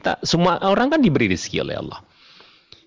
kita 0.00 0.16
semua 0.24 0.56
orang 0.64 0.96
kan 0.96 1.04
diberi 1.04 1.28
rezeki 1.28 1.60
oleh 1.60 1.76
Allah. 1.76 2.00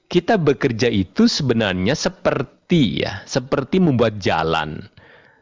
Kita 0.09 0.41
bekerja 0.41 0.89
itu 0.89 1.29
sebenarnya 1.29 1.93
seperti 1.93 3.05
ya, 3.05 3.21
seperti 3.29 3.77
membuat 3.77 4.17
jalan, 4.17 4.81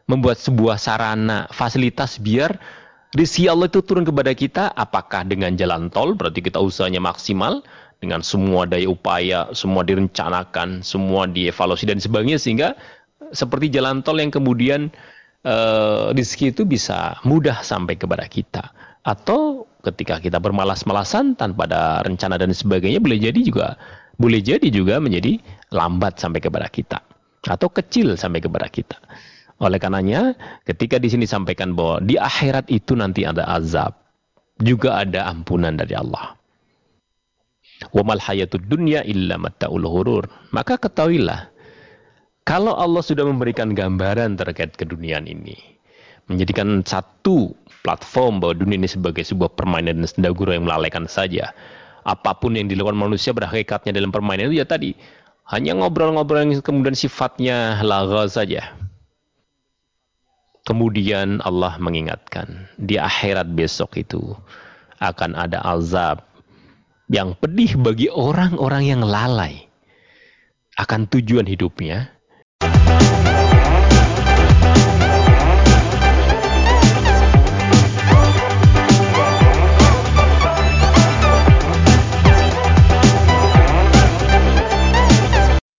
membuat 0.04 0.36
sebuah 0.36 0.76
sarana, 0.76 1.48
fasilitas 1.48 2.20
biar 2.20 2.60
rezeki 3.16 3.48
Allah 3.48 3.72
itu 3.72 3.80
turun 3.80 4.04
kepada 4.04 4.36
kita 4.36 4.68
apakah 4.76 5.24
dengan 5.24 5.56
jalan 5.56 5.88
tol 5.88 6.12
berarti 6.12 6.44
kita 6.44 6.60
usahanya 6.60 7.00
maksimal 7.00 7.64
dengan 8.04 8.20
semua 8.20 8.68
daya 8.68 8.92
upaya, 8.92 9.48
semua 9.56 9.80
direncanakan, 9.80 10.84
semua 10.84 11.24
dievaluasi 11.24 11.88
dan 11.88 12.00
sebagainya 12.00 12.36
sehingga 12.36 12.76
seperti 13.32 13.72
jalan 13.72 14.04
tol 14.04 14.20
yang 14.20 14.28
kemudian 14.28 14.92
uh, 15.48 16.12
rezeki 16.12 16.52
itu 16.52 16.68
bisa 16.68 17.16
mudah 17.24 17.64
sampai 17.64 17.96
kepada 17.96 18.28
kita 18.28 18.91
atau 19.02 19.66
ketika 19.82 20.22
kita 20.22 20.38
bermalas-malasan 20.38 21.34
tanpa 21.34 21.66
ada 21.66 22.06
rencana 22.06 22.38
dan 22.38 22.54
sebagainya 22.54 23.02
boleh 23.02 23.18
jadi 23.18 23.40
juga 23.42 23.74
boleh 24.20 24.38
jadi 24.38 24.68
juga 24.70 25.02
menjadi 25.02 25.42
lambat 25.74 26.22
sampai 26.22 26.38
kepada 26.38 26.70
kita 26.70 27.02
atau 27.50 27.66
kecil 27.66 28.14
sampai 28.14 28.38
kepada 28.38 28.70
kita. 28.70 28.98
Oleh 29.62 29.78
karenanya, 29.78 30.34
ketika 30.66 30.98
di 30.98 31.10
sini 31.10 31.26
sampaikan 31.26 31.74
bahwa 31.74 32.02
di 32.02 32.18
akhirat 32.18 32.66
itu 32.70 32.98
nanti 32.98 33.22
ada 33.22 33.46
azab, 33.46 33.94
juga 34.58 35.02
ada 35.02 35.30
ampunan 35.30 35.74
dari 35.74 35.94
Allah. 35.94 36.34
Wa 37.90 38.02
mal 38.02 38.22
hayatud 38.22 38.66
dunya 38.66 39.02
illa 39.06 39.38
matta'ul 39.38 39.86
hurur. 39.86 40.26
Maka 40.54 40.78
ketahuilah, 40.78 41.50
kalau 42.42 42.74
Allah 42.74 43.02
sudah 43.02 43.22
memberikan 43.22 43.74
gambaran 43.74 44.34
terkait 44.34 44.74
keduniaan 44.74 45.30
ini, 45.30 45.54
menjadikan 46.26 46.82
satu 46.82 47.54
platform 47.82 48.38
bahwa 48.38 48.54
dunia 48.56 48.78
ini 48.78 48.88
sebagai 48.88 49.26
sebuah 49.26 49.52
permainan 49.58 50.02
dan 50.02 50.08
sendagura 50.08 50.54
yang 50.54 50.64
melalaikan 50.64 51.04
saja. 51.10 51.50
Apa 52.02 52.34
pun 52.34 52.54
yang 52.58 52.66
dilakukan 52.66 52.98
manusia 52.98 53.30
berhakikatnya 53.30 53.94
dalam 53.94 54.10
permainan 54.10 54.50
itu 54.50 54.62
ya 54.62 54.66
tadi 54.66 54.94
hanya 55.50 55.74
ngobrol-ngobrol 55.78 56.42
yang 56.42 56.62
kemudian 56.62 56.94
sifatnya 56.94 57.82
laga 57.82 58.26
saja. 58.30 58.74
Kemudian 60.62 61.42
Allah 61.42 61.74
mengingatkan 61.82 62.70
di 62.78 62.94
akhirat 62.94 63.50
besok 63.50 63.98
itu 63.98 64.22
akan 65.02 65.34
ada 65.34 65.58
azab 65.66 66.22
yang 67.10 67.34
pedih 67.34 67.74
bagi 67.82 68.06
orang-orang 68.06 68.86
yang 68.86 69.02
lalai 69.02 69.66
akan 70.78 71.10
tujuan 71.10 71.44
hidupnya 71.50 72.11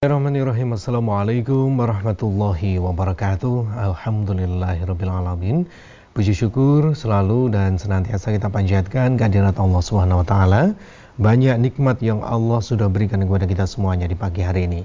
Bismillahirrahmanirrahim 0.03 0.75
Assalamualaikum 0.75 1.79
warahmatullahi 1.79 2.75
wabarakatuh 2.75 3.71
Alhamdulillahirrabbilalamin 3.71 5.63
Puji 6.11 6.35
syukur 6.35 6.91
selalu 6.91 7.47
dan 7.47 7.79
senantiasa 7.79 8.35
kita 8.35 8.51
panjatkan 8.51 9.15
kehadirat 9.15 9.55
Allah 9.55 9.79
Subhanahu 9.79 10.19
wa 10.19 10.27
taala. 10.27 10.75
Banyak 11.23 11.55
nikmat 11.55 12.03
yang 12.03 12.19
Allah 12.19 12.59
sudah 12.59 12.91
berikan 12.91 13.23
kepada 13.23 13.47
kita 13.47 13.63
semuanya 13.63 14.03
di 14.11 14.19
pagi 14.19 14.43
hari 14.43 14.67
ini. 14.67 14.83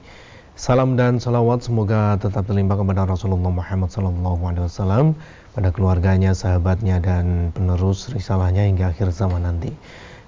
Salam 0.54 0.94
dan 0.94 1.18
salawat 1.18 1.66
semoga 1.66 2.14
tetap 2.22 2.46
terlimpah 2.46 2.78
kepada 2.78 3.02
Rasulullah 3.02 3.50
Muhammad 3.50 3.90
SAW, 3.90 5.18
pada 5.50 5.68
keluarganya, 5.74 6.30
sahabatnya 6.30 7.02
dan 7.02 7.50
penerus 7.58 8.06
risalahnya 8.14 8.70
hingga 8.70 8.94
akhir 8.94 9.10
zaman 9.10 9.50
nanti. 9.50 9.74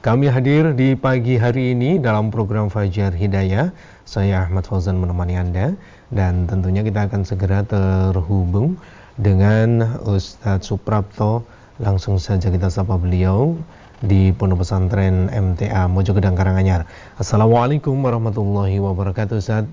Kami 0.01 0.33
hadir 0.33 0.73
di 0.73 0.97
pagi 0.97 1.37
hari 1.37 1.77
ini 1.77 2.01
dalam 2.01 2.33
program 2.33 2.73
Fajar 2.73 3.13
Hidayah. 3.13 3.69
Saya 4.11 4.43
Ahmad 4.43 4.67
Fauzan 4.67 4.99
menemani 4.99 5.39
Anda 5.39 5.79
dan 6.11 6.51
tentunya 6.51 6.83
kita 6.83 7.07
akan 7.07 7.23
segera 7.23 7.63
terhubung 7.63 8.75
dengan 9.15 10.03
Ustadz 10.03 10.67
Suprapto. 10.67 11.47
Langsung 11.79 12.19
saja 12.19 12.51
kita 12.51 12.75
sapa 12.75 12.99
beliau 12.99 13.55
di 14.03 14.35
Pondok 14.35 14.67
Pesantren 14.67 15.31
MTA 15.31 15.87
Mojokedang 15.87 16.35
Karanganyar. 16.35 16.91
Assalamualaikum 17.23 17.95
warahmatullahi 18.03 18.83
wabarakatuh 18.83 19.39
Ustadz. 19.39 19.71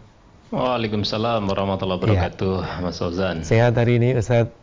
Waalaikumsalam 0.54 1.50
warahmatullahi 1.50 1.98
wabarakatuh 1.98 2.54
ya. 2.62 2.86
Mas 2.86 3.02
Fauzan. 3.02 3.42
Sehat 3.42 3.74
hari 3.74 3.98
ini 3.98 4.22
Ustadz? 4.22 4.54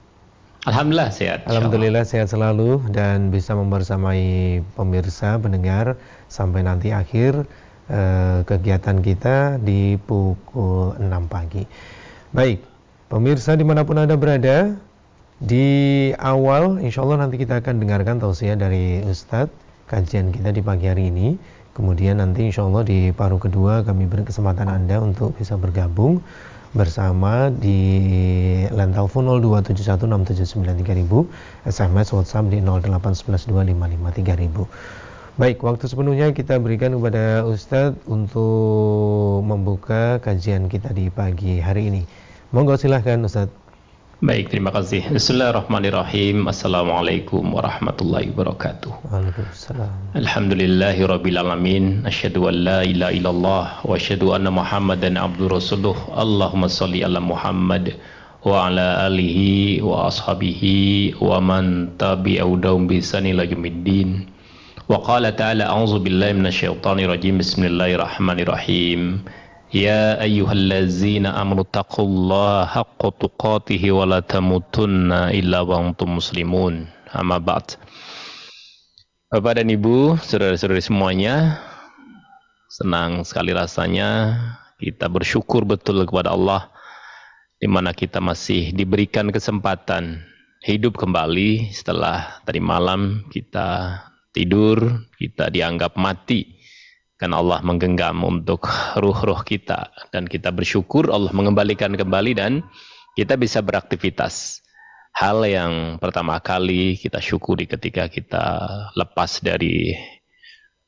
Alhamdulillah 0.70 1.10
sehat. 1.10 1.50
Alhamdulillah 1.50 2.06
sehat 2.06 2.31
selalu 2.31 2.78
dan 2.94 3.34
bisa 3.34 3.59
membersamai 3.59 4.62
pemirsa 4.78 5.34
pendengar 5.43 5.99
sampai 6.31 6.62
nanti 6.62 6.94
akhir 6.94 7.43
kegiatan 8.49 9.05
kita 9.05 9.61
di 9.61 10.00
pukul 10.00 10.97
6 10.97 11.28
pagi. 11.28 11.69
Baik, 12.34 12.59
pemirsa 13.12 13.55
di 13.55 13.62
mana 13.62 13.84
pun 13.84 14.00
anda 14.00 14.17
berada, 14.17 14.72
di 15.43 15.67
awal 16.17 16.81
insya 16.81 17.05
Allah 17.05 17.27
nanti 17.27 17.37
kita 17.37 17.61
akan 17.61 17.83
dengarkan 17.83 18.23
tausiah 18.23 18.56
dari 18.56 19.05
Ustadz 19.05 19.53
kajian 19.91 20.33
kita 20.33 20.55
di 20.55 20.62
pagi 20.65 20.89
hari 20.89 21.12
ini. 21.12 21.37
Kemudian 21.75 22.23
nanti 22.23 22.47
insya 22.47 22.62
Allah 22.65 22.87
di 22.87 23.11
paruh 23.11 23.43
kedua 23.43 23.83
kami 23.83 24.06
beri 24.06 24.23
kesempatan 24.23 24.71
anda 24.71 25.03
untuk 25.03 25.34
bisa 25.34 25.59
bergabung 25.59 26.23
bersama 26.75 27.50
di 27.50 27.78
telepon 28.71 29.27
02716793000, 29.43 31.27
SMS 31.67 32.15
WhatsApp 32.15 32.47
di 32.50 32.59
08112553000. 32.62 34.67
Baik, 35.34 35.67
waktu 35.67 35.91
sepenuhnya 35.91 36.31
kita 36.31 36.62
berikan 36.62 36.95
kepada 36.95 37.43
Ustadz 37.43 38.06
untuk 38.06 39.43
membuka 39.43 40.22
kajian 40.22 40.71
kita 40.71 40.95
di 40.95 41.11
pagi 41.11 41.59
hari 41.59 41.91
ini. 41.91 42.03
Monggo 42.55 42.78
silahkan 42.78 43.19
Ustadz. 43.19 43.50
Baik, 44.23 44.55
terima 44.55 44.71
kasih. 44.71 45.03
Bismillahirrahmanirrahim. 45.11 46.47
Assalamualaikum 46.47 47.50
warahmatullahi 47.50 48.31
wabarakatuh. 48.31 49.11
Waalaikumsalam. 49.11 50.15
Alhamdulillahi 50.15 51.03
rabbil 51.03 51.39
alamin. 51.43 52.06
Asyhadu 52.06 52.47
an 52.47 52.55
la 52.62 52.81
ilaha 52.87 53.11
illallah 53.11 53.65
wa 53.83 53.91
asyhadu 53.91 54.39
anna 54.39 54.55
Muhammadan 54.55 55.19
abdur 55.19 55.50
rasuluh. 55.50 55.99
Allahumma 56.15 56.71
salli 56.71 57.03
ala 57.03 57.19
Muhammad 57.19 57.99
wa 58.47 58.71
ala 58.71 59.11
alihi 59.11 59.83
wa 59.83 60.06
ashabihi 60.15 61.19
wa 61.19 61.43
man 61.43 61.91
tabi'ahum 61.99 62.87
bi 62.87 63.03
ihsan 63.03 63.27
ila 63.27 63.43
yaumiddin. 63.43 64.31
وقال 64.84 65.25
تعالى 65.33 65.65
أعوذ 65.65 66.05
بالله 66.05 66.45
من 66.45 66.47
الشيطان 66.53 67.00
الرجيم 67.00 67.41
بسم 67.41 67.65
الله 67.65 67.97
الرحمن 67.97 68.39
الرحيم 68.45 69.00
يا 69.72 70.21
أيها 70.21 70.53
الذين 70.53 71.25
أمروا 71.25 71.72
haqqa 71.72 72.05
الله 72.05 72.69
حق 72.69 73.03
تقاته 73.17 73.81
ولا 73.81 74.21
تموتن 74.21 75.09
إلا 75.33 75.65
وأنتم 75.65 76.09
مسلمون 76.21 76.75
أما 77.17 77.39
بعد 77.41 77.81
Bapak 79.33 79.59
dan 79.59 79.73
Ibu, 79.73 80.21
saudara-saudari 80.21 80.78
semuanya, 80.78 81.59
senang 82.71 83.27
sekali 83.27 83.50
rasanya 83.50 84.37
kita 84.78 85.11
bersyukur 85.11 85.67
betul 85.67 86.06
kepada 86.06 86.31
Allah 86.37 86.71
di 87.59 87.67
mana 87.67 87.91
kita 87.97 88.23
masih 88.23 88.71
diberikan 88.77 89.33
kesempatan 89.33 90.23
hidup 90.62 91.00
kembali 91.00 91.73
setelah 91.75 92.39
tadi 92.47 92.62
malam 92.62 93.27
kita 93.34 93.99
tidur, 94.34 95.06
kita 95.15 95.49
dianggap 95.49 95.95
mati 95.95 96.59
karena 97.15 97.39
Allah 97.39 97.62
menggenggam 97.62 98.21
untuk 98.27 98.67
ruh-ruh 98.99 99.47
kita 99.47 99.95
dan 100.11 100.27
kita 100.27 100.50
bersyukur 100.50 101.09
Allah 101.15 101.31
mengembalikan 101.31 101.95
kembali 101.95 102.33
dan 102.34 102.67
kita 103.15 103.39
bisa 103.39 103.62
beraktivitas. 103.62 104.61
Hal 105.15 105.47
yang 105.47 106.03
pertama 106.03 106.43
kali 106.43 106.99
kita 106.99 107.23
syukuri 107.23 107.71
ketika 107.71 108.11
kita 108.11 108.59
lepas 108.99 109.39
dari 109.39 109.94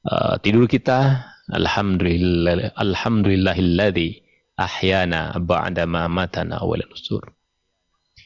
uh, 0.02 0.34
tidur 0.42 0.66
kita, 0.66 1.22
alhamdulillah 1.54 2.74
alhamdulillahilladzi 2.74 4.26
ahyana 4.58 5.38
ba'da 5.38 5.86
ma 5.86 6.10
matana 6.10 6.58
wa 6.58 6.74
nusur. 6.74 7.22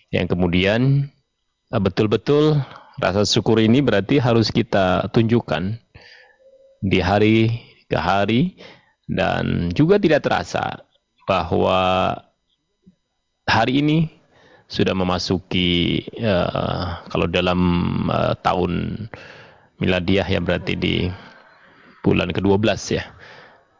Yang 0.09 0.33
kemudian 0.33 1.13
uh, 1.69 1.81
betul-betul 1.85 2.65
rasa 3.01 3.25
syukur 3.25 3.59
ini 3.59 3.81
berarti 3.81 4.21
harus 4.21 4.53
kita 4.53 5.09
tunjukkan 5.11 5.81
di 6.85 7.01
hari 7.01 7.49
ke 7.89 7.99
hari 7.99 8.61
dan 9.09 9.73
juga 9.75 9.99
tidak 9.99 10.23
terasa 10.23 10.85
bahwa 11.25 12.15
hari 13.49 13.83
ini 13.83 13.99
sudah 14.71 14.95
memasuki 14.95 16.05
uh, 16.23 17.03
kalau 17.11 17.27
dalam 17.27 17.61
uh, 18.07 18.39
tahun 18.39 19.05
miladiah 19.83 20.29
ya 20.29 20.39
berarti 20.39 20.79
di 20.79 20.95
bulan 22.07 22.31
ke-12 22.31 22.69
ya 22.95 23.05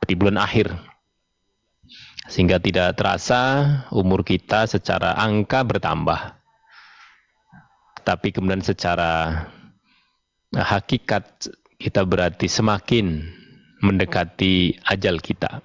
di 0.09 0.19
bulan 0.19 0.43
akhir. 0.43 0.75
Sehingga 2.31 2.59
tidak 2.63 2.99
terasa 2.99 3.67
umur 3.91 4.23
kita 4.23 4.67
secara 4.67 5.19
angka 5.19 5.67
bertambah 5.67 6.40
tapi 8.11 8.35
kemudian 8.35 8.59
secara 8.59 9.47
hakikat 10.51 11.47
kita 11.79 12.03
berarti 12.03 12.51
semakin 12.51 13.23
mendekati 13.87 14.83
ajal 14.83 15.23
kita. 15.23 15.63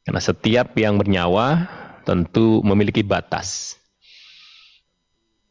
Karena 0.00 0.16
setiap 0.24 0.72
yang 0.80 0.96
bernyawa 0.96 1.68
tentu 2.08 2.64
memiliki 2.64 3.04
batas. 3.04 3.76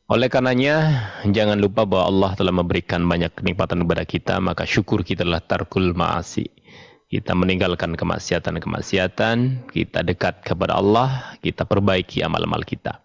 Oleh 0.09 0.27
karenanya, 0.27 1.07
jangan 1.30 1.56
lupa 1.62 1.86
bahwa 1.86 2.09
Allah 2.09 2.31
telah 2.36 2.51
memberikan 2.51 3.06
banyak 3.06 3.31
kenikmatan 3.31 3.86
kepada 3.86 4.03
kita, 4.03 4.36
maka 4.44 4.65
syukur 4.65 5.06
kita 5.06 5.21
adalah 5.24 5.39
tarkul 5.39 5.94
ma'asi. 5.95 6.50
Kita 7.07 7.31
meninggalkan 7.31 7.95
kemaksiatan-kemaksiatan, 7.95 9.69
kita 9.71 10.03
dekat 10.03 10.44
kepada 10.44 10.81
Allah, 10.81 11.38
kita 11.39 11.63
perbaiki 11.63 12.25
amal-amal 12.25 12.65
kita. 12.68 13.00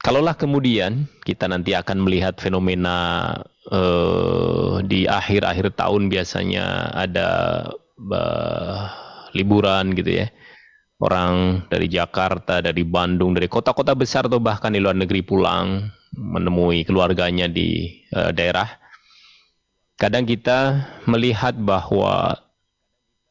Kalaulah 0.00 0.32
kemudian 0.32 1.04
kita 1.28 1.44
nanti 1.44 1.76
akan 1.76 2.08
melihat 2.08 2.40
fenomena 2.40 3.36
uh, 3.68 4.80
di 4.80 5.04
akhir-akhir 5.04 5.76
tahun 5.76 6.08
biasanya 6.08 6.88
ada 6.96 7.28
uh, 8.00 8.80
liburan 9.36 9.92
gitu 9.92 10.24
ya. 10.24 10.32
Orang 11.00 11.64
dari 11.68 11.88
Jakarta, 11.88 12.64
dari 12.64 12.80
Bandung, 12.84 13.36
dari 13.36 13.48
kota-kota 13.48 13.92
besar 13.92 14.24
atau 14.24 14.40
bahkan 14.40 14.72
di 14.72 14.80
luar 14.80 14.96
negeri 14.96 15.20
pulang 15.20 15.92
menemui 16.16 16.88
keluarganya 16.88 17.44
di 17.44 18.00
uh, 18.16 18.32
daerah. 18.32 18.68
Kadang 20.00 20.24
kita 20.24 20.80
melihat 21.04 21.60
bahwa 21.60 22.40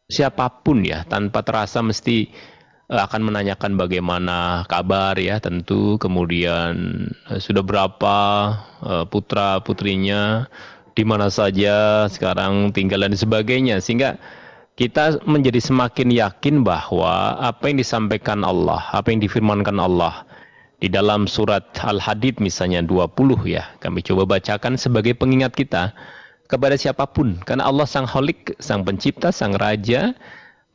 siapa 0.05 0.61
pun 0.61 0.85
ya 0.85 1.01
tanpa 1.09 1.41
terasa 1.41 1.81
mesti 1.81 2.29
akan 2.89 3.21
menanyakan 3.29 3.77
bagaimana 3.77 4.65
kabar 4.65 5.13
ya 5.21 5.37
tentu. 5.37 6.01
Kemudian 6.01 7.05
eh, 7.29 7.39
sudah 7.39 7.61
berapa 7.61 8.17
uh, 8.81 9.05
putra 9.05 9.61
putrinya 9.61 10.49
di 10.97 11.05
mana 11.05 11.29
saja 11.29 12.09
sekarang 12.09 12.73
tinggal 12.73 13.05
dan 13.05 13.13
sebagainya. 13.13 13.77
Sehingga 13.77 14.17
kita 14.73 15.21
menjadi 15.29 15.61
semakin 15.61 16.09
yakin 16.09 16.65
bahwa 16.65 17.37
apa 17.37 17.69
yang 17.69 17.77
disampaikan 17.77 18.41
Allah 18.41 18.81
apa 18.95 19.13
yang 19.13 19.21
difirmankan 19.21 19.75
Allah 19.77 20.25
di 20.79 20.87
dalam 20.87 21.27
surat 21.27 21.75
Al-Hadid 21.83 22.39
misalnya 22.39 22.79
20 22.79 23.11
ya 23.43 23.67
kami 23.83 23.99
coba 23.99 24.39
bacakan 24.39 24.79
sebagai 24.79 25.11
pengingat 25.13 25.53
kita 25.53 25.93
kepada 26.49 26.73
siapa 26.73 27.05
pun. 27.05 27.37
Karena 27.45 27.69
Allah 27.69 27.85
sang 27.85 28.09
holik 28.09 28.57
sang 28.57 28.81
pencipta 28.81 29.29
sang 29.29 29.53
raja 29.53 30.17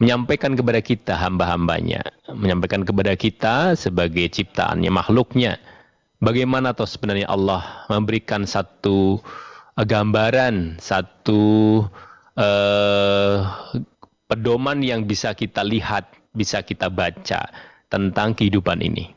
menyampaikan 0.02 0.58
kepada 0.58 0.80
kita 0.82 1.14
hamba-hambanya, 1.14 2.02
menyampaikan 2.34 2.82
kepada 2.82 3.14
kita 3.14 3.78
sebagai 3.78 4.26
ciptaannya, 4.26 4.90
makhluknya. 4.90 5.58
Bagaimana 6.18 6.72
toh 6.72 6.88
sebenarnya 6.88 7.28
Allah 7.28 7.86
memberikan 7.92 8.48
satu 8.48 9.20
uh, 9.76 9.84
gambaran, 9.84 10.80
satu 10.80 11.84
uh, 12.38 13.36
pedoman 14.26 14.80
yang 14.80 15.04
bisa 15.04 15.36
kita 15.36 15.62
lihat, 15.62 16.08
bisa 16.34 16.64
kita 16.64 16.88
baca 16.90 17.50
tentang 17.92 18.34
kehidupan 18.34 18.82
ini. 18.82 19.14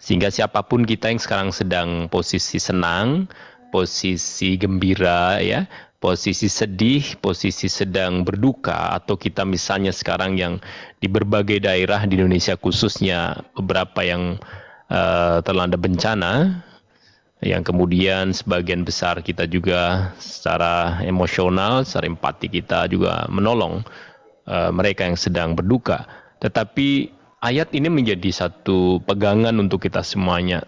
Sehingga 0.00 0.30
siapa 0.30 0.62
pun 0.62 0.86
kita 0.86 1.10
yang 1.10 1.20
sekarang 1.20 1.50
sedang 1.50 2.06
posisi 2.06 2.62
senang, 2.62 3.26
posisi 3.74 4.54
gembira 4.54 5.42
ya, 5.42 5.66
posisi 5.98 6.46
sedih, 6.46 7.16
posisi 7.18 7.66
sedang 7.66 8.22
berduka, 8.22 8.92
atau 8.94 9.16
kita 9.16 9.42
misalnya 9.48 9.90
sekarang 9.90 10.36
yang 10.36 10.60
di 11.00 11.08
berbagai 11.08 11.64
daerah 11.64 12.04
di 12.04 12.20
Indonesia 12.20 12.54
khususnya 12.56 13.40
beberapa 13.56 14.04
yang 14.04 14.36
uh, 14.92 15.40
terlanda 15.40 15.80
bencana, 15.80 16.62
yang 17.44 17.60
kemudian 17.64 18.32
sebagian 18.32 18.84
besar 18.84 19.20
kita 19.20 19.44
juga 19.48 20.12
secara 20.20 21.00
emosional, 21.04 21.84
secara 21.84 22.08
empati 22.08 22.48
kita 22.48 22.88
juga 22.88 23.28
menolong 23.28 23.84
uh, 24.48 24.70
mereka 24.72 25.04
yang 25.04 25.16
sedang 25.16 25.52
berduka. 25.52 26.08
Tetapi 26.40 27.12
ayat 27.40 27.72
ini 27.72 27.88
menjadi 27.88 28.32
satu 28.32 29.00
pegangan 29.04 29.56
untuk 29.60 29.84
kita 29.84 30.00
semuanya 30.04 30.64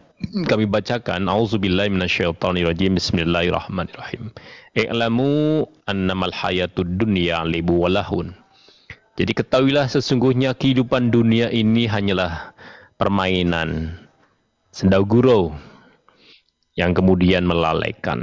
kami 0.50 0.66
bacakan 0.66 1.30
auzubillahi 1.30 1.90
minasyaitonirrajim. 1.94 2.98
Bismillahirrahmanirrahim. 2.98 4.34
I'lamu 4.74 5.64
annamal 5.86 6.34
hayatud 6.34 6.98
dunya 6.98 7.42
libu 7.46 7.86
walahun 7.86 8.34
jadi 9.18 9.34
ketahuilah 9.34 9.90
sesungguhnya 9.90 10.54
kehidupan 10.54 11.10
dunia 11.10 11.50
ini 11.50 11.90
hanyalah 11.90 12.54
permainan 13.02 13.98
sendau 14.70 15.02
gurau 15.02 15.58
yang 16.78 16.94
kemudian 16.94 17.42
melalaikan. 17.42 18.22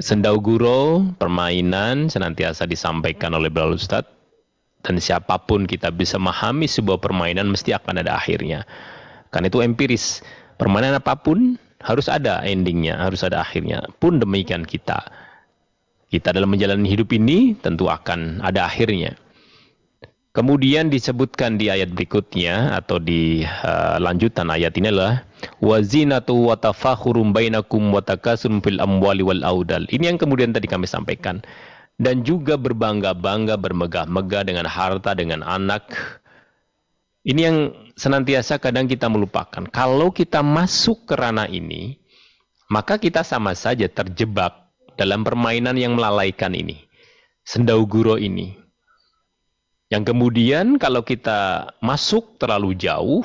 Sendau 0.00 0.40
gurau 0.40 1.12
permainan 1.20 2.08
senantiasa 2.08 2.64
disampaikan 2.64 3.36
oleh 3.36 3.52
Bro 3.52 3.76
Ustaz 3.76 4.08
dan 4.80 4.96
siapa 4.96 5.44
pun 5.44 5.68
kita 5.68 5.92
bisa 5.92 6.16
memahami 6.16 6.64
sebuah 6.64 7.04
permainan 7.04 7.52
mesti 7.52 7.76
akan 7.76 8.00
ada 8.00 8.16
akhirnya 8.16 8.64
karena 9.30 9.46
itu 9.52 9.60
empiris. 9.60 10.20
Permainan 10.58 10.98
apa 10.98 11.14
pun 11.14 11.54
harus 11.82 12.10
ada 12.10 12.42
endingnya, 12.42 12.98
harus 12.98 13.22
ada 13.22 13.42
akhirnya. 13.42 13.86
Pun 14.02 14.18
demikian 14.18 14.66
kita. 14.66 14.98
Kita 16.08 16.32
dalam 16.32 16.50
menjalani 16.50 16.88
hidup 16.88 17.12
ini 17.14 17.54
tentu 17.60 17.86
akan 17.86 18.40
ada 18.42 18.66
akhirnya. 18.66 19.14
Kemudian 20.38 20.86
disebutkan 20.86 21.58
di 21.58 21.66
ayat 21.66 21.90
berikutnya 21.90 22.78
atau 22.78 23.02
di 23.02 23.42
uh, 23.42 23.98
lanjutan 23.98 24.46
ayat 24.54 24.70
ini 24.78 24.94
adalah 24.94 25.26
wazinatu 25.58 26.52
wa 26.52 26.54
tafakhurum 26.54 27.34
bainakum 27.34 27.90
wa 27.90 27.98
takasum 27.98 28.62
fil 28.62 28.78
amwali 28.78 29.26
wal 29.26 29.42
audal. 29.42 29.82
Ini 29.90 30.14
yang 30.14 30.18
kemudian 30.20 30.54
tadi 30.54 30.70
kami 30.70 30.86
sampaikan 30.86 31.42
dan 31.98 32.22
juga 32.22 32.54
berbangga-bangga 32.54 33.58
bermegah-megah 33.58 34.42
dengan 34.46 34.66
harta 34.70 35.18
dengan 35.18 35.42
anak 35.42 35.90
ini 37.28 37.40
yang 37.44 37.76
senantiasa 37.92 38.56
kadang 38.56 38.88
kita 38.88 39.04
melupakan. 39.12 39.60
Kalau 39.68 40.08
kita 40.08 40.40
masuk 40.40 41.04
ke 41.04 41.12
ranah 41.12 41.44
ini, 41.44 42.00
maka 42.72 42.96
kita 42.96 43.20
sama 43.20 43.52
saja 43.52 43.84
terjebak 43.84 44.56
dalam 44.96 45.28
permainan 45.28 45.76
yang 45.76 45.92
melalaikan 45.92 46.56
ini. 46.56 46.88
Sendau 47.44 47.84
guro 47.84 48.16
ini. 48.16 48.56
Yang 49.92 50.12
kemudian 50.12 50.80
kalau 50.80 51.04
kita 51.04 51.68
masuk 51.84 52.40
terlalu 52.40 52.72
jauh, 52.80 53.24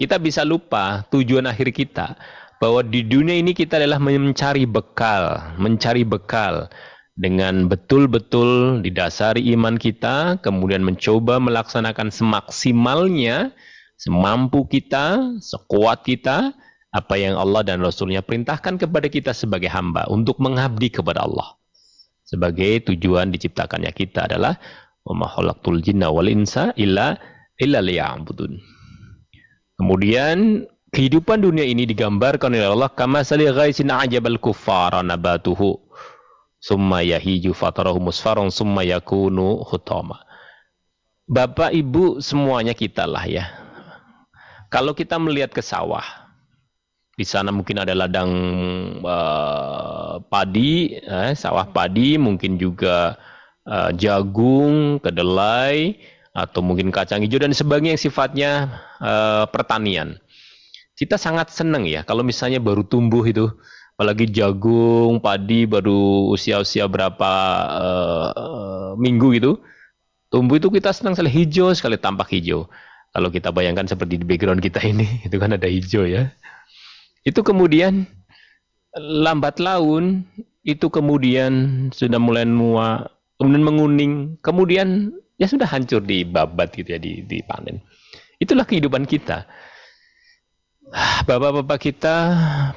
kita 0.00 0.16
bisa 0.16 0.40
lupa 0.40 1.04
tujuan 1.12 1.44
akhir 1.44 1.76
kita. 1.76 2.16
Bahwa 2.56 2.80
di 2.80 3.04
dunia 3.04 3.36
ini 3.36 3.52
kita 3.52 3.76
adalah 3.76 4.00
mencari 4.00 4.64
bekal, 4.64 5.52
mencari 5.60 6.08
bekal 6.08 6.72
dengan 7.19 7.67
betul-betul 7.67 8.81
didasari 8.81 9.43
iman 9.53 9.75
kita, 9.75 10.39
kemudian 10.39 10.81
mencoba 10.81 11.37
melaksanakan 11.37 12.09
semaksimalnya, 12.09 13.51
semampu 13.99 14.65
kita, 14.65 15.37
sekuat 15.43 16.07
kita, 16.07 16.55
apa 16.91 17.15
yang 17.15 17.39
Allah 17.39 17.63
dan 17.63 17.79
Rasulnya 17.79 18.19
perintahkan 18.23 18.79
kepada 18.79 19.07
kita 19.07 19.31
sebagai 19.31 19.71
hamba 19.71 20.07
untuk 20.11 20.39
mengabdi 20.43 20.91
kepada 20.91 21.23
Allah. 21.23 21.55
Sebagai 22.27 22.87
tujuan 22.87 23.31
diciptakannya 23.31 23.91
kita 23.91 24.27
adalah 24.27 24.55
وَمَا 25.01 25.27
jinna 25.81 26.13
wal 26.13 26.29
insa 26.29 26.71
illa 26.77 27.17
illa 27.57 27.79
liya'budun. 27.81 28.53
Kemudian 29.81 30.69
kehidupan 30.93 31.41
dunia 31.41 31.65
ini 31.65 31.89
digambarkan 31.89 32.53
oleh 32.53 32.69
Allah 32.69 32.91
kama 32.93 33.25
sali 33.25 33.49
ghaisin 33.49 33.89
ajabal 33.89 34.37
kuffara 34.37 35.01
nabatuhu 35.01 35.81
summa 36.60 37.04
yahiju 37.04 37.52
fatarahu 37.52 38.00
musfarun 38.00 38.50
summa 38.52 38.82
yakunu 38.82 39.62
hutama. 39.66 40.22
Bapak 41.26 41.74
Ibu 41.74 42.22
semuanya 42.22 42.70
kita 42.70 43.02
lah 43.02 43.26
ya. 43.26 43.50
Kalau 44.70 44.94
kita 44.94 45.18
melihat 45.18 45.50
ke 45.50 45.62
sawah, 45.62 46.06
di 47.16 47.26
sana 47.26 47.50
mungkin 47.50 47.82
ada 47.82 47.94
ladang 47.94 48.30
uh, 49.02 50.22
padi, 50.26 50.94
eh, 50.98 51.32
sawah 51.34 51.66
padi, 51.70 52.14
mungkin 52.14 52.58
juga 52.58 53.18
uh, 53.66 53.90
jagung, 53.94 55.02
kedelai, 55.02 55.98
atau 56.36 56.60
mungkin 56.60 56.92
kacang 56.92 57.24
hijau 57.24 57.40
dan 57.40 57.56
sebagainya 57.56 57.96
yang 57.96 58.02
sifatnya 58.02 58.50
uh, 59.00 59.48
pertanian. 59.48 60.20
Kita 60.92 61.16
sangat 61.16 61.52
senang 61.52 61.88
ya 61.88 62.04
kalau 62.04 62.20
misalnya 62.20 62.60
baru 62.60 62.84
tumbuh 62.84 63.24
itu 63.24 63.48
apalagi 63.96 64.28
jagung, 64.28 65.24
padi 65.24 65.64
baru 65.64 66.28
usia-usia 66.28 66.84
berapa 66.84 67.32
uh, 67.80 68.92
minggu 69.00 69.40
gitu, 69.40 69.56
tumbuh 70.28 70.60
itu 70.60 70.68
kita 70.68 70.92
senang 70.92 71.16
sekali 71.16 71.32
hijau 71.32 71.72
sekali 71.72 71.96
tampak 71.96 72.28
hijau. 72.28 72.68
Kalau 73.16 73.32
kita 73.32 73.48
bayangkan 73.48 73.88
seperti 73.88 74.20
di 74.20 74.28
background 74.28 74.60
kita 74.60 74.84
ini, 74.84 75.08
itu 75.26 75.40
kan 75.40 75.56
ada 75.56 75.64
hijau 75.64 76.04
ya. 76.04 76.28
Itu 77.24 77.40
kemudian 77.40 78.04
lambat 78.92 79.64
laun, 79.64 80.28
itu 80.60 80.92
kemudian 80.92 81.88
sudah 81.88 82.20
mulai 82.20 82.44
mua, 82.44 83.08
kemudian 83.40 83.64
menguning, 83.64 84.12
kemudian 84.44 85.08
ya 85.40 85.48
sudah 85.48 85.64
hancur 85.64 86.04
di 86.04 86.20
babat 86.28 86.76
gitu 86.76 86.92
ya, 86.92 87.00
di, 87.00 87.24
dipanen. 87.24 87.80
Itulah 88.36 88.68
kehidupan 88.68 89.08
kita. 89.08 89.48
Bapak-bapak 91.26 91.82
kita, 91.82 92.16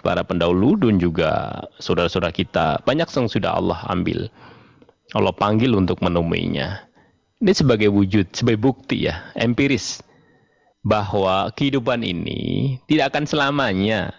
para 0.01 0.25
pendahulu 0.25 0.73
dan 0.81 0.97
juga 0.97 1.61
saudara-saudara 1.77 2.33
kita, 2.33 2.81
banyak 2.81 3.05
yang 3.05 3.29
sudah 3.29 3.53
Allah 3.53 3.85
ambil. 3.85 4.33
Allah 5.13 5.33
panggil 5.33 5.77
untuk 5.77 6.01
menemuinya. 6.01 6.89
Ini 7.37 7.53
sebagai 7.53 7.93
wujud, 7.93 8.33
sebagai 8.33 8.57
bukti 8.57 9.05
ya, 9.05 9.29
empiris 9.37 10.01
bahwa 10.81 11.53
kehidupan 11.53 12.01
ini 12.01 12.75
tidak 12.89 13.13
akan 13.13 13.29
selamanya. 13.29 14.09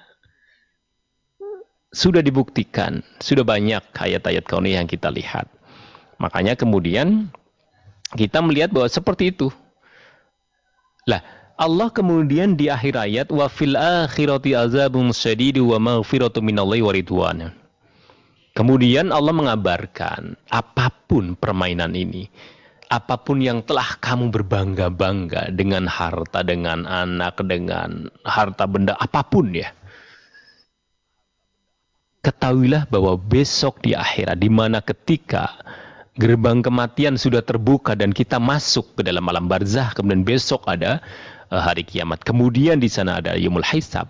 Sudah 1.91 2.23
dibuktikan, 2.23 3.03
sudah 3.19 3.43
banyak 3.43 3.83
ayat-ayat 3.91 4.47
kauni 4.47 4.79
yang 4.79 4.87
kita 4.87 5.11
lihat. 5.11 5.51
Makanya 6.23 6.55
kemudian 6.55 7.35
kita 8.15 8.39
melihat 8.39 8.71
bahwa 8.71 8.87
seperti 8.87 9.35
itu. 9.35 9.51
Lah, 11.11 11.40
Allah 11.61 11.93
kemudian 11.93 12.57
di 12.57 12.73
akhir 12.73 12.97
ayat 12.97 13.29
wa 13.29 13.45
fil 13.53 13.77
akhirati 13.77 14.57
azabun 14.57 15.13
syadidu 15.13 15.69
wa 15.69 15.77
maghfiratu 15.77 16.41
minallahi 16.41 16.81
wa 16.81 16.93
ridwan. 16.97 17.39
Kemudian 18.57 19.13
Allah 19.13 19.37
mengabarkan 19.37 20.41
apa 20.49 20.89
pun 21.05 21.37
permainan 21.37 21.93
ini, 21.93 22.33
apa 22.89 23.21
pun 23.21 23.45
yang 23.45 23.61
telah 23.61 23.93
kamu 24.01 24.33
berbangga-bangga 24.33 25.53
dengan 25.53 25.85
harta, 25.85 26.41
dengan 26.41 26.89
anak, 26.89 27.37
dengan 27.45 28.09
harta 28.25 28.65
benda 28.65 28.97
apa 28.97 29.21
pun 29.21 29.53
ya. 29.53 29.69
Ketahuilah 32.25 32.89
bahwa 32.89 33.21
besok 33.21 33.85
di 33.85 33.93
akhirat 33.93 34.41
di 34.41 34.49
mana 34.49 34.81
ketika 34.81 35.61
gerbang 36.17 36.65
kematian 36.65 37.21
sudah 37.21 37.45
terbuka 37.45 37.93
dan 37.97 38.17
kita 38.17 38.41
masuk 38.41 38.97
ke 38.97 39.03
dalam 39.05 39.25
alam 39.29 39.49
barzah 39.49 39.89
kemudian 39.97 40.21
besok 40.21 40.69
ada 40.69 41.01
hari 41.59 41.83
kiamat. 41.83 42.23
Kemudian 42.23 42.79
di 42.79 42.87
sana 42.87 43.19
ada 43.19 43.35
yumul 43.35 43.67
hisab. 43.67 44.07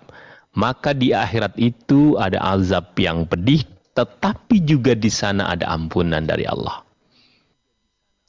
Maka 0.53 0.93
di 0.93 1.15
akhirat 1.15 1.55
itu 1.57 2.19
ada 2.19 2.37
azab 2.43 2.91
yang 2.99 3.23
pedih, 3.23 3.63
tetapi 3.95 4.61
juga 4.61 4.93
di 4.93 5.07
sana 5.07 5.49
ada 5.49 5.71
ampunan 5.71 6.21
dari 6.27 6.43
Allah. 6.43 6.83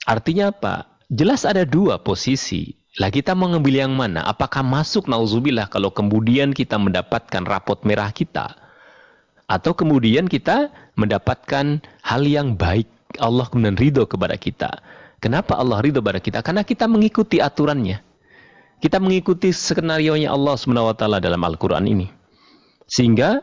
Artinya 0.06 0.54
apa? 0.54 0.86
Jelas 1.10 1.44
ada 1.44 1.66
dua 1.66 1.98
posisi. 2.00 2.78
Lah 3.00 3.10
kita 3.10 3.34
mau 3.34 3.50
ngambil 3.50 3.74
yang 3.74 3.92
mana? 3.96 4.22
Apakah 4.22 4.62
masuk 4.62 5.08
nauzubillah 5.10 5.66
kalau 5.66 5.90
kemudian 5.90 6.54
kita 6.54 6.78
mendapatkan 6.78 7.42
rapot 7.42 7.82
merah 7.82 8.14
kita? 8.14 8.54
Atau 9.50 9.74
kemudian 9.74 10.30
kita 10.30 10.70
mendapatkan 10.94 11.82
hal 12.06 12.22
yang 12.22 12.54
baik. 12.54 12.86
Allah 13.20 13.44
kemudian 13.50 13.76
ridho 13.76 14.04
kepada 14.06 14.38
kita. 14.38 14.70
Kenapa 15.18 15.58
Allah 15.58 15.82
ridho 15.82 16.00
kepada 16.00 16.20
kita? 16.20 16.38
Karena 16.40 16.62
kita 16.62 16.86
mengikuti 16.86 17.42
aturannya. 17.42 18.11
Kita 18.82 18.98
mengikuti 18.98 19.54
skenario-nya 19.54 20.34
Allah 20.34 20.58
SWT 20.58 21.22
dalam 21.22 21.38
Al-Quran 21.38 21.86
ini. 21.86 22.10
Sehingga 22.90 23.38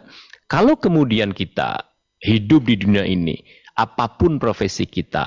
kalau 0.51 0.75
kemudian 0.75 1.31
kita 1.31 1.79
hidup 2.19 2.67
di 2.67 2.75
dunia 2.75 3.07
ini, 3.07 3.39
apa 3.79 4.19
pun 4.19 4.35
profesi 4.35 4.83
kita, 4.83 5.23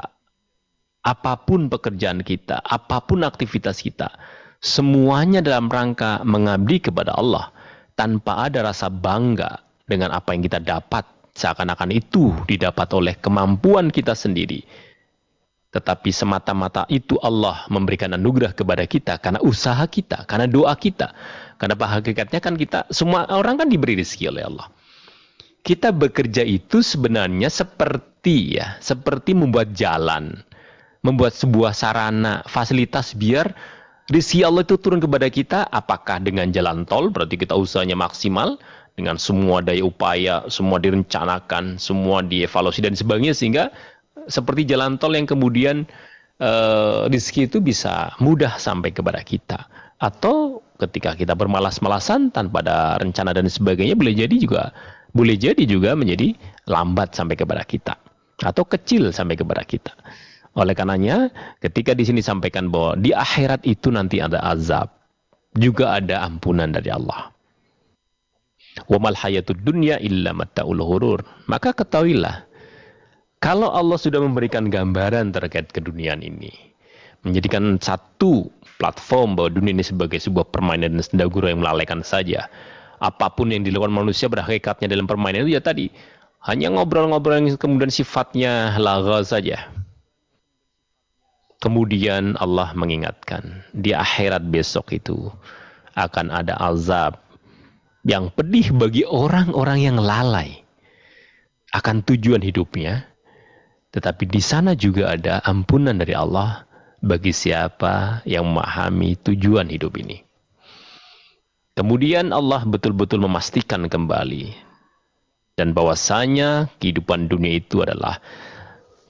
apa 1.01 1.33
pun 1.49 1.73
pekerjaan 1.73 2.21
kita, 2.21 2.61
apa 2.61 3.01
pun 3.09 3.25
aktivitas 3.25 3.81
kita, 3.81 4.13
semuanya 4.61 5.41
dalam 5.41 5.73
rangka 5.73 6.21
mengabdi 6.29 6.85
kepada 6.85 7.17
Allah 7.17 7.49
tanpa 7.97 8.53
ada 8.53 8.69
rasa 8.69 8.93
bangga 8.93 9.65
dengan 9.89 10.13
apa 10.13 10.37
yang 10.37 10.45
kita 10.45 10.61
dapat 10.61 11.09
seakan-akan 11.33 11.91
itu 11.91 12.37
didapat 12.45 12.89
oleh 12.93 13.17
kemampuan 13.17 13.89
kita 13.89 14.13
sendiri 14.13 14.61
tetapi 15.73 16.13
semata-mata 16.13 16.85
itu 16.93 17.17
Allah 17.25 17.65
memberikan 17.73 18.13
anugerah 18.13 18.53
kepada 18.53 18.85
kita 18.85 19.17
karena 19.17 19.41
usaha 19.41 19.81
kita, 19.89 20.29
karena 20.29 20.45
doa 20.45 20.77
kita. 20.77 21.17
Karena 21.57 21.75
hakikatnya 21.81 22.41
kan 22.45 22.55
kita, 22.61 22.85
semua 22.93 23.25
orang 23.33 23.57
kan 23.57 23.69
diberi 23.73 23.97
rezeki 23.97 24.29
oleh 24.29 24.45
Allah. 24.45 24.69
Kita 25.65 25.95
bekerja 25.95 26.45
itu 26.45 26.85
sebenarnya 26.85 27.49
seperti 27.49 28.61
ya, 28.61 28.77
seperti 28.85 29.33
membuat 29.33 29.73
jalan, 29.73 30.45
membuat 31.01 31.33
sebuah 31.33 31.73
sarana, 31.73 32.45
fasilitas 32.45 33.17
biar 33.17 33.57
rezeki 34.13 34.45
Allah 34.45 34.69
itu 34.69 34.77
turun 34.77 35.01
kepada 35.01 35.31
kita. 35.33 35.65
Apakah 35.73 36.21
dengan 36.21 36.53
jalan 36.53 36.85
tol, 36.85 37.09
berarti 37.09 37.41
kita 37.41 37.57
usahanya 37.57 37.97
maksimal, 37.97 38.61
dengan 38.93 39.17
semua 39.17 39.65
daya 39.65 39.89
upaya, 39.89 40.45
semua 40.53 40.77
direncanakan, 40.77 41.81
semua 41.81 42.21
dievaluasi 42.21 42.85
dan 42.85 42.93
sebagainya 42.93 43.33
sehingga 43.33 43.73
seperti 44.27 44.69
jalan 44.69 44.99
tol 44.99 45.15
yang 45.15 45.27
kemudian 45.27 45.89
uh, 46.43 47.07
rezeki 47.09 47.51
itu 47.51 47.59
bisa 47.63 48.15
mudah 48.19 48.59
sampai 48.59 48.91
kepada 48.91 49.23
kita. 49.23 49.67
Atau 50.03 50.67
ketika 50.83 51.15
kita 51.15 51.39
bermalas-malasan 51.39 52.35
tanpa 52.35 52.63
ada 52.67 52.99
rencana 52.99 53.31
dan 53.31 53.47
sebagainya 53.47 53.95
boleh 53.95 54.15
jadi 54.19 54.35
juga 54.35 54.75
boleh 55.15 55.37
jadi 55.39 55.63
juga 55.63 55.95
menjadi 55.95 56.35
lambat 56.67 57.15
sampai 57.15 57.39
kepada 57.39 57.63
kita 57.63 57.95
atau 58.43 58.65
kecil 58.67 59.15
sampai 59.15 59.39
kepada 59.39 59.63
kita. 59.63 59.95
Oleh 60.53 60.77
karenanya, 60.77 61.33
ketika 61.65 61.97
di 61.97 62.05
sini 62.05 62.21
sampaikan 62.21 62.69
bahwa 62.69 62.99
di 63.01 63.15
akhirat 63.17 63.65
itu 63.65 63.89
nanti 63.89 64.21
ada 64.21 64.37
azab, 64.45 64.93
juga 65.57 65.97
ada 65.97 66.21
ampunan 66.29 66.69
dari 66.69 66.93
Allah. 66.93 67.33
Wa 68.89 68.99
mal 69.01 69.17
hayatud 69.17 69.65
dunya 69.65 69.97
illa 70.01 70.37
matta'ul 70.37 70.81
ghurur. 70.81 71.25
Maka 71.49 71.73
ketahuilah 71.73 72.52
kalau 73.43 73.75
Allah 73.75 73.99
sudah 73.99 74.23
memberikan 74.23 74.71
gambaran 74.71 75.35
terkait 75.35 75.67
keduniaan 75.75 76.23
ini, 76.23 76.55
menjadikan 77.27 77.75
satu 77.83 78.47
platform 78.79 79.35
bahwa 79.35 79.51
dunia 79.51 79.75
ini 79.75 79.83
sebagai 79.83 80.23
sebuah 80.23 80.47
permainan 80.55 80.95
dan 80.95 81.03
senda 81.03 81.27
guru 81.27 81.51
yang 81.51 81.59
melalaikan 81.59 82.07
saja. 82.07 82.47
Apa 83.03 83.35
pun 83.35 83.51
yang 83.51 83.67
dilakukan 83.67 83.91
manusia 83.91 84.31
berhakikatnya 84.31 84.87
dalam 84.87 85.11
permainan 85.11 85.43
itu 85.43 85.59
ya 85.59 85.63
tadi 85.63 85.91
hanya 86.47 86.71
ngobrol-ngobrol 86.71 87.35
yang 87.35 87.59
kemudian 87.59 87.91
sifatnya 87.91 88.79
laga 88.79 89.27
saja. 89.27 89.75
Kemudian 91.59 92.39
Allah 92.39 92.71
mengingatkan 92.79 93.67
di 93.75 93.91
akhirat 93.91 94.47
besok 94.51 94.95
itu 94.95 95.31
akan 95.99 96.31
ada 96.31 96.59
azab 96.59 97.19
yang 98.07 98.31
pedih 98.35 98.71
bagi 98.75 99.03
orang-orang 99.07 99.79
yang 99.83 99.99
lalai 99.99 100.63
akan 101.71 102.03
tujuan 102.03 102.43
hidupnya 102.43 103.12
tetapi 103.93 104.25
di 104.25 104.41
sana 104.41 104.73
juga 104.73 105.13
ada 105.13 105.45
ampunan 105.45 105.93
dari 105.93 106.17
Allah 106.17 106.65
bagi 107.05 107.31
siapa 107.31 108.25
yang 108.25 108.49
memahami 108.49 109.21
tujuan 109.21 109.69
hidup 109.69 110.01
ini. 110.01 110.25
Kemudian 111.77 112.33
Allah 112.33 112.65
betul-betul 112.65 113.21
memastikan 113.21 113.89
kembali 113.89 114.53
dan 115.57 115.77
bahwasanya 115.77 116.73
kehidupan 116.81 117.29
dunia 117.29 117.61
itu 117.61 117.85
adalah 117.85 118.21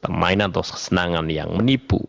permainan 0.03 0.51
atau 0.51 0.67
kesenangan 0.67 1.31
yang 1.31 1.55
menipu. 1.55 2.03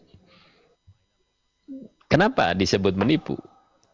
Kenapa 2.10 2.58
disebut 2.58 2.94
menipu? 2.98 3.38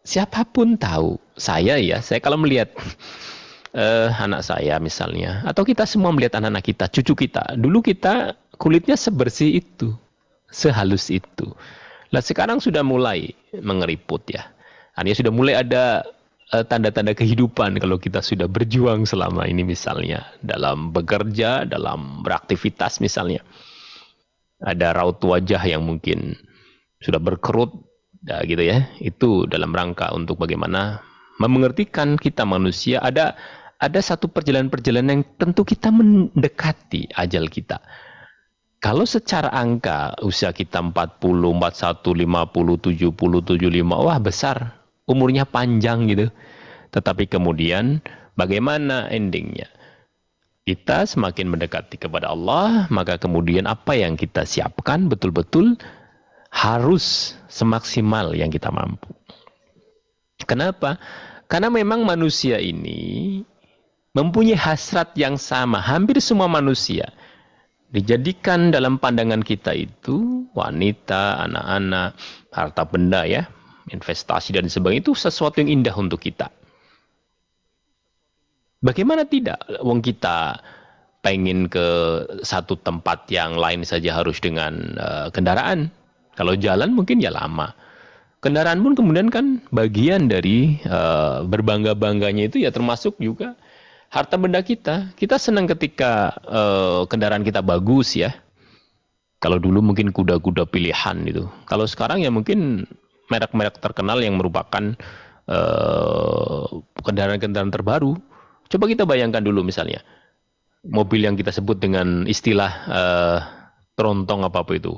Siapa 0.04 0.48
pun 0.48 0.80
tahu, 0.80 1.20
saya 1.36 1.76
ya, 1.80 2.00
saya 2.00 2.24
kalau 2.24 2.40
melihat 2.40 2.72
uh, 3.76 4.12
anak 4.16 4.44
saya 4.44 4.80
misalnya, 4.80 5.44
atau 5.48 5.64
kita 5.68 5.84
semua 5.84 6.12
melihat 6.16 6.40
anak-anak 6.40 6.64
kita, 6.64 6.86
cucu 6.92 7.28
kita, 7.28 7.56
dulu 7.60 7.84
kita 7.84 8.36
kulitnya 8.60 9.00
sebersih 9.00 9.64
itu, 9.64 9.96
sehalus 10.52 11.08
itu. 11.08 11.56
Nah 12.12 12.20
sekarang 12.20 12.60
sudah 12.60 12.84
mulai 12.84 13.32
mengeriput 13.56 14.28
ya. 14.30 14.52
Artinya 14.94 15.16
sudah 15.16 15.34
mulai 15.34 15.56
ada 15.56 16.04
eh, 16.52 16.66
tanda-tanda 16.68 17.16
kehidupan 17.16 17.80
kalau 17.80 17.96
kita 17.96 18.20
sudah 18.20 18.52
berjuang 18.52 19.08
selama 19.08 19.48
ini 19.48 19.64
misalnya 19.64 20.28
dalam 20.44 20.92
bekerja, 20.92 21.64
dalam 21.64 22.22
beraktivitas 22.22 23.00
misalnya. 23.00 23.42
Ada 24.60 24.92
raut 24.92 25.24
wajah 25.24 25.64
yang 25.64 25.88
mungkin 25.88 26.36
sudah 27.00 27.16
berkerut, 27.16 27.72
ya 28.28 28.44
gitu 28.44 28.60
ya. 28.60 28.92
Itu 29.00 29.48
dalam 29.48 29.72
rangka 29.72 30.12
untuk 30.12 30.36
bagaimana 30.44 31.00
memengertikan 31.40 32.20
kita 32.20 32.44
manusia 32.44 33.00
ada 33.00 33.40
ada 33.80 34.04
satu 34.04 34.28
perjalanan-perjalanan 34.28 35.24
yang 35.24 35.26
tentu 35.40 35.64
kita 35.64 35.88
mendekati 35.88 37.08
ajal 37.16 37.48
kita. 37.48 37.80
Kalau 38.80 39.04
secara 39.04 39.52
angka 39.52 40.16
usia 40.24 40.56
kita 40.56 40.80
40, 40.80 41.20
41, 41.20 42.00
50, 42.00 43.12
70, 43.12 43.12
75, 43.12 44.08
wah 44.08 44.20
besar. 44.24 44.80
Umurnya 45.04 45.44
panjang 45.44 46.08
gitu. 46.08 46.32
Tetapi 46.96 47.28
kemudian 47.28 48.00
bagaimana 48.40 49.12
endingnya? 49.12 49.68
Kita 50.64 51.04
semakin 51.04 51.52
mendekati 51.52 52.00
kepada 52.00 52.32
Allah, 52.32 52.88
maka 52.88 53.20
kemudian 53.20 53.68
apa 53.68 54.00
yang 54.00 54.16
kita 54.16 54.48
siapkan 54.48 55.12
betul-betul 55.12 55.76
harus 56.48 57.36
semaksimal 57.52 58.32
yang 58.32 58.48
kita 58.48 58.72
mampu. 58.72 59.12
Kenapa? 60.48 60.96
Karena 61.52 61.68
memang 61.68 62.08
manusia 62.08 62.62
ini 62.64 63.44
mempunyai 64.16 64.56
hasrat 64.56 65.12
yang 65.20 65.36
sama, 65.36 65.84
hampir 65.84 66.22
semua 66.24 66.48
manusia 66.48 67.12
dijadikan 67.90 68.70
dalam 68.70 69.02
pandangan 69.02 69.42
kita 69.42 69.74
itu 69.74 70.46
wanita, 70.54 71.42
anak-anak, 71.50 72.14
harta 72.54 72.84
benda 72.86 73.26
ya, 73.26 73.50
investasi 73.90 74.54
dan 74.54 74.70
sebagainya 74.70 75.10
itu 75.10 75.14
sesuatu 75.18 75.62
yang 75.62 75.82
indah 75.82 75.96
untuk 75.98 76.22
kita. 76.22 76.54
Bagaimana 78.80 79.28
tidak? 79.28 79.60
Wong 79.84 80.00
kita 80.00 80.62
pengen 81.20 81.68
ke 81.68 81.88
satu 82.48 82.80
tempat 82.80 83.28
yang 83.28 83.60
lain 83.60 83.84
saja 83.84 84.16
harus 84.16 84.40
dengan 84.40 84.96
uh, 84.96 85.28
kendaraan. 85.36 85.92
Kalau 86.40 86.56
jalan 86.56 86.96
mungkin 86.96 87.20
ya 87.20 87.34
lama. 87.34 87.76
Kendaraan 88.40 88.80
pun 88.80 88.96
kemudian 88.96 89.28
kan 89.28 89.60
bagian 89.76 90.32
dari 90.32 90.80
uh, 90.88 91.44
berbangga-bangganya 91.44 92.48
itu 92.48 92.64
ya 92.64 92.72
termasuk 92.72 93.20
juga 93.20 93.60
harta 94.10 94.36
benda 94.36 94.60
kita. 94.62 95.14
Kita 95.16 95.38
senang 95.38 95.70
ketika 95.70 96.34
uh, 96.46 97.06
kendaraan 97.06 97.46
kita 97.46 97.62
bagus 97.62 98.18
ya. 98.18 98.34
Kalau 99.40 99.56
dulu 99.56 99.80
mungkin 99.80 100.12
kuda-kuda 100.12 100.68
pilihan 100.68 101.24
itu. 101.24 101.48
Kalau 101.64 101.88
sekarang 101.88 102.20
ya 102.20 102.28
mungkin 102.28 102.84
merek-merek 103.32 103.80
terkenal 103.80 104.20
yang 104.20 104.36
merupakan 104.36 104.98
kendaraan-kendaraan 107.02 107.72
uh, 107.72 107.76
terbaru. 107.80 108.20
Coba 108.70 108.86
kita 108.86 109.08
bayangkan 109.08 109.42
dulu 109.42 109.66
misalnya 109.66 110.04
mobil 110.86 111.26
yang 111.26 111.36
kita 111.36 111.52
sebut 111.52 111.80
dengan 111.80 112.24
istilah 112.28 112.72
uh, 112.88 113.40
terontong 114.00 114.48
apa 114.48 114.64
apa 114.64 114.74
itu 114.80 114.96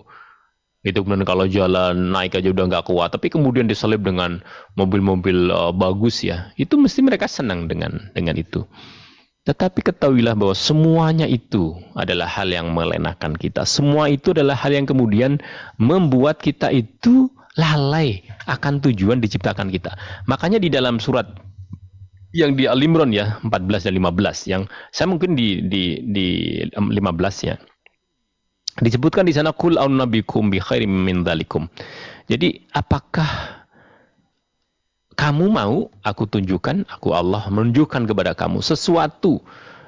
itu 0.81 0.97
kemudian 0.97 1.25
kalau 1.25 1.45
jalan 1.45 2.09
naik 2.09 2.33
aja 2.37 2.49
udah 2.49 2.65
nggak 2.65 2.85
kuat 2.89 3.13
tapi 3.13 3.29
kemudian 3.29 3.69
diselip 3.69 4.01
dengan 4.01 4.41
mobil-mobil 4.73 5.53
uh, 5.53 5.69
bagus 5.69 6.25
ya 6.25 6.49
itu 6.57 6.73
mesti 6.77 7.05
mereka 7.05 7.29
senang 7.29 7.69
dengan 7.69 8.09
dengan 8.17 8.33
itu 8.37 8.65
tetapi 9.41 9.81
ketahuilah 9.81 10.37
bahwa 10.37 10.53
semuanya 10.53 11.25
itu 11.25 11.73
adalah 11.97 12.29
hal 12.29 12.53
yang 12.53 12.69
melenakan 12.77 13.33
kita. 13.33 13.65
Semua 13.65 14.05
itu 14.05 14.37
adalah 14.37 14.53
hal 14.53 14.69
yang 14.69 14.85
kemudian 14.85 15.41
membuat 15.81 16.37
kita 16.45 16.69
itu 16.69 17.25
lalai 17.57 18.21
akan 18.45 18.85
tujuan 18.85 19.17
diciptakan 19.17 19.73
kita. 19.73 19.97
Makanya 20.29 20.61
di 20.61 20.69
dalam 20.69 21.01
surat 21.01 21.25
yang 22.31 22.55
di 22.55 22.69
Al-Imran 22.69 23.11
ya 23.11 23.41
14 23.43 23.91
dan 23.91 23.93
15 23.99 24.51
yang 24.51 24.63
saya 24.93 25.07
mungkin 25.11 25.35
di 25.35 25.67
di 25.67 25.99
di 26.05 26.27
15 26.71 26.95
ya 27.43 27.59
disebutkan 28.79 29.27
di 29.27 29.35
sana 29.35 29.51
kul 29.51 29.75
nabikum 29.75 30.47
bi 30.47 30.63
khairim 30.63 30.87
min 30.87 31.27
dzalikum 31.27 31.67
jadi 32.31 32.63
apakah 32.71 33.60
kamu 35.21 35.53
mau 35.53 35.85
aku 36.01 36.25
tunjukkan 36.25 36.89
aku 36.89 37.13
Allah 37.13 37.45
menunjukkan 37.53 38.09
kepada 38.09 38.33
kamu 38.33 38.65
sesuatu 38.65 39.37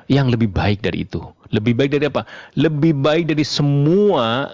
yang 0.06 0.30
lebih 0.30 0.54
baik 0.54 0.86
dari 0.86 1.10
itu. 1.10 1.26
Lebih 1.50 1.74
baik 1.74 1.90
dari 1.98 2.06
apa? 2.06 2.30
Lebih 2.54 2.94
baik 3.02 3.34
dari 3.34 3.42
semua 3.42 4.54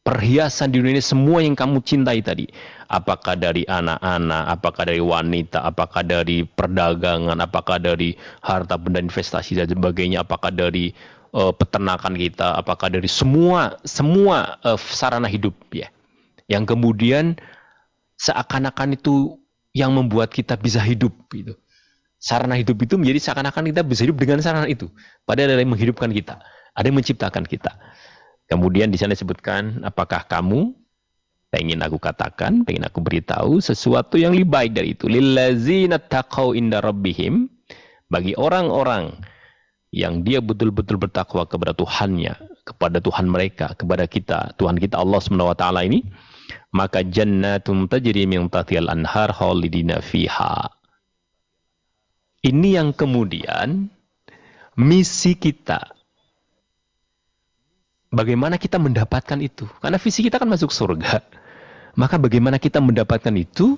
perhiasan 0.00 0.72
di 0.72 0.80
dunia 0.80 0.96
ini 0.96 1.04
semua 1.04 1.44
yang 1.44 1.52
kamu 1.52 1.84
cintai 1.84 2.24
tadi. 2.24 2.48
Apakah 2.88 3.36
dari 3.36 3.68
anak-anak, 3.68 4.44
apakah 4.48 4.88
dari 4.88 5.02
wanita, 5.04 5.60
apakah 5.60 6.00
dari 6.00 6.48
perdagangan, 6.48 7.36
apakah 7.44 7.76
dari 7.76 8.16
harta 8.40 8.80
benda 8.80 9.04
investasi 9.04 9.60
dan 9.60 9.68
sebagainya, 9.68 10.24
apakah 10.24 10.48
dari 10.48 10.96
uh, 11.36 11.52
peternakan 11.52 12.16
kita, 12.16 12.56
apakah 12.56 12.88
dari 12.88 13.12
semua 13.12 13.76
semua 13.84 14.56
uh, 14.64 14.80
sarana 14.80 15.28
hidup 15.28 15.52
ya. 15.68 15.92
Yang 16.48 16.72
kemudian 16.72 17.36
seakan-akan 18.18 18.98
itu 18.98 19.38
yang 19.72 19.94
membuat 19.94 20.34
kita 20.34 20.58
bisa 20.58 20.82
hidup 20.82 21.14
gitu. 21.30 21.54
Sarana 22.18 22.58
hidup 22.58 22.74
itu 22.82 22.98
menjadi 22.98 23.30
seakan-akan 23.30 23.70
kita 23.70 23.80
bisa 23.86 24.02
hidup 24.02 24.18
dengan 24.18 24.42
sarana 24.42 24.66
itu. 24.66 24.90
Padahal 25.22 25.54
ada 25.54 25.62
yang 25.62 25.70
menghidupkan 25.70 26.10
kita, 26.10 26.42
ada 26.74 26.84
yang 26.84 26.98
menciptakan 26.98 27.46
kita. 27.46 27.78
Kemudian 28.50 28.90
di 28.90 28.98
sana 28.98 29.14
disebutkan, 29.14 29.86
apakah 29.86 30.26
kamu 30.26 30.74
pengen 31.54 31.78
aku 31.80 31.96
katakan, 32.02 32.66
pengen 32.66 32.90
aku 32.90 32.98
beritahu 33.00 33.62
sesuatu 33.62 34.18
yang 34.18 34.34
lebih 34.34 34.50
baik 34.50 34.72
dari 34.74 34.98
itu. 34.98 35.06
Lillazina 35.06 36.02
taqau 36.02 36.58
inda 36.58 36.82
rabbihim 36.82 37.46
bagi 38.10 38.34
orang-orang 38.34 39.14
yang 39.94 40.20
dia 40.26 40.42
betul-betul 40.42 41.00
bertakwa 41.00 41.48
kepada 41.48 41.72
Tuhannya, 41.72 42.34
kepada 42.66 42.98
Tuhan 43.00 43.30
mereka, 43.30 43.72
kepada 43.78 44.04
kita, 44.04 44.52
Tuhan 44.60 44.76
kita 44.76 45.00
Allah 45.00 45.20
taala 45.56 45.80
ini, 45.84 46.04
maka 46.74 47.00
jannatum 47.00 47.88
tajri 47.88 48.28
min 48.28 48.52
tahtihal 48.52 48.92
anhar 48.92 49.32
khalidina 49.32 50.04
fiha. 50.04 50.72
Ini 52.44 52.78
yang 52.80 52.94
kemudian 52.94 53.90
misi 54.78 55.34
kita. 55.34 55.96
Bagaimana 58.08 58.56
kita 58.56 58.80
mendapatkan 58.80 59.36
itu? 59.42 59.68
Karena 59.84 60.00
visi 60.00 60.24
kita 60.24 60.40
kan 60.40 60.48
masuk 60.48 60.72
surga. 60.72 61.20
Maka 61.98 62.16
bagaimana 62.16 62.56
kita 62.56 62.80
mendapatkan 62.80 63.34
itu? 63.36 63.76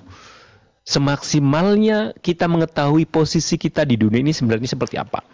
Semaksimalnya 0.87 2.15
kita 2.21 2.47
mengetahui 2.47 3.05
posisi 3.05 3.59
kita 3.59 3.83
di 3.83 3.99
dunia 3.99 4.23
ini 4.23 4.31
sebenarnya 4.31 4.71
seperti 4.71 4.95
apa. 4.97 5.25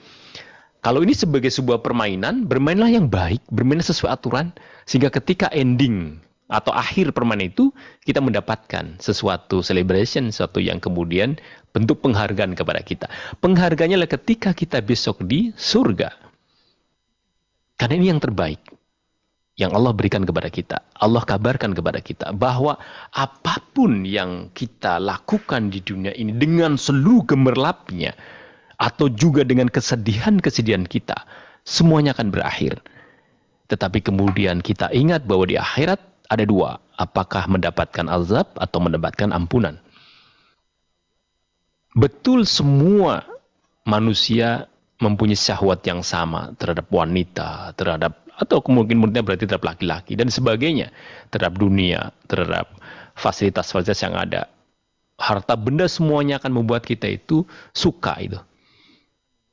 Kalau 0.81 1.03
ini 1.03 1.11
sebagai 1.11 1.51
sebuah 1.51 1.83
permainan, 1.83 2.47
bermainlah 2.47 2.87
yang 2.87 3.11
baik, 3.11 3.43
bermainlah 3.51 3.85
sesuai 3.85 4.11
aturan, 4.11 4.55
sehingga 4.87 5.11
ketika 5.11 5.51
ending 5.51 6.19
atau 6.47 6.71
akhir 6.71 7.11
permainan 7.11 7.51
itu, 7.51 7.75
kita 8.07 8.23
mendapatkan 8.23 8.95
sesuatu 9.03 9.59
celebration, 9.59 10.31
sesuatu 10.31 10.63
yang 10.63 10.79
kemudian 10.79 11.35
bentuk 11.75 11.99
penghargaan 11.99 12.55
kepada 12.55 12.79
kita. 12.79 13.11
Penghargaannya 13.43 13.99
adalah 13.99 14.15
ketika 14.15 14.55
kita 14.55 14.79
besok 14.79 15.27
di 15.27 15.51
surga. 15.53 16.15
Karena 17.77 17.93
ini 17.99 18.07
yang 18.09 18.23
terbaik 18.23 18.63
yang 19.57 19.73
Allah 19.73 19.91
berikan 19.91 20.21
kepada 20.23 20.47
kita. 20.53 20.77
Allah 21.01 21.25
kabarkan 21.25 21.73
kepada 21.73 21.99
kita 21.99 22.29
bahwa 22.31 22.77
apa 23.09 23.57
pun 23.73 24.05
yang 24.05 24.53
kita 24.53 25.01
lakukan 25.01 25.73
di 25.73 25.81
dunia 25.81 26.13
ini 26.13 26.31
dengan 26.37 26.77
seluruh 26.77 27.25
gemerlapnya 27.25 28.13
atau 28.77 29.09
juga 29.09 29.41
dengan 29.41 29.67
kesedihan-kesedihan 29.73 30.85
kita, 30.85 31.25
semuanya 31.65 32.13
akan 32.13 32.29
berakhir. 32.29 32.77
Tetapi 33.67 33.99
kemudian 34.05 34.61
kita 34.61 34.93
ingat 34.93 35.25
bahwa 35.25 35.49
di 35.49 35.57
akhirat 35.57 35.99
ada 36.27 36.43
dua, 36.43 36.79
apakah 36.99 37.47
mendapatkan 37.47 38.07
azab 38.11 38.51
atau 38.59 38.79
mendapatkan 38.83 39.31
ampunan. 39.31 39.79
Betul 41.97 42.45
semua 42.45 43.25
manusia 43.87 44.69
mempunyai 45.01 45.39
syahwat 45.39 45.81
yang 45.87 46.03
sama 46.03 46.53
terhadap 46.59 46.85
wanita, 46.91 47.73
terhadap 47.73 48.27
atau 48.37 48.61
muridnya 48.69 49.25
berarti 49.25 49.49
terhadap 49.49 49.65
laki-laki 49.65 50.13
dan 50.13 50.29
sebagainya 50.29 50.93
terhadap 51.33 51.57
dunia, 51.57 52.13
terhadap 52.29 52.69
fasilitas-fasilitas 53.17 53.99
yang 54.05 54.13
ada. 54.13 54.45
Harta 55.17 55.57
benda 55.57 55.89
semuanya 55.89 56.37
akan 56.37 56.61
membuat 56.61 56.85
kita 56.85 57.09
itu 57.09 57.41
suka 57.73 58.13
itu. 58.21 58.37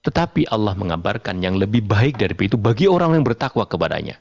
Tetapi 0.04 0.52
Allah 0.52 0.76
mengabarkan 0.76 1.40
yang 1.40 1.56
lebih 1.56 1.80
baik 1.80 2.20
dari 2.20 2.36
itu 2.36 2.60
bagi 2.60 2.84
orang 2.84 3.16
yang 3.16 3.24
bertakwa 3.24 3.64
kepadanya. 3.64 4.20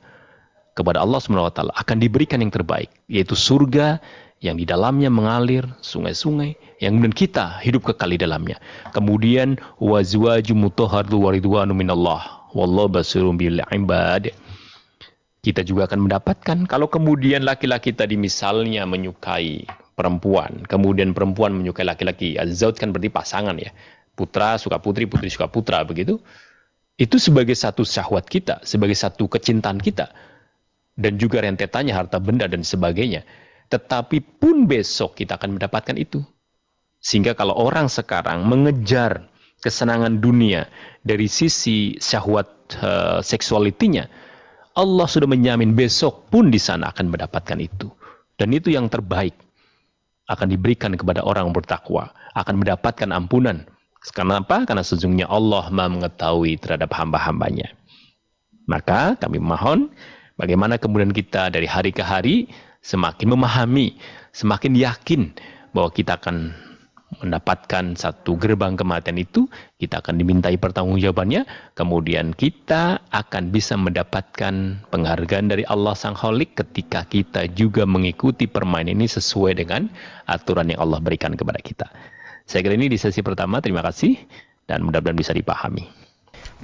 Kepada 0.73 1.05
Allah 1.05 1.21
SWT 1.21 1.69
akan 1.69 1.97
diberikan 2.01 2.41
yang 2.41 2.49
terbaik, 2.49 2.89
yaitu 3.05 3.37
surga 3.37 4.01
yang 4.41 4.57
di 4.57 4.65
dalamnya 4.65 5.13
mengalir 5.13 5.69
sungai-sungai 5.85 6.81
yang 6.81 6.97
kemudian 6.97 7.15
kita 7.15 7.61
hidup 7.61 7.93
kekal 7.93 8.09
di 8.11 8.19
dalamnya. 8.19 8.57
Kemudian 8.91 9.61
wazwaju 9.77 10.53
mutahhadu 10.57 11.29
waridwanu 11.29 11.71
minallah 11.71 12.49
wallahu 12.51 12.99
basirum 12.99 13.37
bil 13.39 13.61
ibad 13.69 14.33
kita 15.43 15.59
juga 15.67 15.91
akan 15.91 16.07
mendapatkan 16.07 16.57
kalau 16.71 16.87
kemudian 16.87 17.43
laki-laki 17.43 17.91
tadi 17.91 18.15
misalnya 18.15 18.87
menyukai 18.87 19.67
perempuan, 19.91 20.63
kemudian 20.65 21.11
perempuan 21.11 21.51
menyukai 21.51 21.83
laki-laki, 21.83 22.39
azaut 22.39 22.79
kan 22.79 22.95
berarti 22.95 23.11
pasangan 23.11 23.59
ya. 23.59 23.75
Putra 24.15 24.55
suka 24.55 24.79
putri, 24.79 25.03
putri 25.03 25.27
suka 25.27 25.51
putra 25.51 25.83
begitu. 25.83 26.23
Itu 26.95 27.19
sebagai 27.19 27.59
satu 27.59 27.83
syahwat 27.83 28.29
kita, 28.31 28.63
sebagai 28.63 28.95
satu 28.95 29.27
kecintaan 29.27 29.83
kita. 29.83 30.15
Dan 30.93 31.17
juga 31.17 31.41
rentetannya 31.41 31.93
harta 31.93 32.21
benda 32.21 32.45
dan 32.45 32.61
sebagainya. 32.61 33.25
Tetapi 33.69 34.37
pun 34.37 34.69
besok 34.69 35.17
kita 35.17 35.41
akan 35.41 35.57
mendapatkan 35.57 35.97
itu. 35.97 36.21
Sehingga 37.03 37.33
kalau 37.33 37.57
orang 37.57 37.89
sekarang 37.89 38.45
mengejar 38.45 39.27
kesenangan 39.59 40.21
dunia 40.21 40.69
dari 41.01 41.25
sisi 41.25 41.97
syahwat 41.97 42.47
uh, 42.79 43.19
seksualitinya, 43.19 44.05
Allah 44.73 45.07
sudah 45.09 45.29
menjamin 45.29 45.73
besok 45.73 46.29
pun 46.29 46.49
di 46.49 46.57
sana 46.57 46.93
akan 46.93 47.09
mendapatkan 47.09 47.59
itu. 47.59 47.89
Dan 48.37 48.53
itu 48.53 48.73
yang 48.73 48.89
terbaik 48.89 49.37
akan 50.29 50.47
diberikan 50.49 50.95
kepada 50.95 51.21
orang 51.21 51.51
bertakwa, 51.51 52.09
akan 52.33 52.63
mendapatkan 52.63 53.09
ampunan. 53.11 53.67
Karena 54.11 54.43
apa? 54.43 54.67
Karena 54.67 54.83
sejujurnya 54.83 55.31
Allah 55.31 55.71
mengetahui 55.71 56.59
terhadap 56.59 56.91
hamba-hambanya. 56.91 57.71
Maka 58.67 59.15
kami 59.19 59.39
mohon 59.39 59.91
bagaimana 60.39 60.81
kemudian 60.81 61.13
kita 61.13 61.53
dari 61.53 61.65
hari 61.69 61.91
ke 61.93 62.03
hari 62.03 62.49
semakin 62.83 63.33
memahami, 63.33 63.95
semakin 64.35 64.73
yakin 64.75 65.21
bahwa 65.71 65.89
kita 65.89 66.19
akan 66.19 66.51
mendapatkan 67.21 67.93
satu 67.93 68.35
gerbang 68.41 68.73
kematian 68.73 69.21
itu, 69.21 69.45
kita 69.77 70.01
akan 70.01 70.17
dimintai 70.17 70.57
pertanggungjawabannya, 70.57 71.45
kemudian 71.77 72.33
kita 72.33 73.05
akan 73.13 73.53
bisa 73.53 73.77
mendapatkan 73.77 74.81
penghargaan 74.89 75.45
dari 75.53 75.63
Allah 75.69 75.93
Sang 75.93 76.17
Holik 76.17 76.57
ketika 76.57 77.05
kita 77.05 77.45
juga 77.53 77.85
mengikuti 77.85 78.49
permainan 78.49 78.97
ini 78.97 79.05
sesuai 79.05 79.61
dengan 79.61 79.87
aturan 80.25 80.73
yang 80.73 80.81
Allah 80.81 80.99
berikan 80.99 81.37
kepada 81.37 81.61
kita. 81.61 81.87
Saya 82.49 82.65
kira 82.65 82.75
ini 82.75 82.91
di 82.91 82.97
sesi 82.99 83.21
pertama, 83.21 83.61
terima 83.61 83.85
kasih 83.85 84.17
dan 84.67 84.83
mudah-mudahan 84.83 85.15
bisa 85.15 85.31
dipahami. 85.31 86.02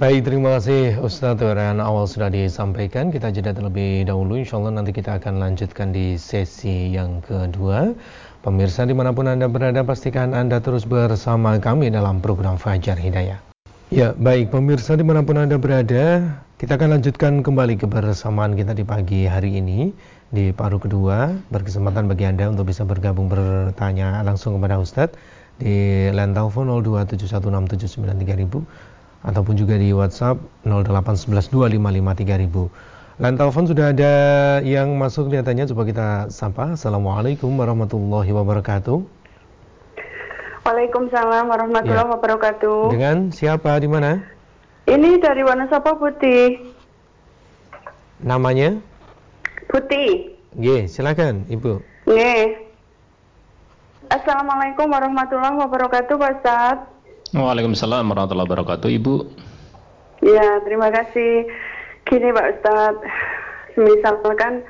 Baik, 0.00 0.32
terima 0.32 0.56
kasih 0.56 0.96
Ustadz 0.96 1.44
Warian 1.44 1.76
awal 1.76 2.08
sudah 2.08 2.32
disampaikan. 2.32 3.12
Kita 3.12 3.28
jeda 3.28 3.52
terlebih 3.52 4.08
dahulu. 4.08 4.40
Insya 4.40 4.56
Allah 4.56 4.80
nanti 4.80 4.96
kita 4.96 5.20
akan 5.20 5.36
lanjutkan 5.36 5.92
di 5.92 6.16
sesi 6.16 6.88
yang 6.88 7.20
kedua. 7.20 7.92
Pemirsa 8.40 8.88
di 8.88 8.96
mana 8.96 9.12
pun 9.12 9.28
Anda 9.28 9.52
berada, 9.52 9.84
pastikan 9.84 10.32
Anda 10.32 10.56
terus 10.64 10.88
bersama 10.88 11.60
kami 11.60 11.92
dalam 11.92 12.24
program 12.24 12.56
Fajar 12.56 12.96
Hidayah. 12.96 13.44
Ya, 13.92 14.16
baik 14.16 14.48
pemirsa 14.48 14.96
di 14.96 15.04
mana 15.04 15.20
pun 15.20 15.36
Anda 15.36 15.60
berada, 15.60 16.32
kita 16.56 16.80
akan 16.80 16.96
lanjutkan 16.96 17.44
kembali 17.44 17.76
kebersamaan 17.76 18.56
kita 18.56 18.72
di 18.72 18.88
pagi 18.88 19.28
hari 19.28 19.60
ini 19.60 19.92
di 20.32 20.48
paruh 20.56 20.80
kedua. 20.80 21.28
Berkesempatan 21.52 22.08
bagi 22.08 22.24
Anda 22.24 22.48
untuk 22.48 22.72
bisa 22.72 22.88
bergabung 22.88 23.28
bertanya 23.28 24.24
langsung 24.24 24.56
kepada 24.56 24.80
Ustadz 24.80 25.20
di 25.60 26.08
line 26.08 26.32
telepon 26.32 26.72
02716793000 26.88 28.88
ataupun 29.20 29.52
juga 29.56 29.76
di 29.76 29.92
WhatsApp 29.92 30.40
08112553000. 30.64 33.20
Line 33.20 33.36
telepon 33.36 33.68
sudah 33.68 33.92
ada 33.92 34.14
yang 34.64 34.96
masuk 34.96 35.28
kelihatannya 35.28 35.68
coba 35.68 35.82
kita 35.84 36.08
sapa. 36.32 36.72
Assalamualaikum 36.72 37.52
warahmatullahi 37.52 38.32
wabarakatuh. 38.32 38.96
Waalaikumsalam 40.64 41.52
warahmatullahi 41.52 42.08
ya. 42.08 42.12
wabarakatuh. 42.16 42.80
Dengan 42.88 43.28
siapa 43.28 43.76
di 43.76 43.92
mana? 43.92 44.24
Ini 44.88 45.20
dari 45.20 45.44
Wonosobo 45.44 46.00
Putih. 46.00 46.72
Namanya? 48.24 48.80
Putih. 49.68 50.32
G, 50.56 50.88
silakan 50.88 51.44
Ibu. 51.52 51.76
G. 52.08 52.16
Assalamualaikum 54.08 54.88
warahmatullahi 54.88 55.60
wabarakatuh, 55.60 56.16
Pak 56.16 56.30
Ustadz. 56.40 56.99
Waalaikumsalam 57.30 58.10
warahmatullahi 58.10 58.48
wabarakatuh, 58.50 58.90
Ibu. 58.90 59.14
Ya, 60.26 60.58
terima 60.66 60.90
kasih. 60.90 61.46
Gini 62.02 62.34
Pak 62.34 62.58
Ustadz, 62.58 63.06
misalkan 63.78 64.66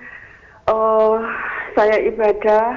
oh, 0.68 1.25
saya 1.73 1.96
ibadah 2.05 2.77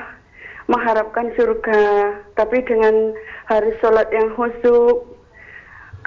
mengharapkan 0.72 1.36
surga, 1.36 2.16
tapi 2.40 2.64
dengan 2.64 3.12
harus 3.52 3.76
sholat 3.84 4.08
yang 4.16 4.32
khusyuk. 4.40 5.04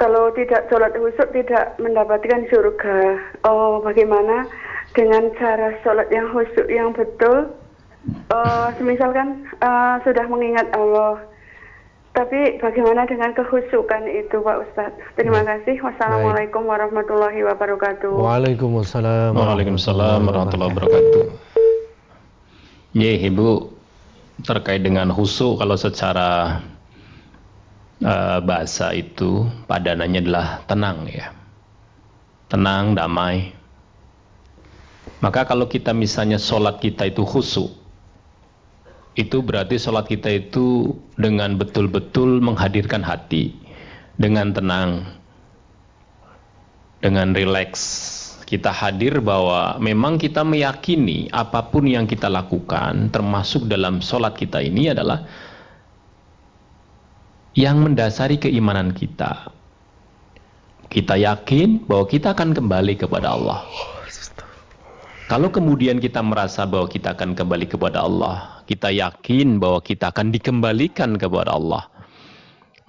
Kalau 0.00 0.32
tidak 0.32 0.72
sholat 0.72 0.96
khusyuk 0.96 1.28
tidak 1.36 1.76
mendapatkan 1.76 2.48
surga. 2.48 3.20
Oh, 3.44 3.84
bagaimana 3.84 4.48
dengan 4.96 5.28
cara 5.36 5.76
sholat 5.84 6.08
yang 6.08 6.32
khusyuk 6.32 6.72
yang 6.72 6.96
betul? 6.96 7.52
Oh, 8.32 8.72
misalkan 8.80 9.44
uh, 9.60 10.00
sudah 10.00 10.24
mengingat 10.32 10.64
Allah 10.72 11.35
tapi 12.16 12.56
bagaimana 12.64 13.04
dengan 13.04 13.36
kehusukan 13.36 14.08
itu 14.08 14.40
Pak 14.40 14.56
Ustadz? 14.64 14.96
Terima 15.20 15.44
hmm. 15.44 15.48
kasih. 15.52 15.76
Wassalamualaikum 15.84 16.64
Baik. 16.64 16.72
warahmatullahi 16.72 17.40
wabarakatuh. 17.44 18.08
Waalaikumsalam. 18.16 19.36
Waalaikumsalam 19.36 20.24
warahmatullahi 20.24 20.72
wabarakatuh. 20.72 21.24
Ya 22.96 23.12
Ibu, 23.20 23.68
terkait 24.48 24.80
dengan 24.80 25.12
husu 25.12 25.60
kalau 25.60 25.76
secara 25.76 26.64
uh, 28.00 28.40
bahasa 28.40 28.96
itu 28.96 29.44
padanannya 29.68 30.24
adalah 30.24 30.64
tenang 30.64 31.04
ya. 31.12 31.36
Tenang, 32.48 32.96
damai. 32.96 33.52
Maka 35.20 35.44
kalau 35.44 35.68
kita 35.68 35.92
misalnya 35.92 36.40
sholat 36.40 36.80
kita 36.80 37.12
itu 37.12 37.28
khusyuk, 37.28 37.68
itu 39.16 39.40
berarti 39.40 39.80
sholat 39.80 40.06
kita 40.06 40.28
itu 40.28 40.92
dengan 41.16 41.56
betul-betul 41.56 42.44
menghadirkan 42.44 43.00
hati 43.00 43.56
dengan 44.20 44.52
tenang 44.52 45.08
dengan 47.00 47.32
rileks 47.32 47.82
kita 48.46 48.70
hadir 48.70 49.18
bahwa 49.18 49.74
memang 49.82 50.22
kita 50.22 50.46
meyakini 50.46 51.26
apa 51.34 51.66
pun 51.66 51.88
yang 51.88 52.06
kita 52.06 52.30
lakukan 52.30 53.10
termasuk 53.10 53.66
dalam 53.66 53.98
sholat 53.98 54.38
kita 54.38 54.62
ini 54.62 54.94
adalah 54.94 55.26
yang 57.56 57.80
mendasari 57.80 58.36
keimanan 58.36 58.92
kita. 58.92 59.48
Kita 60.92 61.16
yakin 61.16 61.88
bahwa 61.88 62.04
kita 62.06 62.36
akan 62.36 62.52
kembali 62.52 62.94
kepada 63.00 63.32
Allah. 63.34 63.64
Kalau 65.26 65.50
kemudian 65.50 65.98
kita 65.98 66.22
merasa 66.22 66.62
bahwa 66.68 66.86
kita 66.86 67.18
akan 67.18 67.34
kembali 67.34 67.66
kepada 67.66 68.06
Allah, 68.06 68.55
kita 68.66 68.90
yakin 68.90 69.62
bahwa 69.62 69.80
kita 69.80 70.10
akan 70.10 70.34
dikembalikan 70.34 71.14
kepada 71.14 71.54
Allah, 71.54 71.86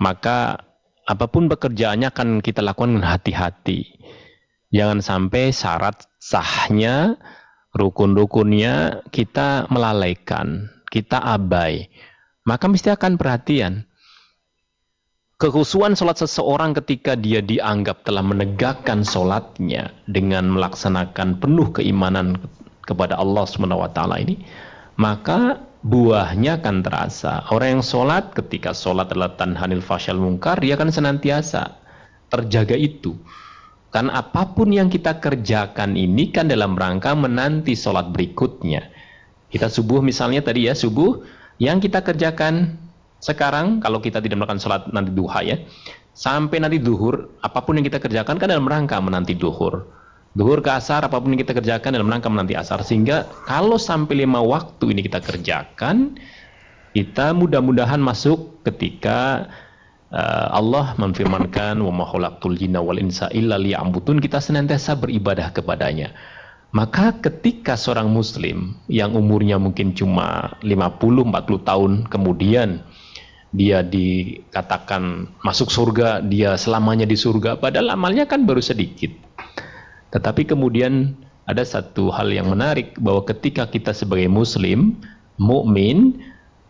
maka 0.02 0.60
apa 1.06 1.26
pun 1.30 1.48
pekerjaannya 1.48 2.10
akan 2.10 2.30
kita 2.42 2.66
lakukan 2.66 2.98
dengan 2.98 3.08
hati-hati. 3.08 3.86
Jangan 4.74 5.00
sampai 5.00 5.56
syarat 5.56 6.04
sahnya, 6.20 7.16
rukun-rukunnya 7.72 9.06
kita 9.14 9.72
melalaikan, 9.72 10.68
kita 10.92 11.22
abai. 11.22 11.88
Maka 12.44 12.66
mesti 12.68 12.92
akan 12.92 13.16
perhatian 13.16 13.88
Kehusuan 15.38 15.94
sholat 15.94 16.18
seseorang 16.18 16.74
ketika 16.74 17.14
dia 17.14 17.46
dianggap 17.46 18.02
telah 18.02 18.26
menegakkan 18.26 19.06
sholatnya 19.06 19.94
dengan 20.10 20.50
melaksanakan 20.50 21.38
penuh 21.38 21.70
keimanan 21.78 22.42
kepada 22.90 23.22
Allah 23.22 23.46
SWT 23.46 24.02
ini, 24.18 24.42
maka 24.98 25.62
buahnya 25.88 26.60
akan 26.60 26.84
terasa. 26.84 27.48
Orang 27.48 27.80
yang 27.80 27.84
sholat 27.84 28.36
ketika 28.36 28.76
sholat 28.76 29.08
adalah 29.08 29.40
tanhanil 29.40 29.80
fasyal 29.80 30.20
mungkar, 30.20 30.60
dia 30.60 30.76
akan 30.76 30.92
senantiasa 30.92 31.80
terjaga 32.28 32.76
itu. 32.76 33.16
Kan 33.88 34.12
apa 34.12 34.52
pun 34.52 34.76
yang 34.76 34.92
kita 34.92 35.24
kerjakan 35.24 35.96
ini 35.96 36.28
kan 36.36 36.52
dalam 36.52 36.76
rangka 36.76 37.16
menanti 37.16 37.72
sholat 37.72 38.12
berikutnya. 38.12 38.84
Kita 39.48 39.72
subuh 39.72 40.04
misalnya 40.04 40.44
tadi 40.44 40.68
ya, 40.68 40.76
subuh 40.76 41.24
yang 41.56 41.80
kita 41.80 42.04
kerjakan 42.04 42.76
sekarang 43.24 43.80
kalau 43.80 44.04
kita 44.04 44.20
tidak 44.20 44.44
melakukan 44.44 44.60
sholat 44.60 44.92
nanti 44.92 45.16
duha 45.16 45.40
ya, 45.40 45.56
sampai 46.12 46.60
nanti 46.60 46.84
duhur, 46.84 47.32
apa 47.40 47.64
pun 47.64 47.80
yang 47.80 47.88
kita 47.88 48.04
kerjakan 48.04 48.36
kan 48.36 48.48
dalam 48.52 48.68
rangka 48.68 49.00
menanti 49.00 49.40
duhur. 49.40 49.88
Duhur 50.38 50.62
ke 50.62 50.70
asar, 50.70 51.02
apa 51.02 51.18
pun 51.18 51.34
yang 51.34 51.42
kita 51.42 51.58
kerjakan 51.58 51.98
dalam 51.98 52.14
rangka 52.14 52.30
menanti 52.30 52.54
asar. 52.54 52.86
Sehingga 52.86 53.26
kalau 53.50 53.82
sampai 53.82 54.22
lima 54.22 54.38
waktu 54.38 54.94
ini 54.94 55.02
kita 55.02 55.18
kerjakan, 55.18 56.14
kita 56.94 57.34
mudah-mudahan 57.34 57.98
masuk 57.98 58.62
ketika 58.62 59.50
uh, 60.14 60.54
Allah 60.54 60.94
memfirmankan 61.02 61.82
wa 61.82 61.90
maholaktul 61.90 62.54
jinna 62.54 62.86
wal 62.86 63.02
insa 63.02 63.34
illa 63.34 63.58
liya'budun 63.58 64.22
kita 64.22 64.38
senantiasa 64.38 64.94
beribadah 65.02 65.50
kepadanya. 65.58 66.14
Maka 66.70 67.18
ketika 67.18 67.74
seorang 67.74 68.12
muslim 68.12 68.78
yang 68.92 69.18
umurnya 69.18 69.58
mungkin 69.58 69.98
cuma 69.98 70.54
50 70.62 71.34
40 71.34 71.34
tahun 71.66 71.92
kemudian 72.14 72.86
dia 73.56 73.80
dikatakan 73.82 75.34
masuk 75.42 75.72
surga, 75.72 76.20
dia 76.22 76.60
selamanya 76.60 77.08
di 77.08 77.16
surga, 77.16 77.58
padahal 77.58 77.96
amalnya 77.96 78.28
kan 78.28 78.44
baru 78.44 78.60
sedikit. 78.60 79.10
Tetapi 80.12 80.48
kemudian 80.48 81.16
ada 81.48 81.64
satu 81.64 82.12
hal 82.12 82.32
yang 82.32 82.52
menarik 82.52 82.96
bahwa 83.00 83.24
ketika 83.24 83.68
kita 83.68 83.96
sebagai 83.96 84.28
muslim, 84.28 85.00
mukmin, 85.40 86.20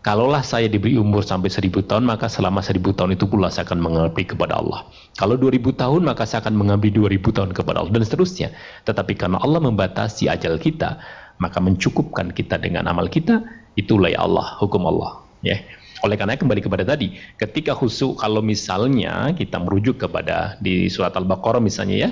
kalaulah 0.06 0.40
saya 0.46 0.70
diberi 0.70 0.94
umur 0.94 1.26
sampai 1.26 1.50
seribu 1.50 1.82
tahun, 1.82 2.06
maka 2.06 2.30
selama 2.30 2.62
seribu 2.62 2.94
tahun 2.94 3.18
itu 3.18 3.26
pula 3.26 3.50
saya 3.50 3.66
akan 3.66 3.82
mengabdi 3.82 4.24
kepada 4.24 4.58
Allah. 4.58 4.86
Kalau 5.18 5.34
dua 5.34 5.50
ribu 5.50 5.74
tahun, 5.74 6.06
maka 6.06 6.24
saya 6.24 6.46
akan 6.46 6.54
mengabdi 6.54 6.94
dua 6.94 7.10
ribu 7.10 7.34
tahun 7.34 7.50
kepada 7.50 7.82
Allah, 7.82 7.92
dan 7.92 8.06
seterusnya. 8.06 8.54
Tetapi 8.86 9.18
karena 9.18 9.42
Allah 9.42 9.58
membatasi 9.58 10.30
ajal 10.30 10.56
kita, 10.62 11.02
maka 11.42 11.58
mencukupkan 11.58 12.30
kita 12.30 12.58
dengan 12.58 12.86
amal 12.86 13.10
kita, 13.10 13.42
itulah 13.74 14.10
ya 14.10 14.22
Allah, 14.22 14.58
hukum 14.62 14.86
Allah. 14.86 15.22
Ya. 15.42 15.58
Oleh 16.06 16.14
karena 16.14 16.38
kembali 16.38 16.62
kepada 16.62 16.86
tadi, 16.86 17.18
ketika 17.42 17.74
khusyuk 17.74 18.22
kalau 18.22 18.38
misalnya 18.38 19.34
kita 19.34 19.58
merujuk 19.58 19.98
kepada 19.98 20.54
di 20.62 20.86
surat 20.86 21.10
Al-Baqarah 21.18 21.58
misalnya 21.58 21.96
ya, 22.06 22.10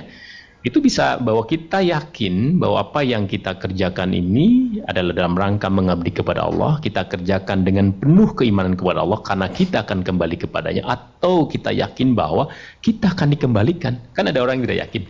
itu 0.65 0.81
bisa 0.81 1.21
bahwa 1.21 1.45
kita 1.45 1.85
yakin 1.85 2.57
bahwa 2.57 2.81
apa 2.81 3.05
yang 3.05 3.29
kita 3.29 3.55
kerjakan 3.61 4.09
ini 4.11 4.79
adalah 4.89 5.13
dalam 5.13 5.37
rangka 5.37 5.69
mengabdi 5.69 6.09
kepada 6.09 6.49
Allah, 6.49 6.81
kita 6.81 7.05
kerjakan 7.05 7.61
dengan 7.61 7.93
penuh 7.93 8.33
keimanan 8.33 8.73
kepada 8.73 9.05
Allah 9.05 9.21
karena 9.21 9.47
kita 9.53 9.85
akan 9.85 10.01
kembali 10.01 10.35
kepadanya 10.41 10.83
atau 10.89 11.45
kita 11.45 11.69
yakin 11.69 12.17
bahwa 12.17 12.49
kita 12.81 13.13
akan 13.13 13.37
dikembalikan. 13.37 14.01
Kan 14.17 14.27
ada 14.27 14.41
orang 14.41 14.59
yang 14.59 14.65
tidak 14.65 14.81
yakin. 14.89 15.03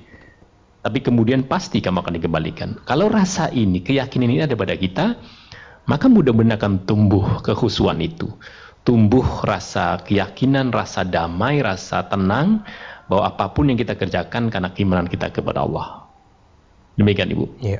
Tapi 0.84 1.00
kemudian 1.04 1.48
pasti 1.48 1.80
kamu 1.80 2.04
akan 2.04 2.14
dikembalikan. 2.20 2.70
Kalau 2.84 3.08
rasa 3.08 3.48
ini, 3.52 3.80
keyakinan 3.80 4.28
ini 4.28 4.44
ada 4.44 4.56
pada 4.56 4.76
kita, 4.76 5.16
maka 5.88 6.12
mudah-mudahan 6.12 6.60
akan 6.60 6.74
tumbuh 6.84 7.40
kekhusuan 7.44 8.04
itu 8.04 8.28
tumbuh 8.88 9.44
rasa 9.44 10.00
keyakinan, 10.00 10.72
rasa 10.72 11.04
damai, 11.04 11.60
rasa 11.60 12.08
tenang 12.08 12.64
bahwa 13.08 13.24
apa 13.28 13.52
pun 13.52 13.72
yang 13.72 13.80
kita 13.80 13.96
kerjakan 13.96 14.52
karena 14.52 14.70
keimanan 14.72 15.08
kita 15.08 15.32
kepada 15.32 15.64
Allah. 15.64 16.08
Demikian 17.00 17.32
Ibu. 17.32 17.46
Iya. 17.64 17.80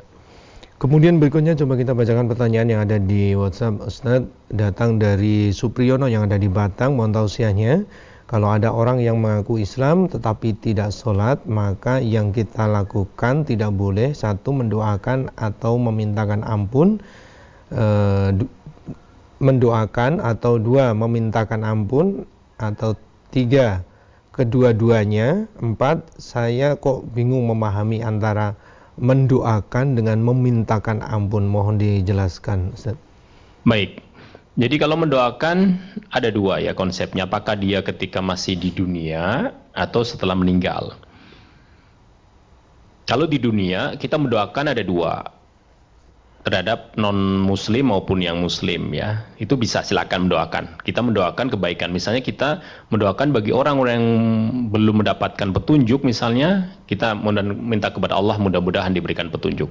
Kemudian 0.78 1.18
berikutnya 1.18 1.58
coba 1.58 1.74
kita 1.74 1.98
bacakan 1.98 2.30
pertanyaan 2.30 2.70
yang 2.70 2.82
ada 2.86 3.02
di 3.02 3.34
WhatsApp 3.34 3.82
Ustaz 3.82 4.30
datang 4.54 5.02
dari 5.02 5.50
Supriyono 5.50 6.06
yang 6.06 6.30
ada 6.30 6.38
di 6.38 6.46
Batang, 6.46 6.94
mohon 6.94 7.18
tausiahnya. 7.18 7.82
Kalau 8.28 8.52
ada 8.52 8.70
orang 8.70 9.02
yang 9.02 9.18
mengaku 9.18 9.58
Islam 9.58 10.06
tetapi 10.06 10.54
tidak 10.62 10.94
sholat, 10.94 11.42
maka 11.50 11.98
yang 11.98 12.30
kita 12.30 12.70
lakukan 12.70 13.48
tidak 13.48 13.74
boleh 13.74 14.14
satu 14.14 14.54
mendoakan 14.54 15.34
atau 15.40 15.80
memintakan 15.82 16.46
ampun, 16.46 17.02
e, 17.74 17.86
mendoakan 19.40 20.20
atau 20.20 20.60
dua 20.62 20.94
memintakan 20.94 21.64
ampun 21.66 22.28
atau 22.60 22.94
tiga 23.32 23.87
kedua-duanya, 24.38 25.50
empat 25.58 26.22
saya 26.22 26.78
kok 26.78 27.10
bingung 27.12 27.50
memahami 27.50 28.06
antara 28.06 28.54
mendoakan 29.02 29.98
dengan 29.98 30.22
memintakan 30.22 31.02
ampun. 31.02 31.50
Mohon 31.50 31.82
dijelaskan, 31.82 32.78
Ustaz. 32.78 32.98
Baik. 33.66 34.06
Jadi 34.58 34.76
kalau 34.82 34.98
mendoakan 34.98 35.78
ada 36.10 36.34
dua 36.34 36.58
ya 36.58 36.74
konsepnya. 36.74 37.30
Apakah 37.30 37.54
dia 37.58 37.86
ketika 37.86 38.26
masih 38.26 38.58
di 38.58 38.74
dunia 38.74 39.54
atau 39.74 40.02
setelah 40.02 40.34
meninggal? 40.34 40.98
Kalau 43.06 43.30
di 43.30 43.38
dunia 43.38 43.94
kita 44.02 44.18
mendoakan 44.18 44.74
ada 44.74 44.82
dua 44.82 45.37
terhadap 46.48 46.96
non 46.96 47.44
muslim 47.44 47.92
maupun 47.92 48.24
yang 48.24 48.40
muslim 48.40 48.96
ya. 48.96 49.28
Itu 49.36 49.60
bisa 49.60 49.84
silakan 49.84 50.32
mendoakan. 50.32 50.80
Kita 50.88 51.04
mendoakan 51.04 51.52
kebaikan. 51.52 51.92
Misalnya 51.92 52.24
kita 52.24 52.64
mendoakan 52.88 53.36
bagi 53.36 53.52
orang-orang 53.52 53.94
yang 54.00 54.10
belum 54.72 55.04
mendapatkan 55.04 55.52
petunjuk 55.52 56.08
misalnya 56.08 56.72
kita 56.88 57.20
minta 57.60 57.92
kepada 57.92 58.16
Allah 58.16 58.40
mudah-mudahan 58.40 58.96
diberikan 58.96 59.28
petunjuk. 59.28 59.68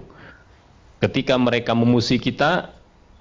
Ketika 1.00 1.40
mereka 1.40 1.72
memusuhi 1.72 2.20
kita 2.20 2.76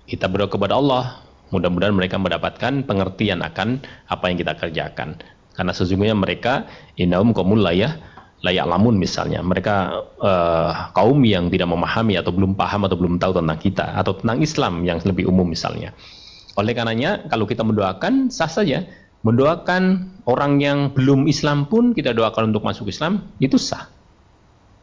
kita 0.05 0.27
berdoa 0.27 0.51
kepada 0.51 0.75
Allah 0.75 1.25
Mudah-mudahan 1.53 1.93
mereka 1.93 2.17
mendapatkan 2.17 2.83
pengertian 2.89 3.45
akan 3.45 3.85
apa 4.09 4.23
yang 4.27 4.37
kita 4.41 4.53
kerjakan. 4.57 5.21
Karena 5.53 5.71
sesungguhnya 5.71 6.17
mereka 6.17 6.65
inaum 6.97 7.31
komul 7.31 7.61
layah 7.61 7.95
layak 8.45 8.69
lamun 8.69 9.01
misalnya 9.01 9.41
mereka 9.41 10.05
uh, 10.21 10.93
kaum 10.93 11.25
yang 11.25 11.49
tidak 11.49 11.65
memahami 11.65 12.13
atau 12.21 12.29
belum 12.29 12.53
paham 12.53 12.85
atau 12.85 12.93
belum 12.93 13.17
tahu 13.17 13.41
tentang 13.41 13.57
kita 13.57 13.85
atau 13.97 14.13
tentang 14.13 14.37
Islam 14.45 14.85
yang 14.85 15.01
lebih 15.01 15.25
umum 15.25 15.49
misalnya. 15.49 15.97
Oleh 16.55 16.77
karenanya 16.77 17.25
kalau 17.27 17.49
kita 17.49 17.65
mendoakan 17.65 18.29
sah 18.29 18.47
saja 18.47 18.85
mendoakan 19.25 20.13
orang 20.29 20.61
yang 20.61 20.93
belum 20.93 21.25
Islam 21.25 21.65
pun 21.65 21.97
kita 21.97 22.13
doakan 22.13 22.53
untuk 22.53 22.61
masuk 22.61 22.85
Islam 22.93 23.25
itu 23.41 23.57
sah. 23.57 23.89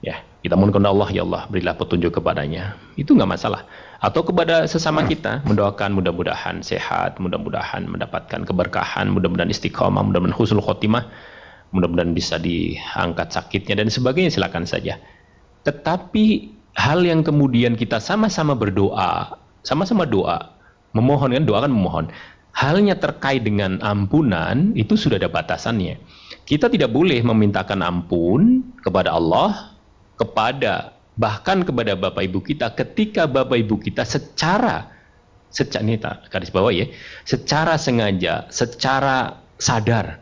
Ya, 0.03 0.27
kita 0.43 0.59
mohon 0.59 0.75
kepada 0.75 0.91
Allah 0.91 1.09
ya 1.15 1.23
Allah 1.23 1.47
berilah 1.47 1.79
petunjuk 1.79 2.19
kepadanya. 2.19 2.75
Itu 2.99 3.15
nggak 3.15 3.31
masalah 3.39 3.63
atau 4.03 4.27
kepada 4.27 4.67
sesama 4.67 5.07
kita 5.07 5.47
mendoakan 5.47 5.95
mudah-mudahan 5.95 6.59
sehat, 6.59 7.23
mudah-mudahan 7.23 7.87
mendapatkan 7.87 8.43
keberkahan, 8.43 9.07
mudah-mudahan 9.15 9.55
istiqomah, 9.55 10.03
mudah-mudahan 10.03 10.35
husnul 10.35 10.59
khotimah, 10.59 11.07
mudah-mudahan 11.73 12.13
bisa 12.13 12.37
diangkat 12.37 13.33
sakitnya 13.33 13.85
dan 13.85 13.89
sebagainya 13.89 14.31
silakan 14.33 14.69
saja. 14.69 15.01
Tetapi 15.65 16.25
hal 16.77 17.05
yang 17.05 17.25
kemudian 17.25 17.75
kita 17.75 17.99
sama-sama 17.99 18.53
berdoa, 18.53 19.41
sama-sama 19.65 20.05
doa, 20.05 20.53
memohon 20.93 21.33
kan 21.33 21.45
doa 21.45 21.59
kan 21.65 21.73
memohon. 21.73 22.07
Halnya 22.53 23.01
terkait 23.01 23.49
dengan 23.49 23.81
ampunan 23.81 24.77
itu 24.77 24.93
sudah 24.93 25.17
ada 25.17 25.33
batasannya. 25.33 25.97
Kita 26.45 26.69
tidak 26.69 26.93
boleh 26.93 27.25
memintakan 27.25 27.81
ampun 27.81 28.61
kepada 28.85 29.17
Allah 29.17 29.73
kepada 30.21 30.93
bahkan 31.17 31.65
kepada 31.65 31.97
bapak 31.97 32.29
ibu 32.29 32.41
kita 32.41 32.73
ketika 32.73 33.29
bapak 33.29 33.65
ibu 33.65 33.77
kita 33.81 34.05
secara 34.05 34.89
secara 35.53 35.85
ini 35.85 36.01
garis 36.33 36.49
bawah 36.49 36.73
ya 36.73 36.89
secara 37.29 37.77
sengaja 37.77 38.49
secara 38.49 39.45
sadar 39.61 40.22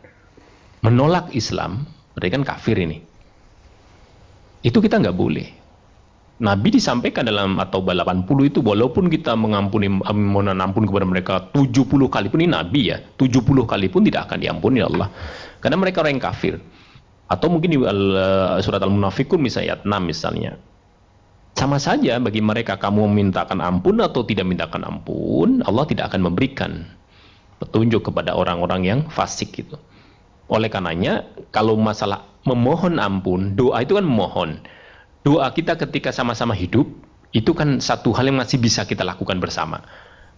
menolak 0.81 1.33
Islam 1.33 1.85
mereka 2.17 2.37
kan 2.41 2.45
kafir 2.45 2.77
ini. 2.77 3.01
Itu 4.61 4.77
kita 4.77 5.01
nggak 5.01 5.17
boleh. 5.17 5.47
Nabi 6.41 6.73
disampaikan 6.73 7.21
dalam 7.21 7.61
atau 7.61 7.85
80 7.85 8.25
itu 8.49 8.65
walaupun 8.65 9.13
kita 9.13 9.37
mengampuni 9.37 9.85
mohon 9.93 10.57
ampun 10.57 10.89
kepada 10.89 11.05
mereka 11.05 11.33
70 11.53 11.85
kali 12.09 12.33
pun 12.33 12.41
ini 12.41 12.49
Nabi 12.49 12.89
ya 12.89 12.97
70 12.97 13.45
kali 13.45 13.93
pun 13.93 14.01
tidak 14.01 14.25
akan 14.25 14.41
diampuni 14.41 14.81
Allah. 14.81 15.05
Karena 15.61 15.77
mereka 15.77 16.01
orang 16.01 16.17
yang 16.17 16.25
kafir. 16.25 16.57
Atau 17.29 17.53
mungkin 17.53 17.69
di 17.69 17.77
uh, 17.77 18.57
surat 18.57 18.81
Al-Munafikun 18.81 19.37
misalnya 19.37 19.77
ayat 19.77 19.81
6 19.85 20.01
misalnya. 20.01 20.51
Sama 21.53 21.77
saja 21.77 22.17
bagi 22.17 22.41
mereka 22.41 22.73
kamu 22.81 23.05
memintakan 23.13 23.61
ampun 23.61 24.01
atau 24.01 24.25
tidak 24.25 24.49
mintakan 24.49 24.81
ampun, 24.81 25.61
Allah 25.61 25.85
tidak 25.85 26.09
akan 26.09 26.31
memberikan 26.31 26.89
petunjuk 27.61 28.09
kepada 28.09 28.33
orang-orang 28.33 28.81
yang 28.81 28.99
fasik 29.13 29.53
gitu. 29.61 29.77
Oleh 30.51 30.67
karenanya, 30.67 31.23
kalau 31.55 31.79
masalah 31.79 32.27
memohon 32.43 32.99
ampun, 32.99 33.55
doa 33.55 33.79
itu 33.79 33.95
kan 33.95 34.03
memohon. 34.03 34.59
Doa 35.23 35.47
kita 35.55 35.79
ketika 35.79 36.11
sama-sama 36.11 36.51
hidup, 36.51 36.91
itu 37.31 37.55
kan 37.55 37.79
satu 37.79 38.11
hal 38.11 38.27
yang 38.27 38.43
masih 38.43 38.59
bisa 38.59 38.83
kita 38.83 39.07
lakukan 39.07 39.39
bersama. 39.39 39.79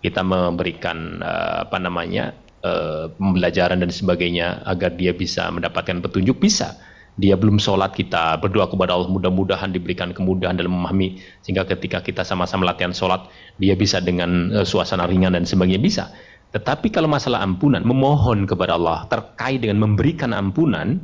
Kita 0.06 0.22
memberikan 0.22 1.18
uh, 1.26 1.66
apa 1.66 1.82
namanya 1.82 2.38
uh, 2.62 3.10
pembelajaran 3.18 3.82
dan 3.82 3.90
sebagainya 3.90 4.62
agar 4.70 4.94
dia 4.94 5.18
bisa 5.18 5.50
mendapatkan 5.50 6.04
petunjuk 6.04 6.38
bisa 6.38 6.78
dia 7.14 7.38
belum 7.38 7.62
sholat 7.62 7.94
kita 7.94 8.42
berdoa 8.42 8.66
kepada 8.66 8.98
Allah 8.98 9.06
mudah-mudahan 9.06 9.70
diberikan 9.70 10.18
kemudahan 10.18 10.58
dalam 10.58 10.74
memahami 10.74 11.22
sehingga 11.46 11.62
ketika 11.70 12.02
kita 12.02 12.26
sama-sama 12.26 12.66
latihan 12.66 12.90
sholat 12.90 13.30
dia 13.62 13.78
bisa 13.78 14.02
dengan 14.02 14.50
uh, 14.50 14.66
suasana 14.66 15.06
ringan 15.06 15.38
dan 15.38 15.46
sebagainya 15.46 15.82
bisa 15.82 16.10
tetapi 16.54 16.94
kalau 16.94 17.10
masalah 17.10 17.42
ampunan 17.42 17.82
memohon 17.82 18.46
kepada 18.46 18.78
Allah 18.78 19.10
terkait 19.10 19.66
dengan 19.66 19.90
memberikan 19.90 20.38
ampunan 20.38 21.02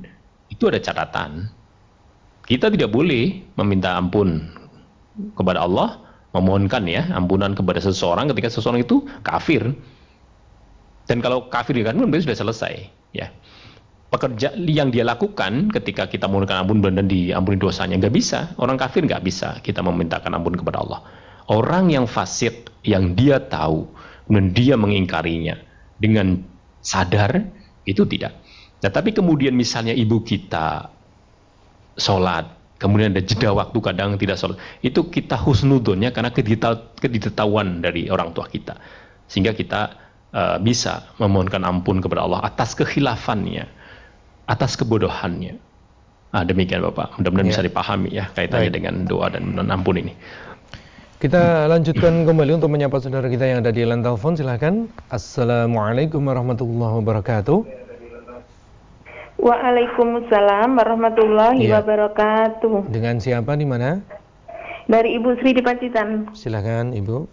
itu 0.53 0.69
ada 0.69 0.77
catatan. 0.77 1.49
Kita 2.45 2.69
tidak 2.69 2.93
boleh 2.93 3.41
meminta 3.57 3.97
ampun 3.97 4.45
kepada 5.33 5.65
Allah 5.65 5.97
memohonkan 6.37 6.85
ya 6.85 7.09
ampunan 7.17 7.57
kepada 7.57 7.81
seseorang 7.81 8.29
ketika 8.29 8.53
seseorang 8.53 8.85
itu 8.85 9.01
kafir. 9.25 9.73
Dan 11.09 11.25
kalau 11.25 11.49
kafir 11.49 11.81
kan 11.81 11.97
berarti 11.97 12.29
sudah 12.29 12.39
selesai 12.45 12.73
ya. 13.17 13.33
Pekerja 14.09 14.53
yang 14.57 14.89
dia 14.89 15.05
lakukan 15.05 15.69
ketika 15.69 16.09
kita 16.09 16.25
mohonkan 16.25 16.65
ampun 16.65 16.81
dan 16.81 17.05
diampuni 17.09 17.57
dosanya 17.57 17.97
nggak 17.97 18.13
bisa. 18.13 18.53
Orang 18.61 18.77
kafir 18.77 19.01
nggak 19.05 19.21
bisa 19.25 19.57
kita 19.65 19.81
memintakan 19.81 20.33
ampun 20.33 20.57
kepada 20.57 20.81
Allah. 20.81 21.01
Orang 21.49 21.89
yang 21.89 22.05
fasik 22.05 22.69
yang 22.85 23.17
dia 23.17 23.41
tahu 23.41 23.89
dan 24.29 24.53
dia 24.53 24.77
mengingkarinya 24.77 25.57
dengan 25.97 26.39
sadar 26.79 27.43
itu 27.83 28.05
tidak 28.05 28.37
nah 28.79 28.93
tapi 28.93 29.11
kemudian 29.11 29.51
misalnya 29.57 29.91
ibu 29.91 30.23
kita 30.23 30.87
sholat 31.99 32.47
kemudian 32.79 33.11
ada 33.11 33.19
jeda 33.19 33.51
waktu 33.51 33.77
kadang 33.83 34.15
tidak 34.15 34.39
sholat 34.39 34.55
itu 34.79 35.11
kita 35.11 35.35
husnudonnya 35.35 36.15
karena 36.15 36.31
keditahuan 36.95 37.83
dari 37.83 38.07
orang 38.07 38.31
tua 38.31 38.47
kita 38.47 38.79
sehingga 39.27 39.51
kita 39.51 39.99
uh, 40.31 40.57
bisa 40.63 41.11
memohonkan 41.19 41.67
ampun 41.67 41.99
kepada 41.99 42.23
Allah 42.23 42.39
atas 42.47 42.73
kehilafannya 42.77 43.79
atas 44.49 44.73
kebodohannya. 44.81 45.61
Ah, 46.29 46.45
demikian 46.45 46.81
Bapak, 46.85 47.17
mudah-mudahan 47.17 47.49
ya. 47.49 47.51
bisa 47.53 47.63
dipahami 47.65 48.09
ya 48.13 48.25
kaitannya 48.33 48.69
Baik. 48.69 48.77
dengan 48.77 48.93
doa 49.05 49.33
dan 49.33 49.57
ampun 49.69 49.97
ini. 49.97 50.13
Kita 51.19 51.67
lanjutkan 51.67 52.23
kembali 52.23 52.63
untuk 52.63 52.71
menyapa 52.71 52.95
saudara 53.03 53.27
kita 53.27 53.43
yang 53.43 53.59
ada 53.59 53.75
di 53.75 53.83
line 53.83 53.99
telepon. 53.99 54.39
Silahkan. 54.39 54.87
Assalamualaikum 55.11 56.23
warahmatullahi 56.23 56.95
wabarakatuh. 57.03 57.59
Waalaikumsalam 59.35 60.79
warahmatullahi 60.79 61.67
ya. 61.67 61.83
wabarakatuh. 61.83 62.87
Dengan 62.87 63.19
siapa 63.19 63.51
di 63.59 63.67
mana? 63.67 63.99
Dari 64.87 65.19
Ibu 65.19 65.43
Sri 65.43 65.51
di 65.51 65.59
Pacitan. 65.59 66.31
Silahkan 66.31 66.95
Ibu. 66.95 67.27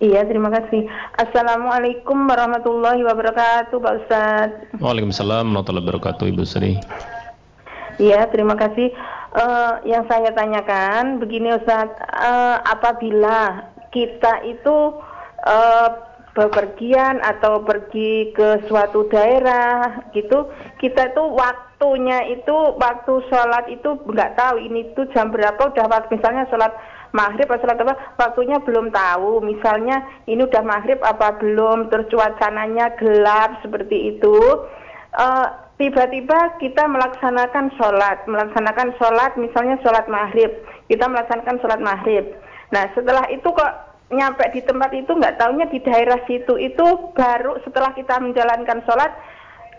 Iya, 0.00 0.24
terima 0.24 0.48
kasih. 0.48 0.88
Assalamualaikum 1.20 2.32
warahmatullahi 2.32 3.04
wabarakatuh, 3.04 3.76
Pak 3.76 3.94
Ustaz. 4.08 4.50
Waalaikumsalam 4.80 5.52
warahmatullahi 5.52 5.84
wabarakatuh, 5.84 6.32
Ibu 6.32 6.48
Sri. 6.48 6.80
Iya, 8.00 8.24
terima 8.32 8.56
kasih. 8.56 8.88
Uh, 9.28 9.76
yang 9.84 10.08
saya 10.08 10.32
tanyakan 10.32 11.20
begini 11.20 11.52
Ustaz, 11.52 11.92
uh, 12.16 12.64
apabila 12.64 13.68
kita 13.92 14.40
itu 14.48 14.96
uh, 15.44 15.88
bepergian 16.32 17.20
atau 17.20 17.60
pergi 17.60 18.32
ke 18.32 18.64
suatu 18.72 19.04
daerah 19.12 20.08
gitu, 20.16 20.48
kita 20.80 21.12
itu 21.12 21.22
waktunya 21.36 22.24
itu 22.32 22.56
waktu 22.80 23.20
sholat 23.28 23.68
itu 23.68 24.00
nggak 24.00 24.32
tahu 24.38 24.64
ini 24.64 24.96
tuh 24.96 25.04
jam 25.12 25.28
berapa 25.28 25.60
udah 25.60 25.86
waktu 25.92 26.16
misalnya 26.16 26.48
sholat 26.48 26.72
maghrib 27.12 27.52
atau 27.52 27.68
sholat 27.68 27.84
apa 27.84 27.94
waktunya 28.16 28.56
belum 28.64 28.88
tahu. 28.94 29.44
Misalnya 29.44 30.08
ini 30.24 30.40
udah 30.40 30.64
maghrib 30.64 31.04
apa 31.04 31.36
belum 31.36 31.92
terus 31.92 32.08
cuacanya 32.08 32.96
gelap 32.96 33.60
seperti 33.60 34.16
itu. 34.16 34.36
Uh, 35.12 35.67
tiba-tiba 35.78 36.58
kita 36.58 36.84
melaksanakan 36.90 37.70
sholat 37.78 38.18
melaksanakan 38.26 38.92
sholat 38.98 39.32
misalnya 39.38 39.78
sholat 39.80 40.04
maghrib 40.10 40.50
kita 40.90 41.06
melaksanakan 41.06 41.56
sholat 41.62 41.80
maghrib 41.80 42.26
nah 42.74 42.84
setelah 42.92 43.24
itu 43.30 43.46
kok 43.48 43.72
nyampe 44.12 44.44
di 44.52 44.60
tempat 44.64 44.90
itu 44.92 45.08
nggak 45.08 45.38
tahunya 45.38 45.66
di 45.70 45.78
daerah 45.84 46.20
situ 46.26 46.58
itu 46.58 46.86
baru 47.14 47.60
setelah 47.62 47.92
kita 47.94 48.18
menjalankan 48.20 48.82
sholat 48.84 49.12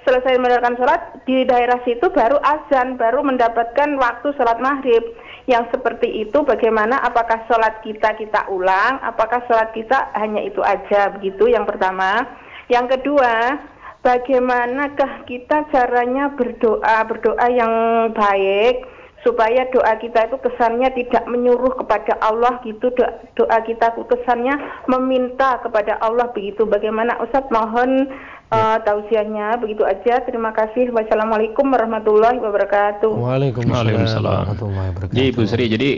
selesai 0.07 0.39
menunaikan 0.39 0.79
sholat 0.79 1.21
di 1.27 1.43
daerah 1.43 1.79
situ 1.83 2.07
baru 2.11 2.39
azan, 2.39 2.95
baru 2.95 3.23
mendapatkan 3.23 3.99
waktu 3.99 4.31
sholat 4.35 4.59
maghrib. 4.63 5.03
Yang 5.49 5.73
seperti 5.73 6.29
itu 6.29 6.45
bagaimana? 6.45 7.01
Apakah 7.01 7.41
sholat 7.49 7.81
kita 7.81 8.13
kita 8.15 8.45
ulang? 8.53 9.01
Apakah 9.01 9.41
sholat 9.49 9.73
kita 9.73 10.13
hanya 10.13 10.45
itu 10.45 10.61
aja? 10.61 11.09
Begitu 11.17 11.49
yang 11.49 11.65
pertama. 11.65 12.25
Yang 12.69 12.99
kedua, 12.99 13.57
bagaimanakah 14.05 15.27
kita 15.27 15.67
caranya 15.71 16.31
berdoa 16.35 16.97
berdoa 17.07 17.47
yang 17.51 17.73
baik? 18.15 18.99
supaya 19.23 19.67
doa 19.75 19.99
kita 19.99 20.31
itu 20.31 20.37
kesannya 20.39 20.89
tidak 20.95 21.27
menyuruh 21.27 21.75
kepada 21.75 22.15
Allah 22.23 22.63
gitu 22.63 22.87
doa, 22.95 23.19
doa 23.35 23.57
kita 23.67 23.91
itu 23.91 24.03
kesannya 24.07 24.55
meminta 24.87 25.59
kepada 25.59 25.99
Allah 25.99 26.31
begitu. 26.31 26.63
Bagaimana 26.63 27.19
Ustaz? 27.19 27.43
Mohon 27.51 28.15
uh, 28.53 28.77
tausiahnya. 28.79 29.59
Begitu 29.59 29.83
aja. 29.83 30.23
Terima 30.23 30.55
kasih. 30.55 30.95
Wassalamualaikum 30.95 31.67
warahmatullahi 31.67 32.39
wabarakatuh. 32.39 33.11
Waalaikumsalam 33.11 34.23
warahmatullahi 34.23 34.87
wabarakatuh. 34.95 35.15
Jadi 35.15 35.27
Ibu 35.35 35.41
Sri 35.43 35.65
jadi 35.67 35.91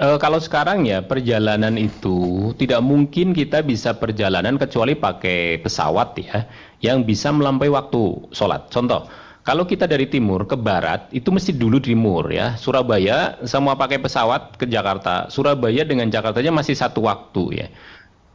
uh, 0.00 0.18
kalau 0.18 0.38
sekarang 0.38 0.86
ya 0.88 1.02
perjalanan 1.04 1.74
itu 1.76 2.50
tidak 2.58 2.80
mungkin 2.80 3.36
kita 3.36 3.62
bisa 3.62 3.94
perjalanan 3.94 4.58
kecuali 4.58 4.94
pakai 4.98 5.60
pesawat 5.60 6.08
ya 6.22 6.46
yang 6.80 7.02
bisa 7.02 7.30
melampaui 7.30 7.70
waktu 7.70 8.30
sholat 8.34 8.70
contoh 8.70 9.06
kalau 9.44 9.68
kita 9.68 9.84
dari 9.84 10.08
timur 10.08 10.48
ke 10.48 10.56
barat 10.56 11.12
itu 11.12 11.28
mesti 11.28 11.52
dulu 11.52 11.76
timur 11.76 12.32
ya. 12.32 12.56
Surabaya 12.56 13.36
semua 13.44 13.76
pakai 13.76 14.00
pesawat 14.00 14.56
ke 14.56 14.64
Jakarta. 14.64 15.28
Surabaya 15.28 15.84
dengan 15.84 16.08
Jakarta 16.08 16.40
aja 16.40 16.48
masih 16.48 16.72
satu 16.72 17.04
waktu 17.04 17.44
ya. 17.60 17.68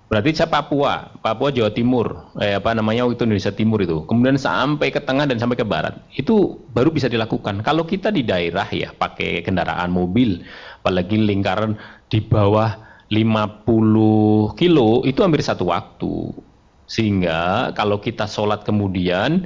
Berarti 0.09 0.33
saya 0.33 0.49
Papua, 0.49 1.13
Papua 1.21 1.53
Jawa 1.53 1.69
Timur, 1.69 2.33
eh, 2.41 2.57
apa 2.57 2.73
namanya 2.73 3.05
itu 3.09 3.25
Indonesia 3.25 3.53
Timur 3.53 3.77
itu. 3.81 4.05
Kemudian 4.09 4.41
sampai 4.41 4.89
ke 4.89 5.01
tengah 5.01 5.29
dan 5.29 5.37
sampai 5.37 5.53
ke 5.53 5.65
barat. 5.65 6.01
Itu 6.13 6.65
baru 6.73 6.89
bisa 6.89 7.05
dilakukan. 7.09 7.61
Kalau 7.61 7.85
kita 7.85 8.09
di 8.09 8.25
daerah 8.25 8.65
ya 8.73 8.89
pakai 8.89 9.45
kendaraan 9.45 9.93
mobil, 9.93 10.41
apalagi 10.79 11.19
lingkaran 11.19 11.75
di 12.07 12.23
bawah 12.23 12.89
50 13.09 14.55
kilo 14.55 15.03
itu 15.03 15.19
hampir 15.21 15.41
satu 15.41 15.69
waktu. 15.69 16.33
Sehingga 16.89 17.73
kalau 17.77 18.01
kita 18.01 18.25
sholat 18.25 18.65
kemudian 18.65 19.45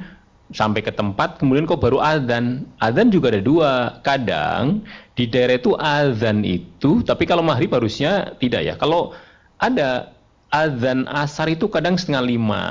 sampai 0.54 0.86
ke 0.86 0.94
tempat 0.94 1.42
kemudian 1.42 1.66
kok 1.66 1.82
baru 1.82 1.98
azan 2.00 2.68
azan 2.80 3.12
juga 3.12 3.32
ada 3.34 3.42
dua. 3.44 3.74
Kadang 4.04 4.84
di 5.16 5.28
daerah 5.28 5.60
itu 5.60 5.76
azan 5.80 6.44
itu 6.44 7.04
tapi 7.04 7.24
kalau 7.28 7.44
maghrib 7.44 7.72
harusnya 7.72 8.36
tidak 8.40 8.62
ya. 8.64 8.76
Kalau 8.76 9.16
ada 9.60 10.12
azan 10.52 11.08
asar 11.10 11.50
itu 11.52 11.68
kadang 11.72 11.96
setengah 11.96 12.24
lima. 12.24 12.64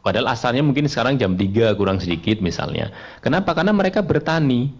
Padahal 0.00 0.32
asalnya 0.32 0.64
mungkin 0.64 0.88
sekarang 0.88 1.20
jam 1.20 1.36
tiga 1.36 1.76
kurang 1.76 2.00
sedikit 2.00 2.40
misalnya. 2.40 2.88
Kenapa? 3.20 3.52
Karena 3.52 3.76
mereka 3.76 4.00
bertani 4.00 4.72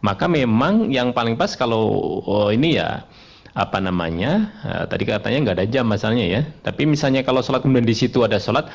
maka 0.00 0.24
memang 0.28 0.88
yang 0.88 1.12
paling 1.12 1.36
pas 1.36 1.52
kalau 1.56 1.84
oh, 2.24 2.48
ini 2.48 2.80
ya 2.80 3.04
apa 3.52 3.82
namanya 3.82 4.48
uh, 4.62 4.84
tadi 4.86 5.04
katanya 5.04 5.38
nggak 5.44 5.56
ada 5.60 5.66
jam 5.68 5.84
masalahnya 5.84 6.26
ya. 6.26 6.42
Tapi 6.64 6.88
misalnya 6.88 7.20
kalau 7.20 7.44
sholat 7.44 7.60
kemudian 7.60 7.84
di 7.84 7.96
situ 7.96 8.24
ada 8.24 8.40
sholat 8.40 8.72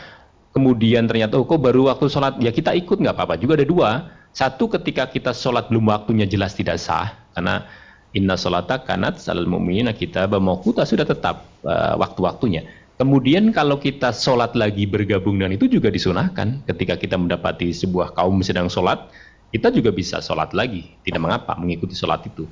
kemudian 0.54 1.10
ternyata 1.10 1.42
oh 1.42 1.48
baru 1.48 1.90
waktu 1.90 2.06
sholat? 2.12 2.38
Ya 2.38 2.54
kita 2.54 2.78
ikut 2.78 3.02
nggak 3.02 3.16
apa-apa. 3.18 3.42
Juga 3.42 3.58
ada 3.58 3.68
dua. 3.68 3.90
Satu 4.36 4.68
ketika 4.68 5.08
kita 5.08 5.32
sholat 5.32 5.72
belum 5.72 5.88
waktunya 5.90 6.28
jelas 6.28 6.54
tidak 6.54 6.76
sah 6.78 7.16
karena 7.32 7.64
inna 8.12 8.36
sholata 8.36 8.84
kanat 8.84 9.16
salal 9.20 9.48
mu'minina 9.48 9.96
kita 9.96 10.28
bamakuta 10.28 10.84
sudah 10.84 11.08
tetap 11.08 11.48
uh, 11.64 11.96
waktu-waktunya. 11.96 12.68
Kemudian 12.96 13.52
kalau 13.52 13.76
kita 13.76 14.16
sholat 14.16 14.56
lagi 14.56 14.88
bergabung 14.88 15.40
dengan 15.40 15.56
itu 15.56 15.68
juga 15.68 15.92
disunahkan. 15.92 16.64
Ketika 16.64 16.96
kita 16.96 17.20
mendapati 17.20 17.76
sebuah 17.76 18.16
kaum 18.16 18.40
sedang 18.40 18.72
sholat 18.72 19.08
kita 19.56 19.72
juga 19.72 19.96
bisa 19.96 20.20
sholat 20.20 20.52
lagi 20.52 20.92
tidak 21.08 21.24
mengapa 21.24 21.56
mengikuti 21.56 21.96
sholat 21.96 22.28
itu 22.28 22.44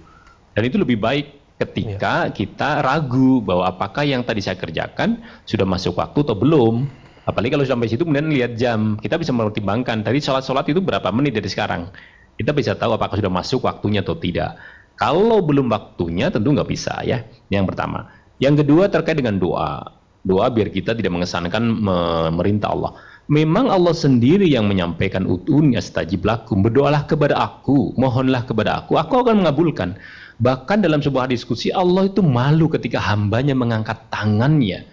dan 0.55 0.63
itu 0.63 0.79
lebih 0.79 0.95
baik 1.03 1.43
ketika 1.59 2.31
ya. 2.31 2.33
kita 2.33 2.79
ragu 2.79 3.43
bahwa 3.43 3.67
apakah 3.67 4.07
yang 4.07 4.23
tadi 4.23 4.39
saya 4.39 4.55
kerjakan 4.55 5.19
sudah 5.43 5.67
masuk 5.67 5.99
waktu 5.99 6.23
atau 6.23 6.37
belum 6.39 7.03
Apalagi 7.23 7.55
kalau 7.55 7.63
sampai 7.63 7.87
situ 7.87 8.03
kemudian 8.03 8.27
lihat 8.27 8.59
jam, 8.59 8.99
kita 8.99 9.15
bisa 9.15 9.31
mempertimbangkan 9.31 10.03
tadi 10.03 10.19
sholat-sholat 10.19 10.67
itu 10.67 10.83
berapa 10.83 11.07
menit 11.15 11.39
dari 11.39 11.47
sekarang. 11.47 11.87
Kita 12.35 12.51
bisa 12.51 12.75
tahu 12.75 12.99
apakah 12.99 13.15
sudah 13.15 13.31
masuk 13.31 13.63
waktunya 13.63 14.03
atau 14.03 14.19
tidak. 14.19 14.59
Kalau 14.99 15.39
belum 15.39 15.71
waktunya 15.71 16.27
tentu 16.27 16.51
nggak 16.51 16.67
bisa 16.67 16.99
ya. 17.07 17.23
Yang 17.47 17.71
pertama. 17.71 18.11
Yang 18.43 18.67
kedua 18.67 18.91
terkait 18.91 19.15
dengan 19.15 19.39
doa. 19.39 19.87
Doa 20.23 20.51
biar 20.51 20.67
kita 20.67 20.99
tidak 20.99 21.15
mengesankan 21.15 21.63
memerintah 21.63 22.75
Allah. 22.75 22.91
Memang 23.31 23.71
Allah 23.71 23.95
sendiri 23.95 24.43
yang 24.43 24.67
menyampaikan 24.67 25.23
utunya 25.23 25.79
stajib 25.79 26.27
lakum. 26.27 26.59
Berdoalah 26.59 27.07
kepada 27.07 27.39
aku, 27.39 27.95
mohonlah 27.95 28.43
kepada 28.43 28.83
aku, 28.83 28.99
aku 28.99 29.23
akan 29.23 29.43
mengabulkan. 29.43 29.95
Bahkan 30.43 30.83
dalam 30.83 30.99
sebuah 30.99 31.31
diskusi 31.31 31.71
Allah 31.71 32.11
itu 32.11 32.19
malu 32.19 32.67
ketika 32.67 32.99
hambanya 32.99 33.55
mengangkat 33.55 33.95
tangannya 34.11 34.83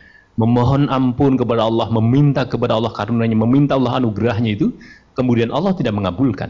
memohon 0.41 0.89
ampun 0.89 1.37
kepada 1.37 1.69
Allah, 1.69 1.93
meminta 1.93 2.49
kepada 2.49 2.81
Allah 2.81 2.89
karunia-Nya, 2.97 3.37
meminta 3.37 3.77
Allah 3.77 4.01
anugerahnya 4.01 4.57
itu, 4.57 4.73
kemudian 5.13 5.53
Allah 5.53 5.77
tidak 5.77 5.93
mengabulkan. 5.93 6.49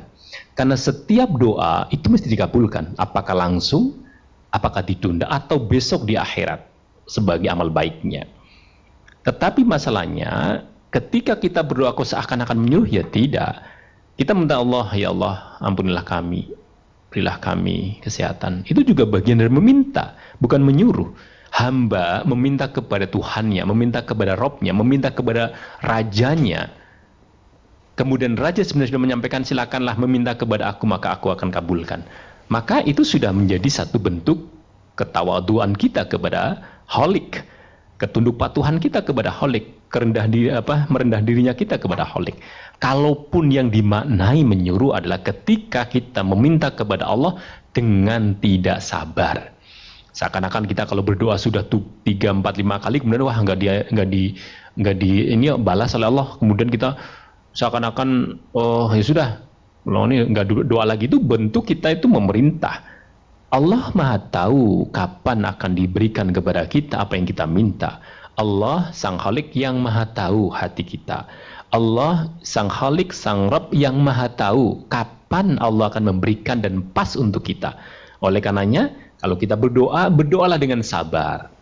Karena 0.54 0.78
setiap 0.78 1.34
doa 1.34 1.90
itu 1.90 2.06
mesti 2.06 2.30
dikabulkan, 2.30 2.94
apakah 2.94 3.34
langsung, 3.34 3.98
apakah 4.54 4.86
ditunda 4.86 5.26
atau 5.26 5.58
besok 5.58 6.06
di 6.06 6.14
akhirat 6.14 6.62
sebagai 7.10 7.50
amal 7.50 7.66
baiknya. 7.66 8.30
Tetapi 9.26 9.66
masalahnya 9.66 10.64
ketika 10.90 11.38
kita 11.38 11.62
berdoa 11.62 11.94
kok 11.94 12.06
seakan-akan 12.06 12.58
menyuruh 12.58 12.90
ya 12.90 13.02
tidak. 13.06 13.62
Kita 14.18 14.36
minta 14.36 14.60
Allah, 14.60 14.84
ya 14.92 15.08
Allah, 15.16 15.56
ampunilah 15.64 16.04
kami, 16.04 16.52
berilah 17.08 17.40
kami 17.40 18.04
kesehatan. 18.04 18.68
Itu 18.68 18.84
juga 18.84 19.08
bagian 19.08 19.40
dari 19.40 19.48
meminta, 19.48 20.12
bukan 20.44 20.60
menyuruh 20.60 21.08
hamba 21.50 22.22
meminta 22.28 22.68
kepada 22.68 23.08
Tuhannya, 23.08 23.64
meminta 23.64 24.04
kepada 24.04 24.36
Robnya, 24.36 24.76
meminta 24.76 25.08
kepada 25.08 25.56
rajanya. 25.80 26.68
Kemudian 27.96 28.36
raja 28.36 28.60
sebenarnya 28.60 28.96
sudah 28.96 29.02
menyampaikan 29.08 29.40
silakanlah 29.40 29.96
meminta 29.96 30.36
kepada 30.36 30.68
aku 30.68 30.84
maka 30.84 31.16
aku 31.16 31.32
akan 31.32 31.48
kabulkan. 31.48 32.04
Maka 32.52 32.84
itu 32.84 33.04
sudah 33.08 33.32
menjadi 33.32 33.66
satu 33.72 33.96
bentuk 33.96 34.52
ketawaduan 35.00 35.72
kita 35.72 36.04
kepada 36.04 36.60
holik, 36.92 37.40
ketunduk 37.96 38.36
patuhan 38.36 38.76
kita 38.76 39.00
kepada 39.00 39.32
holik, 39.32 39.79
kerendah 39.90 40.30
diri 40.30 40.48
apa 40.54 40.86
merendah 40.86 41.20
dirinya 41.20 41.52
kita 41.52 41.76
kepada 41.76 42.06
holik. 42.06 42.38
Kalaupun 42.78 43.50
yang 43.52 43.68
dimaknai 43.68 44.46
menyuruh 44.46 44.96
adalah 44.96 45.20
ketika 45.20 45.84
kita 45.90 46.22
meminta 46.24 46.72
kepada 46.72 47.04
Allah 47.04 47.36
dengan 47.74 48.38
tidak 48.38 48.80
sabar. 48.80 49.52
Seakan-akan 50.14 50.66
kita 50.66 50.86
kalau 50.86 51.02
berdoa 51.04 51.36
sudah 51.36 51.66
tuh 51.66 51.82
tiga 52.06 52.32
empat 52.32 52.58
lima 52.58 52.78
kali 52.80 53.02
kemudian 53.02 53.26
wah 53.26 53.36
nggak 53.36 53.58
dia 53.60 53.74
nggak 53.90 54.08
di 54.08 54.34
nggak 54.80 54.96
di 54.96 55.10
ini 55.34 55.52
balas 55.58 55.92
oleh 55.98 56.08
Allah. 56.08 56.38
Kemudian 56.38 56.70
kita 56.70 56.94
seakan-akan 57.52 58.38
oh 58.54 58.88
ya 58.94 59.02
sudah 59.02 59.28
kalau 59.82 60.06
ini 60.06 60.30
nggak 60.30 60.70
doa 60.70 60.86
lagi 60.86 61.10
itu 61.10 61.18
bentuk 61.18 61.66
kita 61.66 61.98
itu 61.98 62.06
memerintah. 62.06 62.86
Allah 63.50 63.90
maha 63.98 64.22
tahu 64.30 64.86
kapan 64.94 65.42
akan 65.42 65.74
diberikan 65.74 66.30
kepada 66.30 66.70
kita 66.70 67.02
apa 67.02 67.18
yang 67.18 67.26
kita 67.26 67.50
minta 67.50 67.98
Allah 68.40 68.88
sang 68.96 69.20
Khalik 69.20 69.52
yang 69.52 69.84
maha 69.84 70.08
tahu 70.08 70.48
hati 70.48 70.80
kita 70.80 71.28
Allah 71.76 72.32
sang 72.40 72.72
Khalik 72.72 73.12
sang 73.12 73.52
Rabb 73.52 73.76
yang 73.76 74.00
maha 74.00 74.32
tahu 74.32 74.88
kapan 74.88 75.60
Allah 75.60 75.92
akan 75.92 76.16
memberikan 76.16 76.64
dan 76.64 76.80
pas 76.96 77.12
untuk 77.20 77.44
kita 77.44 77.76
oleh 78.24 78.40
karenanya 78.40 78.88
kalau 79.20 79.36
kita 79.36 79.52
berdoa, 79.52 80.08
berdoalah 80.08 80.56
dengan 80.56 80.80
sabar. 80.80 81.52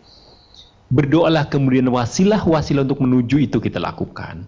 Berdoalah 0.89 1.51
kemudian 1.51 1.91
wasilah-wasilah 1.91 2.87
untuk 2.87 3.03
menuju 3.03 3.45
itu 3.45 3.59
kita 3.59 3.77
lakukan. 3.77 4.47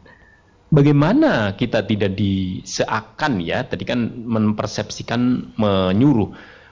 Bagaimana 0.71 1.51
kita 1.59 1.83
tidak 1.83 2.15
diseakan 2.15 3.43
ya, 3.43 3.67
tadi 3.67 3.83
kan 3.83 4.07
mempersepsikan 4.23 5.51
menyuruh. 5.59 6.32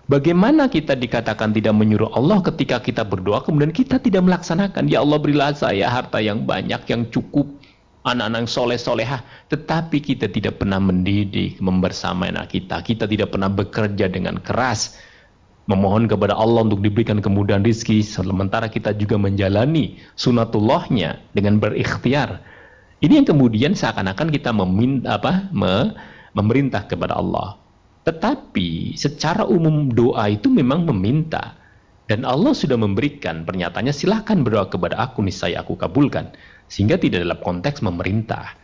Bagaimana 0.10 0.66
kita 0.66 0.98
dikatakan 0.98 1.54
tidak 1.54 1.78
menyuruh 1.78 2.10
Allah 2.18 2.42
ketika 2.42 2.82
kita 2.82 3.06
berdoa 3.06 3.46
kemudian 3.46 3.70
kita 3.70 4.02
tidak 4.02 4.26
melaksanakan. 4.26 4.90
Ya 4.90 5.06
Allah 5.06 5.22
berilah 5.22 5.54
saya 5.54 5.86
harta 5.86 6.18
yang 6.18 6.50
banyak, 6.50 6.82
yang 6.90 7.06
cukup, 7.14 7.46
anak-anak 8.10 8.42
yang 8.42 8.50
soleh 8.50 8.80
solehah. 8.82 9.22
Tetapi 9.54 10.02
kita 10.02 10.26
tidak 10.34 10.58
pernah 10.58 10.82
mendidik, 10.82 11.62
membersamai 11.62 12.34
anak 12.34 12.58
kita. 12.58 12.82
Kita 12.82 13.06
tidak 13.06 13.38
pernah 13.38 13.54
bekerja 13.54 14.10
dengan 14.10 14.42
keras 14.42 14.98
memohon 15.70 16.10
kepada 16.10 16.34
Allah 16.34 16.66
untuk 16.66 16.82
diberikan 16.82 17.22
kemudahan 17.22 17.62
rizki 17.62 18.02
sementara 18.02 18.66
kita 18.66 18.98
juga 18.98 19.22
menjalani 19.22 20.02
sunatullahnya 20.18 21.22
dengan 21.38 21.62
berikhtiar 21.62 22.42
ini 23.06 23.22
yang 23.22 23.28
kemudian 23.30 23.78
seakan-akan 23.78 24.34
kita 24.34 24.50
meminta 24.50 25.22
apa 25.22 25.46
me, 25.54 25.94
memerintah 26.34 26.90
kepada 26.90 27.14
Allah 27.14 27.54
tetapi 28.10 28.98
secara 28.98 29.46
umum 29.46 29.94
doa 29.94 30.26
itu 30.34 30.50
memang 30.50 30.90
meminta 30.90 31.54
dan 32.10 32.26
Allah 32.26 32.58
sudah 32.58 32.74
memberikan 32.74 33.46
pernyataannya 33.46 33.94
silahkan 33.94 34.42
berdoa 34.42 34.66
kepada 34.66 34.98
aku 34.98 35.22
niscaya 35.22 35.62
aku 35.62 35.78
kabulkan 35.78 36.34
sehingga 36.66 36.98
tidak 36.98 37.22
dalam 37.22 37.38
konteks 37.46 37.86
memerintah 37.86 38.58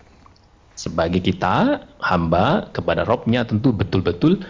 sebagai 0.74 1.22
kita 1.22 1.86
hamba 2.02 2.74
kepada 2.74 3.06
Robnya 3.06 3.46
tentu 3.46 3.70
betul-betul 3.70 4.44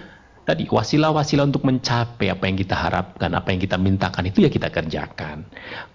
tadi 0.46 0.70
wasilah-wasilah 0.70 1.50
untuk 1.50 1.66
mencapai 1.66 2.30
apa 2.30 2.46
yang 2.46 2.58
kita 2.58 2.78
harapkan, 2.78 3.34
apa 3.34 3.50
yang 3.54 3.60
kita 3.60 3.78
mintakan 3.82 4.30
itu 4.30 4.46
ya 4.46 4.50
kita 4.50 4.70
kerjakan. 4.70 5.44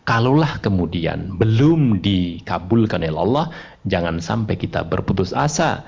Kalaulah 0.05 0.59
kemudian 0.62 1.38
belum 1.38 2.03
dikabulkan 2.03 3.07
oleh 3.07 3.14
Allah, 3.14 3.46
jangan 3.86 4.18
sampai 4.18 4.59
kita 4.59 4.86
berputus 4.86 5.30
asa. 5.34 5.86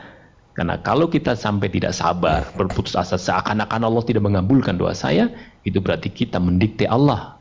Karena 0.53 0.77
kalau 0.85 1.09
kita 1.09 1.33
sampai 1.33 1.73
tidak 1.73 1.97
sabar, 1.97 2.45
berputus 2.57 2.93
asa 2.93 3.17
seakan-akan 3.17 3.89
Allah 3.89 4.05
tidak 4.05 4.23
mengabulkan 4.29 4.77
doa 4.77 4.93
saya, 4.93 5.33
itu 5.65 5.81
berarti 5.81 6.13
kita 6.13 6.37
mendikte 6.37 6.85
Allah 6.85 7.41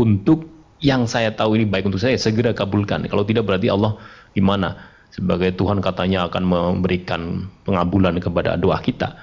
untuk 0.00 0.48
yang 0.80 1.04
saya 1.04 1.34
tahu 1.34 1.60
ini 1.60 1.68
baik 1.68 1.92
untuk 1.92 2.00
saya 2.00 2.16
segera 2.16 2.56
kabulkan. 2.56 3.04
Kalau 3.04 3.26
tidak 3.26 3.44
berarti 3.44 3.68
Allah 3.68 4.00
gimana? 4.32 4.96
sebagai 5.12 5.56
Tuhan 5.56 5.80
katanya 5.80 6.28
akan 6.28 6.42
memberikan 6.44 7.48
pengabulan 7.64 8.16
kepada 8.20 8.56
doa 8.60 8.78
kita. 8.80 9.16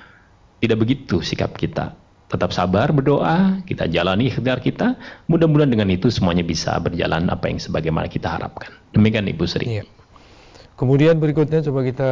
Tidak 0.61 0.78
begitu 0.78 1.21
sikap 1.21 1.53
kita. 1.55 1.93
Tetap 2.26 2.49
sabar 2.49 2.89
berdoa, 2.89 3.61
kita 3.69 3.86
jalani 3.86 4.34
ikhtiar 4.34 4.57
kita. 4.57 4.97
Mudah-mudahan 5.30 5.69
dengan 5.69 5.89
itu 5.93 6.09
semuanya 6.09 6.41
bisa 6.41 6.73
berjalan 6.82 7.30
apa 7.30 7.45
yang 7.53 7.61
sebagaimana 7.61 8.09
kita 8.09 8.34
harapkan. 8.34 8.73
Demikian 8.97 9.30
Ibu 9.30 9.45
Sri. 9.45 9.65
Iya. 9.80 9.84
Kemudian 10.76 11.23
berikutnya 11.23 11.63
coba 11.63 11.88
kita 11.88 12.11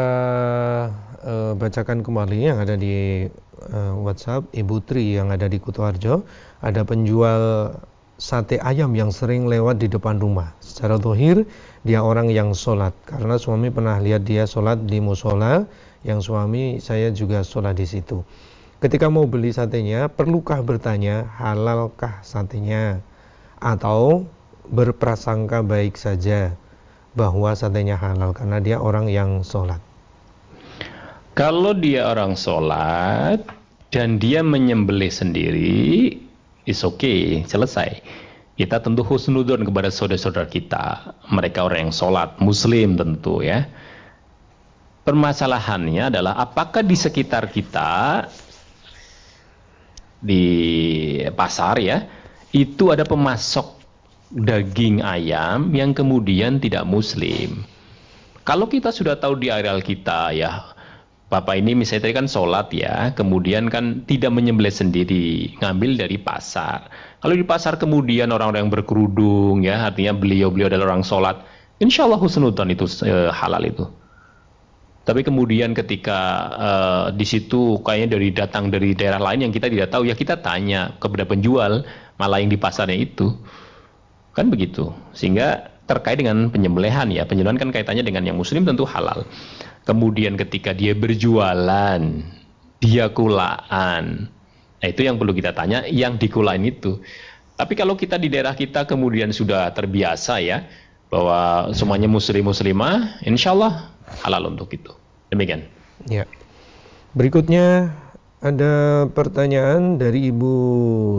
uh, 1.19 1.51
bacakan 1.59 1.99
kembali 1.99 2.47
yang 2.47 2.63
ada 2.63 2.79
di 2.79 3.27
uh, 3.67 3.93
WhatsApp 3.99 4.47
Ibu 4.55 4.79
Tri 4.87 5.19
yang 5.19 5.35
ada 5.35 5.51
di 5.51 5.59
Kutoarjo. 5.59 6.23
Ada 6.63 6.87
penjual 6.87 7.75
sate 8.15 8.63
ayam 8.63 8.95
yang 8.95 9.11
sering 9.11 9.51
lewat 9.51 9.83
di 9.83 9.91
depan 9.91 10.15
rumah. 10.15 10.55
Secara 10.63 10.95
tohir, 10.95 11.43
dia 11.83 12.07
orang 12.07 12.31
yang 12.31 12.55
sholat. 12.55 12.95
Karena 13.03 13.35
suami 13.35 13.67
pernah 13.67 13.99
lihat 13.99 14.23
dia 14.23 14.47
sholat 14.47 14.87
di 14.87 15.03
musola, 15.03 15.67
yang 16.07 16.23
suami 16.23 16.79
saya 16.79 17.11
juga 17.11 17.43
sholat 17.43 17.75
di 17.75 17.83
situ. 17.83 18.23
Ketika 18.79 19.11
mau 19.11 19.27
beli 19.27 19.51
satenya, 19.51 20.07
perlukah 20.07 20.63
bertanya 20.63 21.27
halalkah 21.35 22.23
satenya? 22.23 23.03
Atau 23.59 24.23
berprasangka 24.71 25.59
baik 25.67 25.99
saja 25.99 26.55
bahwa 27.13 27.53
satenya 27.53 27.97
halal 27.97 28.33
karena 28.33 28.57
dia 28.57 28.77
orang 28.81 29.09
yang 29.09 29.45
sholat. 29.45 29.79
Kalau 31.33 31.73
dia 31.73 32.09
orang 32.09 32.37
sholat 32.37 33.41
dan 33.89 34.21
dia 34.21 34.45
menyembelih 34.45 35.09
sendiri, 35.09 36.17
is 36.69 36.81
okay, 36.85 37.41
selesai. 37.45 38.01
Kita 38.53 38.77
tentu 38.85 39.01
husnudon 39.01 39.65
kepada 39.65 39.89
saudara-saudara 39.89 40.45
kita. 40.45 41.17
Mereka 41.33 41.65
orang 41.65 41.89
yang 41.89 41.95
sholat, 41.95 42.37
muslim 42.37 42.93
tentu 42.93 43.41
ya. 43.41 43.65
Permasalahannya 45.03 46.13
adalah 46.13 46.37
apakah 46.37 46.85
di 46.85 46.93
sekitar 46.93 47.49
kita, 47.49 48.23
di 50.21 50.45
pasar 51.33 51.81
ya, 51.81 52.07
itu 52.53 52.93
ada 52.93 53.03
pemasok 53.03 53.82
daging 54.33 55.05
ayam 55.05 55.69
yang 55.77 55.93
kemudian 55.93 56.57
tidak 56.57 56.89
muslim. 56.89 57.61
Kalau 58.43 58.67
kita 58.67 58.89
sudah 58.89 59.15
tahu 59.15 59.39
di 59.39 59.53
areal 59.53 59.79
kita 59.79 60.33
ya, 60.35 60.73
Bapak 61.33 61.57
ini 61.57 61.73
misalnya 61.73 62.05
tadi 62.05 62.13
kan 62.13 62.27
sholat 62.29 62.69
ya, 62.69 63.09
kemudian 63.17 63.65
kan 63.65 64.05
tidak 64.05 64.29
menyembelih 64.29 64.69
sendiri, 64.69 65.57
ngambil 65.57 66.05
dari 66.05 66.21
pasar. 66.21 66.93
Kalau 67.25 67.33
di 67.33 67.41
pasar 67.41 67.81
kemudian 67.81 68.29
orang-orang 68.29 68.69
yang 68.69 68.73
berkerudung 68.73 69.65
ya, 69.65 69.89
artinya 69.89 70.13
beliau-beliau 70.13 70.69
adalah 70.69 70.93
orang 70.93 71.01
sholat, 71.01 71.41
insya 71.81 72.05
Allah 72.05 72.21
husnudan 72.21 72.69
itu 72.69 72.85
e, 73.01 73.33
halal 73.33 73.65
itu. 73.65 73.85
Tapi 75.09 75.25
kemudian 75.25 75.73
ketika 75.73 76.19
e, 76.53 76.69
di 77.17 77.25
situ 77.25 77.81
kayaknya 77.81 78.19
dari 78.19 78.29
datang 78.29 78.69
dari 78.69 78.93
daerah 78.93 79.17
lain 79.17 79.49
yang 79.49 79.53
kita 79.55 79.73
tidak 79.73 79.89
tahu 79.89 80.05
ya 80.05 80.13
kita 80.13 80.37
tanya 80.37 80.93
kepada 81.01 81.25
penjual 81.25 81.81
malah 82.21 82.45
yang 82.45 82.53
di 82.53 82.61
pasarnya 82.61 83.09
itu 83.09 83.33
kan 84.33 84.49
begitu 84.49 84.91
sehingga 85.13 85.69
terkait 85.85 86.17
dengan 86.17 86.49
penyembelihan 86.49 87.09
ya 87.13 87.23
penyembelihan 87.25 87.69
kan 87.69 87.69
kaitannya 87.69 88.03
dengan 88.05 88.23
yang 88.25 88.37
muslim 88.37 88.65
tentu 88.65 88.83
halal 88.83 89.23
Kemudian 89.83 90.39
ketika 90.39 90.71
dia 90.71 90.95
berjualan, 90.95 91.99
dia 92.79 93.05
kulaan. 93.11 94.31
Nah 94.79 94.87
itu 94.87 95.03
yang 95.03 95.19
perlu 95.19 95.35
kita 95.35 95.51
tanya, 95.51 95.83
yang 95.91 96.15
dikulain 96.15 96.63
itu. 96.63 97.03
Tapi 97.59 97.75
kalau 97.75 97.99
kita 97.99 98.15
di 98.15 98.31
daerah 98.31 98.55
kita 98.55 98.87
kemudian 98.87 99.35
sudah 99.35 99.67
terbiasa 99.75 100.39
ya, 100.39 100.63
bahwa 101.11 101.69
semuanya 101.75 102.07
muslim 102.07 102.47
muslimah, 102.47 103.19
insya 103.27 103.51
Allah 103.51 103.91
halal 104.23 104.55
untuk 104.55 104.71
itu. 104.71 104.95
Demikian. 105.35 105.67
Ya. 106.07 106.23
Berikutnya 107.11 107.91
ada 108.43 109.07
pertanyaan 109.07 109.95
dari 109.95 110.27
Ibu 110.27 110.53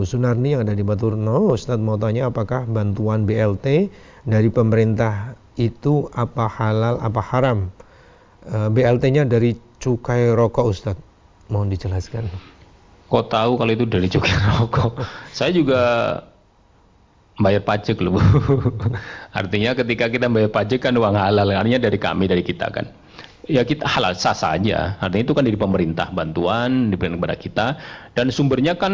Sunarni 0.05 0.53
yang 0.53 0.61
ada 0.61 0.77
di 0.77 0.85
Baturno. 0.85 1.49
Ustadz 1.49 1.81
mau 1.81 1.97
tanya 1.97 2.29
apakah 2.29 2.69
bantuan 2.69 3.25
BLT 3.25 3.89
dari 4.29 4.53
pemerintah 4.53 5.33
itu 5.57 6.05
apa 6.13 6.45
halal 6.45 7.01
apa 7.01 7.21
haram? 7.25 7.73
Eh, 8.45 8.69
BLT-nya 8.69 9.25
dari 9.25 9.57
cukai 9.81 10.37
rokok 10.37 10.65
Ustadz. 10.69 11.01
Mohon 11.49 11.73
dijelaskan. 11.73 12.29
Kok 13.09 13.25
tahu 13.33 13.57
kalau 13.57 13.71
itu 13.73 13.89
dari 13.89 14.05
cukai 14.05 14.37
rokok? 14.61 15.01
Saya 15.33 15.49
juga 15.49 15.81
bayar 17.41 17.65
pajak 17.65 18.05
loh. 18.05 18.21
artinya 19.39 19.73
ketika 19.73 20.13
kita 20.13 20.29
bayar 20.29 20.53
pajak 20.53 20.77
kan 20.77 20.93
uang 20.93 21.17
halal, 21.17 21.49
artinya 21.49 21.89
dari 21.89 21.97
kami, 21.97 22.29
dari 22.29 22.45
kita 22.45 22.69
kan. 22.69 22.85
Ya 23.45 23.61
kita 23.61 23.85
halal 23.85 24.17
sah 24.17 24.33
saja. 24.33 24.97
Artinya 24.97 25.23
itu 25.29 25.33
kan 25.37 25.45
dari 25.45 25.57
pemerintah 25.57 26.09
bantuan 26.09 26.89
diberikan 26.89 27.21
kepada 27.21 27.35
kita 27.37 27.67
dan 28.17 28.33
sumbernya 28.33 28.73
kan 28.73 28.93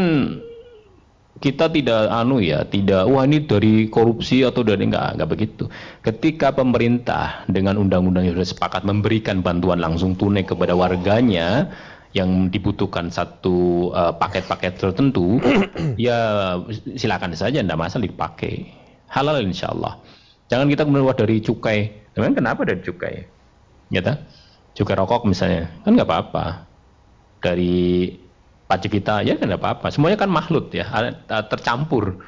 kita 1.40 1.72
tidak 1.72 2.12
anu 2.12 2.44
ya, 2.44 2.68
tidak 2.68 3.08
wah 3.08 3.24
ini 3.24 3.48
dari 3.48 3.88
korupsi 3.88 4.44
atau 4.44 4.62
dari 4.68 4.86
enggak, 4.86 5.16
enggak 5.16 5.30
begitu. 5.32 5.64
Ketika 6.04 6.52
pemerintah 6.52 7.48
dengan 7.48 7.80
undang-undang 7.80 8.28
yang 8.28 8.36
sudah 8.36 8.52
sepakat 8.52 8.84
memberikan 8.84 9.40
bantuan 9.40 9.80
langsung 9.80 10.14
tunai 10.20 10.44
kepada 10.44 10.76
warganya 10.76 11.72
yang 12.12 12.52
dibutuhkan 12.52 13.08
satu 13.08 13.90
uh, 13.96 14.12
paket-paket 14.20 14.76
tertentu, 14.76 15.40
ya 15.98 16.20
silakan 17.00 17.32
saja, 17.34 17.64
enggak 17.64 17.80
masalah 17.80 18.04
dipakai. 18.04 18.68
Halal 19.08 19.42
insya 19.48 19.72
Allah. 19.72 19.98
Jangan 20.52 20.68
kita 20.68 20.84
kemudian 20.84 21.16
dari 21.16 21.40
cukai. 21.40 21.80
Memang 22.20 22.36
kenapa 22.36 22.68
dari 22.68 22.84
cukai? 22.84 23.24
Ya 23.88 24.04
Cukai 24.72 24.96
rokok 24.96 25.28
misalnya, 25.28 25.68
kan 25.84 25.94
nggak 25.94 26.08
apa-apa. 26.08 26.46
Dari 27.44 28.08
pajak 28.72 28.92
kita 29.02 29.20
ya 29.28 29.36
kan 29.36 29.52
apa-apa. 29.52 29.92
Semuanya 29.92 30.16
kan 30.16 30.32
makhluk 30.32 30.72
ya. 30.72 30.88
Tercampur. 31.28 32.24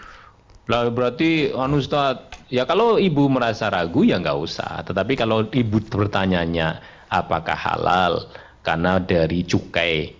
Lah 0.67 0.87
berarti 0.91 1.51
anu 1.55 1.79
Ustaz 1.79 2.35
ya 2.47 2.63
kalau 2.63 2.99
ibu 2.99 3.27
merasa 3.31 3.71
ragu 3.71 4.03
ya 4.03 4.19
nggak 4.19 4.39
usah. 4.43 4.83
Tetapi 4.83 5.15
kalau 5.15 5.47
ibu 5.51 5.79
bertanyanya 5.87 6.83
apakah 7.07 7.55
halal 7.55 8.27
karena 8.63 8.99
dari 8.99 9.47
cukai? 9.47 10.11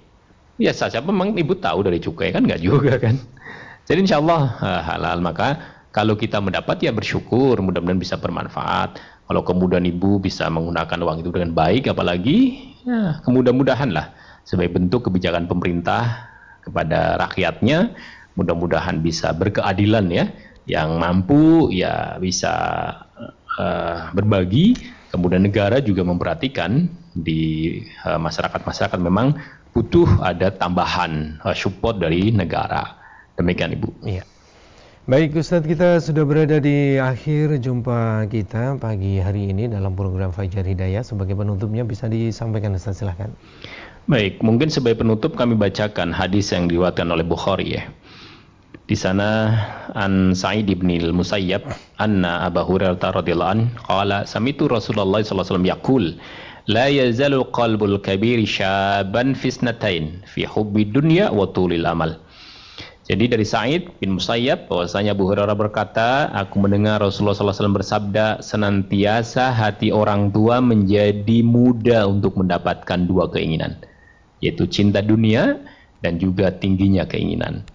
Ya 0.62 0.72
saja 0.72 1.04
memang 1.04 1.36
ibu 1.36 1.60
tahu 1.60 1.84
dari 1.84 2.00
cukai? 2.00 2.32
Kan 2.32 2.48
nggak 2.48 2.64
juga 2.64 2.96
kan? 3.00 3.20
Jadi 3.84 4.00
insya 4.08 4.24
Allah 4.24 4.52
halal. 4.84 5.20
Maka 5.20 5.60
kalau 5.92 6.16
kita 6.16 6.40
mendapat 6.40 6.80
ya 6.80 6.96
bersyukur. 6.96 7.60
Mudah-mudahan 7.60 8.00
bisa 8.00 8.16
bermanfaat 8.16 8.96
kalau 9.24 9.42
kemudian 9.42 9.88
ibu 9.88 10.20
bisa 10.20 10.52
menggunakan 10.52 11.00
uang 11.00 11.24
itu 11.24 11.30
dengan 11.32 11.56
baik 11.56 11.88
apalagi 11.88 12.60
ya 12.84 13.24
kemudah-mudahan 13.24 13.90
lah. 13.96 14.12
Sebagai 14.44 14.76
bentuk 14.76 15.08
kebijakan 15.08 15.48
pemerintah 15.48 16.28
kepada 16.60 17.16
rakyatnya 17.16 17.96
mudah-mudahan 18.36 19.00
bisa 19.00 19.32
berkeadilan 19.32 20.06
ya. 20.12 20.26
Yang 20.64 20.90
mampu 20.96 21.72
ya 21.72 22.20
bisa 22.20 22.54
uh, 23.60 24.12
berbagi. 24.12 24.76
Kemudian 25.12 25.46
negara 25.46 25.78
juga 25.80 26.02
memperhatikan 26.04 26.90
di 27.14 27.78
uh, 28.04 28.20
masyarakat-masyarakat 28.20 29.00
memang 29.00 29.38
butuh 29.72 30.20
ada 30.20 30.52
tambahan 30.52 31.40
uh, 31.48 31.56
support 31.56 32.00
dari 32.00 32.32
negara. 32.32 33.00
Demikian 33.40 33.76
ibu. 33.76 33.92
Iya 34.04 34.33
Baik 35.04 35.36
Ustadz 35.36 35.68
kita 35.68 36.00
sudah 36.00 36.24
berada 36.24 36.64
di 36.64 36.96
akhir 36.96 37.60
jumpa 37.60 38.24
kita 38.32 38.80
pagi 38.80 39.20
hari 39.20 39.52
ini 39.52 39.68
dalam 39.68 40.00
program 40.00 40.32
Fajar 40.32 40.64
Hidayah 40.64 41.04
sebagai 41.04 41.36
penutupnya 41.36 41.84
bisa 41.84 42.08
disampaikan 42.08 42.72
Ustadz 42.72 43.04
silahkan 43.04 43.28
Baik, 44.08 44.40
mungkin 44.40 44.72
sebagai 44.72 45.04
penutup 45.04 45.36
kami 45.36 45.60
bacakan 45.60 46.16
hadis 46.16 46.56
yang 46.56 46.72
diriwayatkan 46.72 47.04
oleh 47.12 47.28
Bukhari 47.28 47.76
ya. 47.76 47.84
Di 48.88 48.96
sana 48.96 49.52
an 49.92 50.32
Sa'id 50.32 50.72
bin 50.72 50.88
Al-Musayyab 50.88 51.68
anna 52.00 52.48
Abu 52.48 52.64
Hurairah 52.64 53.04
radhiyallahu 53.04 53.54
an 53.60 53.76
qala 53.84 54.24
samitu 54.24 54.72
Rasulullah 54.72 55.20
sallallahu 55.20 55.36
alaihi 55.36 55.52
wasallam 55.52 55.68
yaqul 55.68 56.04
la 56.72 56.88
yazalu 56.88 57.44
qalbul 57.52 58.00
kabir 58.00 58.40
syaban 58.48 59.36
fi 59.36 59.52
snatain 59.52 60.24
fi 60.24 60.48
hubbi 60.48 60.88
dunya 60.88 61.28
wa 61.28 61.44
tulil 61.52 61.84
amal. 61.84 62.24
Jadi 63.04 63.36
dari 63.36 63.44
Sa'id 63.44 63.92
bin 64.00 64.16
Musayyab 64.16 64.72
bahwasanya 64.72 65.12
Abu 65.12 65.28
Hurairah 65.28 65.60
berkata, 65.60 66.32
aku 66.32 66.56
mendengar 66.64 67.04
Rasulullah 67.04 67.36
SAW 67.36 67.76
bersabda, 67.76 68.40
senantiasa 68.40 69.52
hati 69.52 69.92
orang 69.92 70.32
tua 70.32 70.64
menjadi 70.64 71.44
muda 71.44 72.08
untuk 72.08 72.40
mendapatkan 72.40 73.04
dua 73.04 73.28
keinginan, 73.28 73.76
yaitu 74.40 74.64
cinta 74.72 75.04
dunia 75.04 75.60
dan 76.00 76.16
juga 76.16 76.56
tingginya 76.56 77.04
keinginan. 77.04 77.68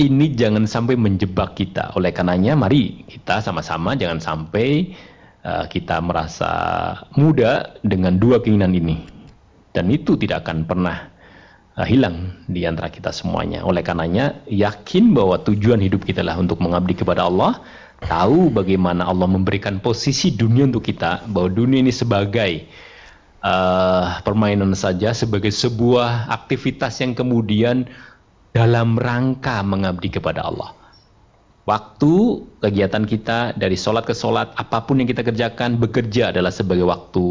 Ini 0.00 0.32
jangan 0.32 0.64
sampai 0.64 0.96
menjebak 0.96 1.60
kita. 1.60 1.92
Oleh 1.92 2.08
karenanya, 2.08 2.56
mari 2.56 3.04
kita 3.04 3.44
sama-sama 3.44 4.00
jangan 4.00 4.16
sampai 4.16 4.96
uh, 5.44 5.68
kita 5.68 6.00
merasa 6.00 6.52
muda 7.20 7.76
dengan 7.84 8.16
dua 8.16 8.40
keinginan 8.40 8.72
ini. 8.72 9.04
Dan 9.76 9.92
itu 9.92 10.16
tidak 10.16 10.48
akan 10.48 10.64
pernah 10.64 11.09
uh, 11.76 11.86
hilang 11.86 12.34
di 12.50 12.66
antara 12.66 12.88
kita 12.90 13.14
semuanya. 13.14 13.62
Oleh 13.62 13.84
karenanya, 13.84 14.40
yakin 14.48 15.14
bahwa 15.14 15.38
tujuan 15.44 15.78
hidup 15.78 16.02
kita 16.02 16.24
adalah 16.24 16.40
untuk 16.40 16.58
mengabdi 16.58 16.98
kepada 16.98 17.28
Allah, 17.28 17.60
tahu 18.02 18.48
bagaimana 18.50 19.06
Allah 19.06 19.28
memberikan 19.28 19.78
posisi 19.78 20.32
dunia 20.34 20.66
untuk 20.66 20.86
kita, 20.86 21.28
bahwa 21.30 21.52
dunia 21.52 21.84
ini 21.84 21.92
sebagai 21.92 22.66
uh, 23.44 24.18
permainan 24.24 24.72
saja, 24.74 25.12
sebagai 25.12 25.52
sebuah 25.52 26.32
aktivitas 26.32 26.98
yang 27.04 27.12
kemudian 27.14 27.86
dalam 28.50 28.98
rangka 28.98 29.62
mengabdi 29.62 30.10
kepada 30.10 30.42
Allah. 30.42 30.74
Waktu 31.68 32.42
kegiatan 32.58 33.06
kita 33.06 33.54
dari 33.54 33.78
sholat 33.78 34.02
ke 34.02 34.10
sholat, 34.10 34.50
apa 34.58 34.82
pun 34.82 34.98
yang 34.98 35.06
kita 35.06 35.22
kerjakan, 35.22 35.78
bekerja 35.78 36.34
adalah 36.34 36.50
sebagai 36.50 36.82
waktu 36.82 37.22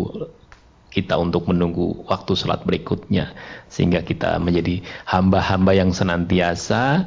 kita 0.90 1.18
untuk 1.22 1.46
menunggu 1.50 2.06
waktu 2.10 2.34
sholat 2.34 2.66
berikutnya 2.66 3.34
sehingga 3.70 4.02
kita 4.02 4.42
menjadi 4.42 4.82
hamba-hamba 5.06 5.72
yang 5.78 5.94
senantiasa 5.94 7.06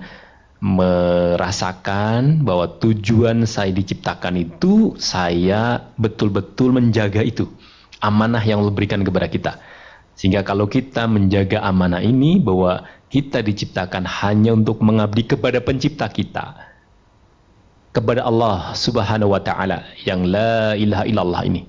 merasakan 0.63 2.47
bahwa 2.47 2.71
tujuan 2.79 3.43
saya 3.51 3.75
diciptakan 3.75 4.39
itu 4.39 4.95
saya 4.95 5.91
betul-betul 5.99 6.71
menjaga 6.71 7.19
itu 7.27 7.51
amanah 7.99 8.43
yang 8.43 8.63
Allah 8.63 8.75
berikan 8.75 9.03
kepada 9.03 9.27
kita. 9.27 9.53
Sehingga 10.15 10.47
kalau 10.47 10.71
kita 10.71 11.11
menjaga 11.11 11.65
amanah 11.67 11.99
ini 11.99 12.39
bahwa 12.39 12.85
kita 13.09 13.41
diciptakan 13.41 14.05
hanya 14.07 14.55
untuk 14.55 14.79
mengabdi 14.83 15.25
kepada 15.25 15.59
pencipta 15.59 16.07
kita 16.11 16.73
kepada 17.93 18.25
Allah 18.25 18.73
Subhanahu 18.73 19.37
wa 19.37 19.41
taala 19.45 19.85
yang 20.09 20.25
la 20.25 20.73
ilaha 20.73 21.05
illallah 21.05 21.43
ini 21.45 21.69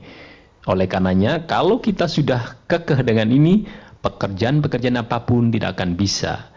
oleh 0.64 0.88
karenanya, 0.88 1.44
kalau 1.44 1.84
kita 1.84 2.08
sudah 2.08 2.56
kekeh 2.72 3.04
dengan 3.04 3.28
ini, 3.28 3.68
pekerjaan-pekerjaan 4.00 5.00
apa 5.00 5.24
pun 5.24 5.52
tidak 5.52 5.80
akan 5.80 5.96
bisa 6.00 6.48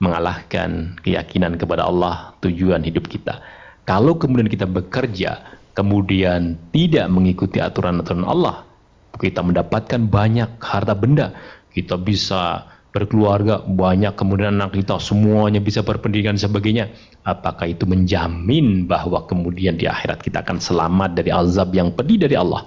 mengalahkan 0.00 0.96
keyakinan 1.00 1.56
kepada 1.56 1.88
Allah, 1.88 2.36
tujuan 2.44 2.84
hidup 2.84 3.08
kita. 3.08 3.40
Kalau 3.88 4.20
kemudian 4.20 4.52
kita 4.52 4.68
bekerja, 4.68 5.40
kemudian 5.72 6.60
tidak 6.72 7.08
mengikuti 7.08 7.64
aturan-aturan 7.64 8.28
Allah, 8.28 8.68
kita 9.16 9.40
mendapatkan 9.40 10.04
banyak 10.04 10.60
harta 10.60 10.92
benda, 10.92 11.32
kita 11.72 11.96
bisa 11.96 12.68
berkeluarga, 12.92 13.60
banyak 13.64 14.16
kemudian 14.16 14.56
anak 14.56 14.76
kita 14.76 14.96
semuanya 15.00 15.60
bisa 15.60 15.84
berpendidikan 15.84 16.36
sebagainya. 16.36 16.88
Apakah 17.28 17.68
itu 17.68 17.84
menjamin 17.84 18.88
bahwa 18.88 19.24
kemudian 19.28 19.76
di 19.76 19.84
akhirat 19.84 20.24
kita 20.24 20.40
akan 20.40 20.56
selamat 20.56 21.12
dari 21.12 21.28
azab 21.28 21.76
yang 21.76 21.92
pedih 21.92 22.20
dari 22.24 22.36
Allah? 22.40 22.64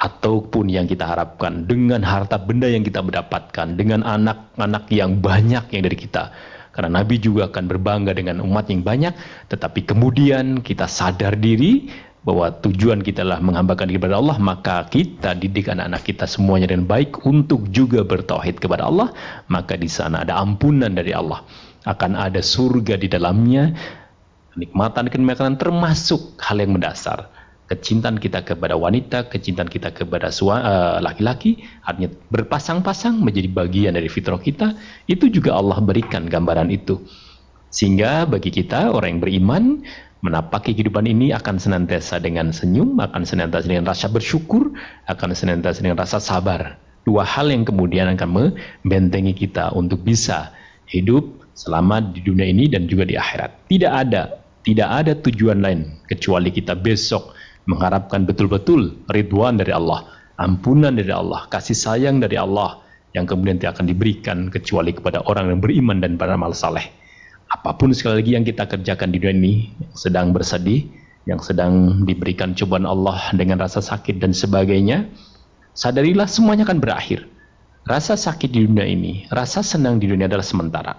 Ataupun 0.00 0.72
yang 0.72 0.88
kita 0.88 1.04
harapkan 1.04 1.68
dengan 1.68 2.00
harta 2.00 2.40
benda 2.40 2.64
yang 2.64 2.80
kita 2.80 3.04
mendapatkan 3.04 3.76
dengan 3.76 4.00
anak-anak 4.00 4.88
yang 4.88 5.20
banyak 5.20 5.68
yang 5.76 5.82
dari 5.84 5.98
kita. 6.00 6.32
Karena 6.72 7.04
Nabi 7.04 7.20
juga 7.20 7.52
akan 7.52 7.64
berbangga 7.68 8.16
dengan 8.16 8.40
umat 8.40 8.72
yang 8.72 8.80
banyak 8.80 9.12
tetapi 9.52 9.84
kemudian 9.84 10.64
kita 10.64 10.88
sadar 10.88 11.36
diri 11.36 11.92
bahwa 12.24 12.52
tujuan 12.64 13.04
kita 13.04 13.24
adalah 13.24 13.40
menghambakan 13.44 13.88
kepada 13.92 14.20
Allah 14.20 14.36
maka 14.36 14.84
kita 14.88 15.36
didik 15.36 15.72
anak-anak 15.72 16.04
kita 16.04 16.28
semuanya 16.28 16.68
dengan 16.68 16.84
baik 16.84 17.24
untuk 17.24 17.68
juga 17.72 18.04
bertauhid 18.04 18.60
kepada 18.60 18.88
Allah 18.88 19.12
maka 19.48 19.76
di 19.76 19.88
sana 19.88 20.24
ada 20.24 20.40
ampunan 20.40 20.96
dari 20.96 21.12
Allah. 21.12 21.44
Akan 21.84 22.16
ada 22.16 22.40
surga 22.40 22.96
di 22.96 23.08
dalamnya 23.12 23.76
nikmatan 24.56 25.12
kenikmatan 25.12 25.60
termasuk 25.60 26.40
hal 26.40 26.56
yang 26.56 26.76
mendasar 26.76 27.39
kecintaan 27.70 28.18
kita 28.18 28.42
kepada 28.42 28.74
wanita, 28.74 29.30
kecintaan 29.30 29.70
kita 29.70 29.94
kepada 29.94 30.34
eh, 30.34 30.98
laki-laki, 30.98 31.62
uh, 31.62 31.86
artinya 31.86 32.10
berpasang-pasang 32.34 33.22
menjadi 33.22 33.46
bagian 33.46 33.94
dari 33.94 34.10
fitrah 34.10 34.42
kita, 34.42 34.74
itu 35.06 35.30
juga 35.30 35.54
Allah 35.54 35.78
berikan 35.78 36.26
gambaran 36.26 36.74
itu. 36.74 36.98
Sehingga 37.70 38.26
bagi 38.26 38.50
kita 38.50 38.90
orang 38.90 39.14
yang 39.14 39.22
beriman 39.22 39.64
menapaki 40.26 40.74
kehidupan 40.74 41.06
ini 41.06 41.30
akan 41.30 41.62
senantiasa 41.62 42.18
dengan 42.18 42.50
senyum, 42.50 42.98
akan 42.98 43.22
senantiasa 43.22 43.70
dengan 43.70 43.86
rasa 43.86 44.10
bersyukur, 44.10 44.74
akan 45.06 45.30
senantiasa 45.30 45.78
dengan 45.78 46.02
rasa 46.02 46.18
sabar. 46.18 46.74
Dua 47.06 47.22
hal 47.22 47.54
yang 47.54 47.62
kemudian 47.62 48.10
akan 48.18 48.28
membentengi 48.82 49.32
kita 49.32 49.70
untuk 49.78 50.02
bisa 50.02 50.50
hidup 50.90 51.46
selamat 51.54 52.18
di 52.18 52.20
dunia 52.26 52.50
ini 52.50 52.66
dan 52.66 52.90
juga 52.90 53.06
di 53.06 53.14
akhirat. 53.14 53.70
Tidak 53.70 53.92
ada, 53.94 54.42
tidak 54.66 54.88
ada 54.90 55.12
tujuan 55.16 55.62
lain 55.62 56.02
kecuali 56.10 56.50
kita 56.50 56.74
besok 56.74 57.38
mengharapkan 57.68 58.24
betul-betul 58.24 59.00
ridwan 59.10 59.60
dari 59.60 59.74
Allah, 59.74 60.08
ampunan 60.40 60.94
dari 60.94 61.12
Allah, 61.12 61.44
kasih 61.52 61.76
sayang 61.76 62.20
dari 62.20 62.40
Allah 62.40 62.80
yang 63.12 63.26
kemudian 63.26 63.58
tidak 63.58 63.80
akan 63.80 63.86
diberikan 63.90 64.38
kecuali 64.48 64.94
kepada 64.94 65.20
orang 65.26 65.50
yang 65.50 65.60
beriman 65.60 65.98
dan 65.98 66.14
beramal 66.14 66.54
saleh. 66.54 66.86
Apa 67.50 67.74
pun 67.74 67.90
sekali 67.90 68.22
lagi 68.22 68.32
yang 68.38 68.46
kita 68.46 68.70
kerjakan 68.70 69.10
di 69.10 69.18
dunia 69.18 69.34
ini, 69.34 69.54
yang 69.82 69.94
sedang 69.98 70.26
bersedih, 70.30 70.86
yang 71.26 71.42
sedang 71.42 72.06
diberikan 72.06 72.54
cobaan 72.54 72.86
Allah 72.86 73.34
dengan 73.34 73.58
rasa 73.58 73.82
sakit 73.82 74.22
dan 74.22 74.30
sebagainya, 74.30 75.10
sadarilah 75.74 76.30
semuanya 76.30 76.62
akan 76.70 76.78
berakhir. 76.78 77.26
Rasa 77.82 78.14
sakit 78.14 78.54
di 78.54 78.70
dunia 78.70 78.86
ini, 78.86 79.26
rasa 79.34 79.66
senang 79.66 79.98
di 79.98 80.06
dunia 80.06 80.30
adalah 80.30 80.46
sementara. 80.46 80.94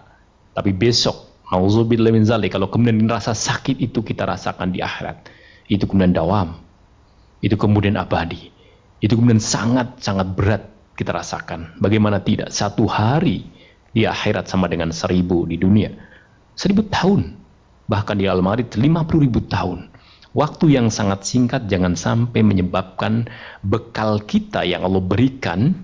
Tapi 0.52 0.76
besok, 0.76 1.48
kalau 1.48 2.68
kemudian 2.68 3.08
rasa 3.08 3.32
sakit 3.32 3.80
itu 3.80 4.04
kita 4.04 4.28
rasakan 4.28 4.76
di 4.76 4.84
akhirat, 4.84 5.32
itu 5.72 5.88
kemudian 5.88 6.12
dawam, 6.12 6.60
itu 7.40 7.56
kemudian 7.56 7.96
abadi, 7.96 8.52
itu 9.00 9.16
kemudian 9.16 9.40
sangat-sangat 9.40 10.28
berat 10.36 10.64
kita 11.00 11.16
rasakan. 11.16 11.80
Bagaimana 11.80 12.20
tidak? 12.20 12.52
Satu 12.52 12.92
hari 12.92 13.48
di 13.96 14.04
akhirat 14.04 14.52
sama 14.52 14.68
dengan 14.68 14.92
seribu 14.92 15.48
di 15.48 15.56
dunia. 15.56 15.96
Seribu 16.60 16.84
tahun. 16.92 17.40
Bahkan 17.88 18.20
di 18.20 18.28
almari 18.28 18.68
lima 18.76 19.08
puluh 19.08 19.26
ribu 19.28 19.40
tahun. 19.48 19.88
Waktu 20.32 20.80
yang 20.80 20.88
sangat 20.88 21.28
singkat 21.28 21.68
jangan 21.68 21.96
sampai 21.96 22.40
menyebabkan 22.40 23.28
bekal 23.68 24.20
kita 24.24 24.64
yang 24.64 24.88
Allah 24.88 25.04
berikan 25.04 25.84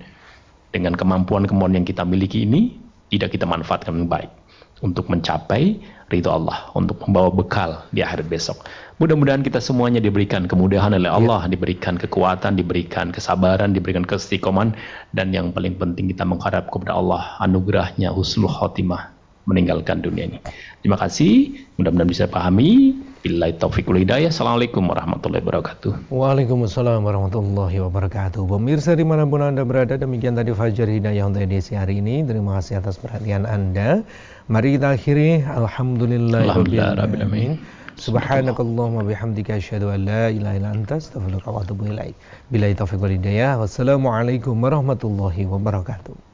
dengan 0.71 0.95
kemampuan-kemampuan 0.95 1.79
yang 1.79 1.87
kita 1.87 2.07
miliki 2.07 2.47
ini 2.47 2.79
tidak 3.11 3.35
kita 3.35 3.43
manfaatkan 3.43 3.91
dengan 3.91 4.07
baik 4.07 4.31
untuk 4.79 5.11
mencapai 5.11 5.83
ridho 6.07 6.31
Allah, 6.31 6.71
untuk 6.71 6.95
membawa 7.03 7.27
bekal 7.27 7.83
di 7.91 7.99
akhir 7.99 8.23
besok. 8.31 8.63
Mudah-mudahan 8.97 9.45
kita 9.45 9.61
semuanya 9.61 10.01
diberikan 10.01 10.49
kemudahan 10.49 10.89
oleh 10.89 11.05
ya. 11.05 11.21
Allah, 11.21 11.45
ya. 11.45 11.53
diberikan 11.53 12.01
kekuatan, 12.01 12.57
diberikan 12.57 13.13
kesabaran, 13.13 13.69
diberikan 13.69 14.01
keistiqoman, 14.01 14.73
dan 15.13 15.29
yang 15.29 15.53
paling 15.53 15.77
penting 15.77 16.09
kita 16.09 16.25
mengharap 16.25 16.73
kepada 16.73 16.97
Allah 16.97 17.37
anugerahnya 17.37 18.09
husnul 18.09 18.49
khotimah 18.49 19.13
meninggalkan 19.45 20.01
dunia 20.01 20.33
ini. 20.33 20.37
Terima 20.81 20.97
kasih, 20.97 21.61
mudah-mudahan 21.77 22.09
bisa 22.09 22.25
pahami. 22.25 22.97
Billahi 23.21 23.53
taufiq 23.61 23.85
hidayah. 23.85 24.33
Assalamualaikum 24.33 24.81
warahmatullahi 24.89 25.45
wabarakatuh. 25.45 26.09
Waalaikumsalam 26.09 27.01
warahmatullahi 27.05 27.77
wabarakatuh. 27.81 28.49
Pemirsa 28.49 28.97
di 28.97 29.05
mana 29.05 29.29
pun 29.29 29.45
Anda 29.45 29.61
berada, 29.61 29.93
demikian 29.93 30.33
tadi 30.37 30.57
Fajar 30.57 30.89
Hidayah 30.89 31.25
untuk 31.29 31.45
edisi 31.45 31.77
hari 31.77 32.01
ini. 32.01 32.25
Terima 32.25 32.57
kasih 32.57 32.81
atas 32.81 32.97
perhatian 32.97 33.45
Anda. 33.45 34.01
Mari 34.49 34.77
kita 34.77 34.95
akhiri. 34.97 35.43
Alhamdulillah. 35.43 36.45
Alhamdulillah. 36.45 37.76
Subhanakallahumma 37.97 39.01
bihamdika 39.09 39.57
asyhadu 39.57 39.89
an 39.89 40.05
la 40.05 40.29
ilaha 40.29 40.55
illa 40.59 40.69
anta 40.69 41.01
astaghfiruka 41.01 41.49
wa 41.49 41.65
atubu 41.65 41.89
ilaik. 41.89 42.13
Billahi 42.53 42.77
taufiq 42.77 43.01
wal 43.01 43.09
hidayah. 43.17 43.57
Wassalamualaikum 43.57 44.53
warahmatullahi 44.61 45.49
wabarakatuh. 45.49 46.26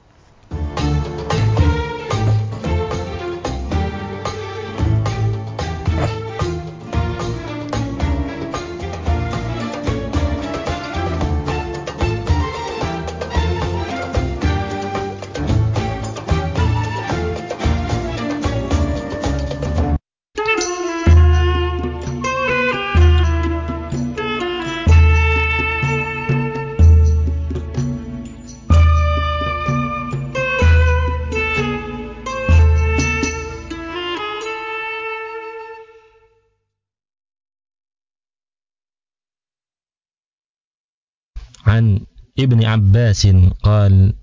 عن 41.72 42.01
ابن 42.39 42.64
عباس 42.64 43.26
قال 43.62 44.14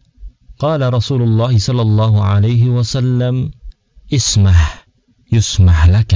قال 0.59 0.81
رسول 0.93 1.21
الله 1.21 1.57
صلى 1.57 1.81
الله 1.81 2.13
عليه 2.23 2.63
وسلم 2.69 3.51
اسمح 4.13 4.87
يسمح 5.31 5.79
لك 5.87 6.13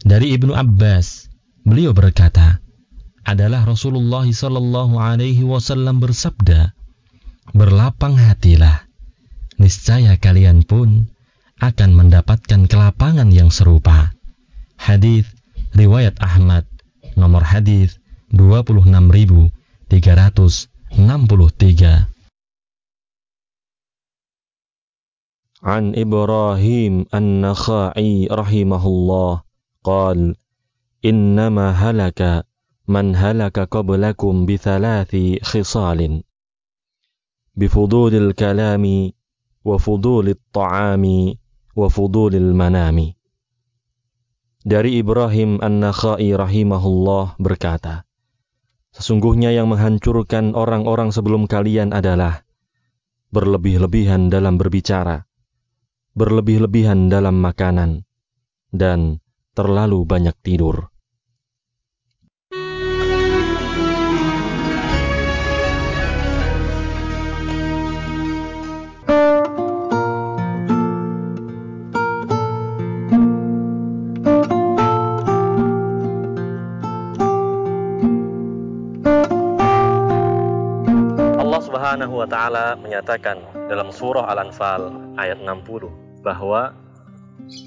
dari 0.00 0.32
Ibnu 0.32 0.56
Abbas 0.56 1.28
beliau 1.62 1.92
berkata 1.92 2.58
adalah 3.28 3.68
Rasulullah 3.68 4.24
Sallallahu 4.24 4.96
Alaihi 4.96 5.44
Wasallam 5.44 6.00
bersabda 6.00 6.72
berlapang 7.52 8.16
hatilah 8.16 8.88
niscaya 9.60 10.16
kalian 10.16 10.64
pun 10.64 11.12
akan 11.60 11.90
mendapatkan 11.92 12.64
kelapangan 12.64 13.28
yang 13.28 13.52
serupa 13.52 14.16
hadis 14.80 15.28
riwayat 15.76 16.16
Ahmad 16.24 16.64
nomor 17.14 17.44
hadis 17.44 18.00
26363 19.89 22.15
عن 25.65 25.97
إبراهيم 25.97 27.05
النخعي 27.13 28.27
رحمه 28.31 28.87
الله 28.87 29.41
قال 29.83 30.35
إنما 31.05 31.71
هلك 31.71 32.45
من 32.87 33.15
هلك 33.15 33.59
قبلكم 33.59 34.45
بثلاث 34.45 35.15
خصال 35.41 36.23
بفضول 37.55 38.15
الكلام 38.15 39.11
وفضول 39.65 40.29
الطعام 40.29 41.33
وفضول 41.75 42.35
المنام. 42.35 43.13
Dari 44.65 44.97
Ibrahim 45.01 45.61
An-Nakhai 45.61 46.33
rahimahullah 46.33 47.37
berkata, 47.41 48.04
Sesungguhnya 48.95 49.51
yang 49.51 49.67
menghancurkan 49.67 50.55
orang-orang 50.55 51.11
sebelum 51.11 51.51
kalian 51.51 51.91
adalah 51.91 52.47
berlebih-lebihan 53.35 54.31
dalam 54.31 54.55
berbicara, 54.55 55.27
berlebih-lebihan 56.15 57.11
dalam 57.11 57.35
makanan, 57.43 58.07
dan 58.71 59.19
terlalu 59.51 60.07
banyak 60.07 60.31
tidur. 60.39 60.94
Taala 82.45 82.77
menyatakan 82.77 83.41
dalam 83.65 83.89
surah 83.89 84.29
Al-Anfal 84.29 85.17
ayat 85.17 85.41
60 85.41 86.21
bahwa 86.21 86.77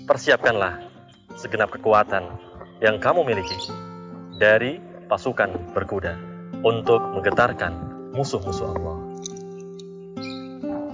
persiapkanlah 0.06 0.86
segenap 1.34 1.74
kekuatan 1.74 2.22
yang 2.78 3.02
kamu 3.02 3.26
miliki 3.26 3.58
dari 4.38 4.78
pasukan 5.10 5.74
berkuda 5.74 6.14
untuk 6.62 7.02
menggetarkan 7.10 7.74
musuh-musuh 8.14 8.70
Allah. 8.70 8.96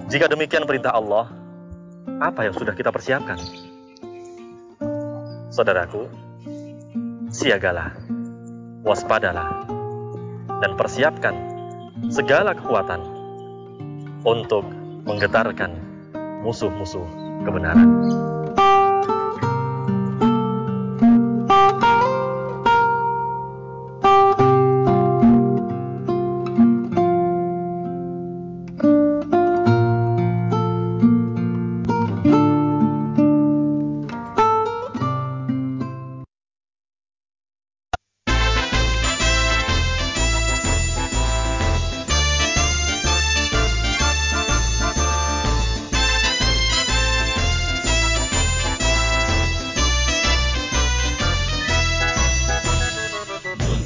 Jika 0.09 0.33
demikian 0.33 0.65
perintah 0.65 0.89
Allah, 0.89 1.29
apa 2.25 2.41
yang 2.41 2.57
sudah 2.57 2.73
kita 2.73 2.89
persiapkan? 2.89 3.37
Saudaraku, 5.53 6.09
siagalah, 7.29 7.93
waspadalah, 8.81 9.61
dan 10.57 10.73
persiapkan 10.73 11.37
segala 12.09 12.57
kekuatan 12.57 13.14
untuk 14.25 14.65
menggetarkan 15.05 15.77
musuh-musuh 16.41 17.05
kebenaran. 17.45 17.89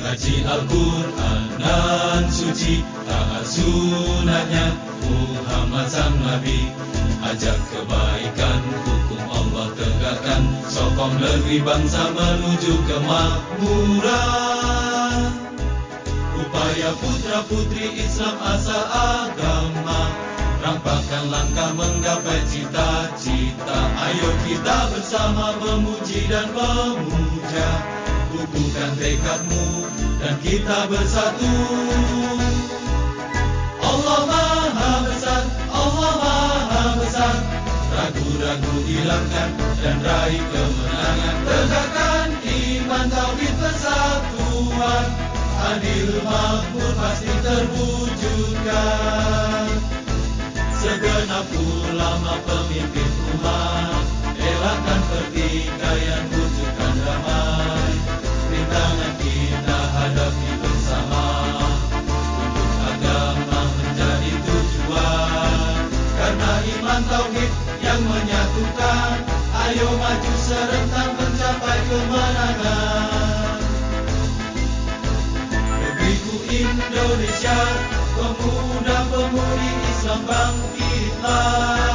Kaji 0.10 0.42
Al-Quran 0.42 1.62
dan 1.62 2.26
suci 2.34 2.82
Taat 3.06 3.46
sunatnya. 3.46 4.74
Muhammad 5.06 5.86
sang 5.86 6.18
Nabi 6.18 6.66
Ajak 7.22 7.54
kebaikan 7.70 8.58
Hukum 8.90 9.22
Allah 9.30 9.70
tegakkan. 9.78 10.50
Sokong 10.66 11.14
negeri 11.14 11.62
bangsa 11.62 12.10
menuju 12.10 12.74
kemakmuran. 12.90 14.10
Upaya 16.42 16.90
putra 16.98 17.46
putri 17.46 18.02
Islam 18.02 18.34
asa 18.42 18.82
agama. 18.90 20.10
Rampakan 20.66 21.30
langkah 21.30 21.70
menggapai 21.78 22.50
cita-cita. 22.50 23.80
Ayo 24.10 24.34
kita 24.50 24.90
bersama 24.90 25.54
memuji 25.62 26.26
dan 26.26 26.50
memuja. 26.58 27.70
Kukuhkan 28.30 28.94
tekadmu 28.98 29.99
dan 30.20 30.36
kita 30.44 30.92
bersatu. 30.92 31.56
Allah 33.80 34.20
Maha 34.28 35.08
Besar 35.08 35.48
Allah 35.72 36.14
Maha 36.20 37.00
Besar. 37.00 37.36
Ragu-ragu 37.90 38.76
hilangkan 38.84 39.50
dan 39.80 39.98
raih 40.04 40.44
kemenangan. 40.44 41.36
Tegakkan 41.48 42.30
iman 42.44 43.06
tauhid 43.12 43.56
persatuan 43.60 45.08
adil 45.74 46.20
makmur 46.24 46.92
pasti 47.00 47.32
terwujudkan. 47.44 48.60
Segenap 50.80 51.48
ulama 51.60 52.40
pemimpin 52.48 53.12
umat 53.36 54.04
elakkan 54.40 54.99
Ayo 69.80 69.96
maju 69.96 70.34
serentak 70.44 71.16
mencapai 71.16 71.80
kemenangan. 71.88 73.64
Negeriku 75.56 76.36
Indonesia 76.52 77.60
Pemuda-pemudi 78.12 79.72
Islam 79.88 80.28
bangkitlah 80.28 81.89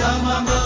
Sama 0.00 0.59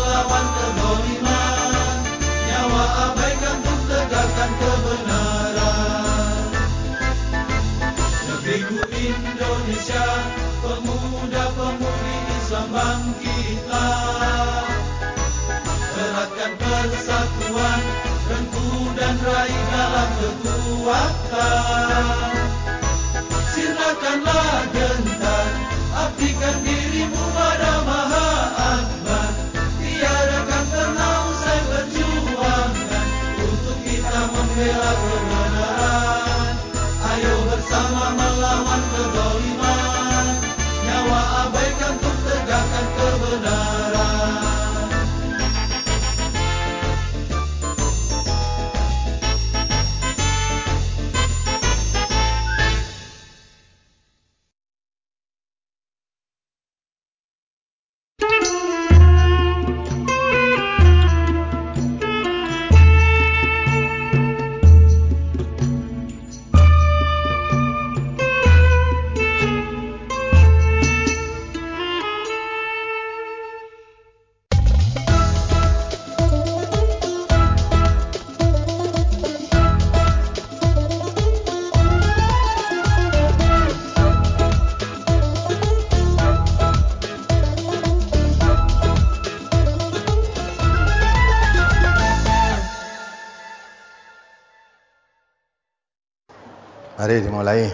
Dimulai. 97.44 97.68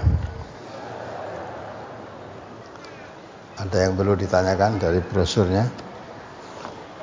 Ada 3.55 3.87
yang 3.87 3.95
perlu 3.95 4.19
ditanyakan 4.19 4.83
dari 4.83 4.99
brosurnya? 4.99 5.63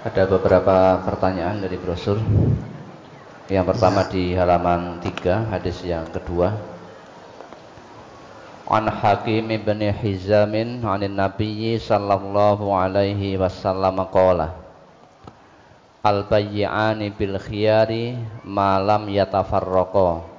Ada 0.03 0.27
beberapa 0.27 0.99
pertanyaan 0.99 1.63
dari 1.63 1.79
brosur. 1.79 2.19
Yang 3.47 3.71
pertama 3.71 4.03
ya. 4.03 4.11
di 4.11 4.23
halaman 4.35 4.99
3, 4.99 5.47
hadis 5.47 5.79
yang 5.87 6.11
kedua. 6.11 6.59
An 8.67 8.91
Hakim 8.91 9.47
bin 9.47 9.79
Hizamin 9.87 10.83
anin 10.83 11.15
Nabiyyi 11.15 11.79
sallallahu 11.79 12.67
alaihi 12.75 13.39
wasallam 13.39 14.03
qala 14.11 14.59
Al 16.03 16.27
bayyi'ani 16.27 17.15
bil 17.15 17.39
khiyari 17.39 18.19
ma 18.43 18.75
lam 18.75 19.07
yatafarraqa 19.07 20.35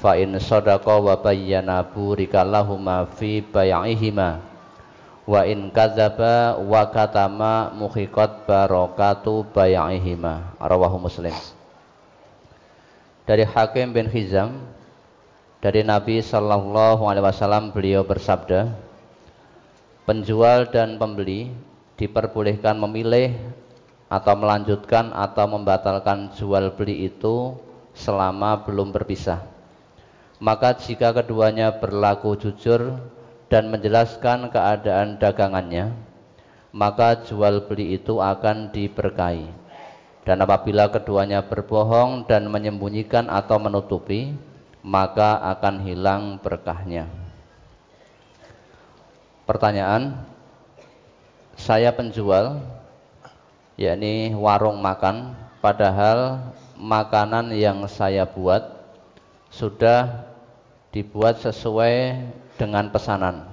fa 0.00 0.16
in 0.16 0.40
sadaqa 0.40 0.96
wa 0.96 1.20
bayyana 1.20 1.84
burika 1.84 2.40
lahuma 2.40 3.04
fi 3.04 3.44
bay'ihima. 3.44 4.40
Wa 5.28 5.44
in 5.44 5.68
kadzaba 5.68 6.56
wa 6.56 6.88
katama 6.88 7.68
muhiqat 7.76 8.48
barakatu 8.48 9.44
bay'ihima. 9.52 10.56
Rawahu 10.56 10.96
muslim. 10.96 11.36
Dari 13.28 13.44
Hakim 13.44 13.92
bin 13.92 14.08
Hizam 14.08 14.64
dari 15.60 15.84
Nabi 15.84 16.24
sallallahu 16.24 17.04
alaihi 17.04 17.28
wasallam 17.28 17.68
beliau 17.70 18.00
bersabda 18.00 18.72
penjual 20.08 20.72
dan 20.72 20.96
pembeli 20.96 21.52
diperbolehkan 22.00 22.80
memilih 22.80 23.36
atau 24.08 24.34
melanjutkan 24.34 25.12
atau 25.12 25.46
membatalkan 25.46 26.32
jual 26.34 26.74
beli 26.74 27.12
itu 27.12 27.54
selama 27.92 28.64
belum 28.64 28.90
berpisah 28.90 29.49
maka 30.40 30.72
jika 30.72 31.12
keduanya 31.12 31.76
berlaku 31.76 32.32
jujur 32.32 32.96
dan 33.52 33.68
menjelaskan 33.68 34.48
keadaan 34.48 35.20
dagangannya, 35.20 35.92
maka 36.72 37.20
jual 37.28 37.68
beli 37.68 38.00
itu 38.00 38.24
akan 38.24 38.72
diberkahi. 38.72 39.52
Dan 40.24 40.40
apabila 40.40 40.88
keduanya 40.88 41.44
berbohong 41.44 42.24
dan 42.24 42.48
menyembunyikan 42.48 43.28
atau 43.28 43.60
menutupi, 43.60 44.32
maka 44.80 45.36
akan 45.56 45.84
hilang 45.84 46.22
berkahnya. 46.40 47.04
Pertanyaan, 49.44 50.24
saya 51.58 51.92
penjual, 51.92 52.64
yakni 53.76 54.32
warung 54.32 54.80
makan, 54.80 55.36
padahal 55.60 56.48
makanan 56.80 57.52
yang 57.52 57.84
saya 57.90 58.24
buat 58.24 58.80
sudah 59.50 60.29
dibuat 60.90 61.38
sesuai 61.38 62.18
dengan 62.58 62.90
pesanan. 62.90 63.46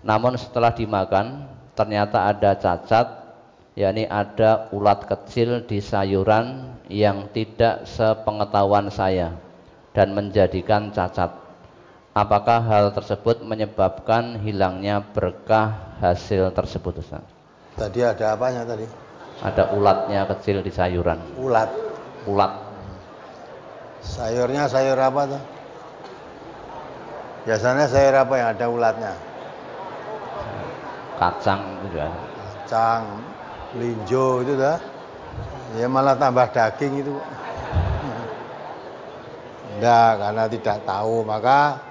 Namun 0.00 0.40
setelah 0.40 0.72
dimakan 0.72 1.44
ternyata 1.76 2.32
ada 2.32 2.56
cacat, 2.56 3.06
yakni 3.76 4.08
ada 4.08 4.72
ulat 4.72 5.04
kecil 5.04 5.68
di 5.68 5.84
sayuran 5.84 6.76
yang 6.88 7.28
tidak 7.36 7.84
sepengetahuan 7.84 8.88
saya 8.88 9.36
dan 9.92 10.16
menjadikan 10.16 10.88
cacat. 10.88 11.36
Apakah 12.10 12.58
hal 12.66 12.90
tersebut 12.90 13.44
menyebabkan 13.46 14.40
hilangnya 14.42 14.98
berkah 14.98 15.94
hasil 16.02 16.50
tersebut 16.56 16.98
Ustaz? 16.98 17.22
Tadi 17.78 18.02
ada 18.02 18.34
apanya 18.34 18.66
tadi? 18.66 18.82
Ada 19.40 19.72
ulatnya 19.72 20.26
kecil 20.26 20.60
di 20.60 20.72
sayuran. 20.74 21.16
Ulat. 21.38 21.70
Ulat. 22.26 22.52
Sayurnya 24.02 24.66
sayur 24.66 24.98
apa 24.98 25.22
tuh? 25.28 25.59
Biasanya 27.50 27.90
sayur 27.90 28.14
apa 28.14 28.34
yang 28.38 28.48
ada 28.54 28.66
ulatnya? 28.70 29.14
Kacang 31.18 31.82
itu 31.82 31.98
ya. 31.98 32.06
Kacang, 32.06 33.02
linjo 33.74 34.46
itu 34.46 34.54
dah. 34.54 34.78
Ya 35.74 35.90
malah 35.90 36.14
tambah 36.14 36.46
daging 36.54 37.02
itu. 37.02 37.10
Enggak, 39.74 40.12
karena 40.22 40.44
tidak 40.46 40.78
tahu 40.86 41.26
maka 41.26 41.82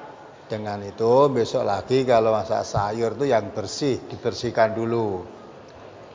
dengan 0.47 0.79
itu 0.79 1.27
besok 1.27 1.67
lagi 1.67 2.07
kalau 2.07 2.31
masak 2.31 2.63
sayur 2.63 3.19
itu 3.19 3.27
yang 3.27 3.51
bersih 3.51 3.99
dibersihkan 4.07 4.71
dulu. 4.71 5.27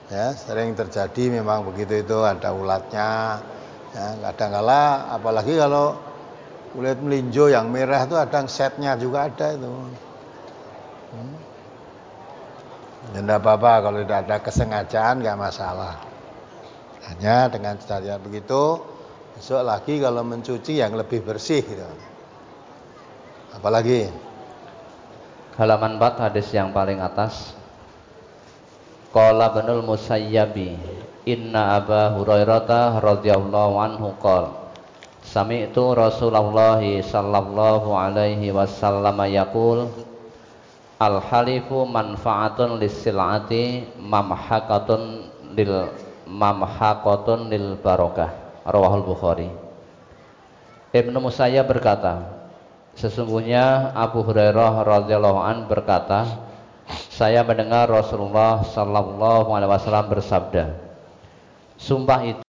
Ya, 0.09 0.32
sering 0.32 0.72
terjadi 0.72 1.36
memang 1.36 1.68
begitu 1.68 2.01
itu 2.01 2.16
ada 2.24 2.57
ulatnya. 2.57 3.45
Ya, 3.92 4.07
kadang 4.24 4.57
kala 4.57 5.12
apalagi 5.12 5.53
kalau 5.61 6.14
kulit 6.75 6.99
melinjo 6.99 7.47
yang 7.47 7.70
merah 7.70 8.03
itu 8.03 8.18
ada 8.18 8.43
setnya 8.51 8.99
juga 8.99 9.31
ada 9.31 9.55
itu. 9.55 9.70
Hmm. 11.14 11.39
ya 13.14 13.22
enggak 13.22 13.39
apa-apa 13.47 13.72
kalau 13.87 13.99
tidak 14.03 14.20
ada 14.27 14.37
kesengajaan 14.43 15.22
nggak 15.22 15.39
masalah. 15.39 16.03
Hanya 17.07 17.47
dengan 17.47 17.79
cara 17.79 18.18
begitu 18.18 18.83
besok 19.39 19.62
lagi 19.62 20.03
kalau 20.03 20.27
mencuci 20.27 20.83
yang 20.83 20.99
lebih 20.99 21.22
bersih 21.22 21.62
gitu. 21.62 21.87
apalagi? 23.55 24.11
Halaman 25.55 26.03
4 26.03 26.27
hadis 26.27 26.51
yang 26.51 26.75
paling 26.75 26.99
atas. 26.99 27.55
Qala 29.14 29.55
Banul 29.55 29.87
Musayyabi 29.87 30.75
Inna 31.31 31.79
Aba 31.79 32.11
Hurairah 32.18 32.99
radhiyallahu 32.99 33.75
anhu 33.79 34.11
qala 34.18 34.64
Sami'tu 35.25 35.97
Rasulullah 35.97 36.85
sallallahu 36.85 37.97
alaihi 37.97 38.53
wasallam 38.53 39.16
yaqul 39.25 39.89
Al 41.01 41.18
halifu 41.18 41.89
manfaatun 41.89 42.79
lisilati 42.79 43.89
mamhaqatun 43.99 45.27
lil 45.57 45.91
mamhaqatun 46.29 47.51
lil 47.51 47.75
barokah. 47.81 48.31
Rawahul 48.64 49.05
Bukhari. 49.05 49.51
Ibnu 50.95 51.18
Musayyab 51.18 51.66
berkata 51.66 52.45
Sesungguhnya 52.95 53.91
Abu 53.91 54.22
Hurairah 54.22 54.87
radhiyallahu 54.87 55.41
an 55.43 55.66
berkata 55.66 56.31
saya 57.11 57.43
mendengar 57.43 57.91
Rasulullah 57.91 58.62
sallallahu 58.62 59.51
alaihi 59.51 59.70
wasallam 59.75 60.07
bersabda 60.14 60.79
Sumpah 61.75 62.22
itu 62.22 62.39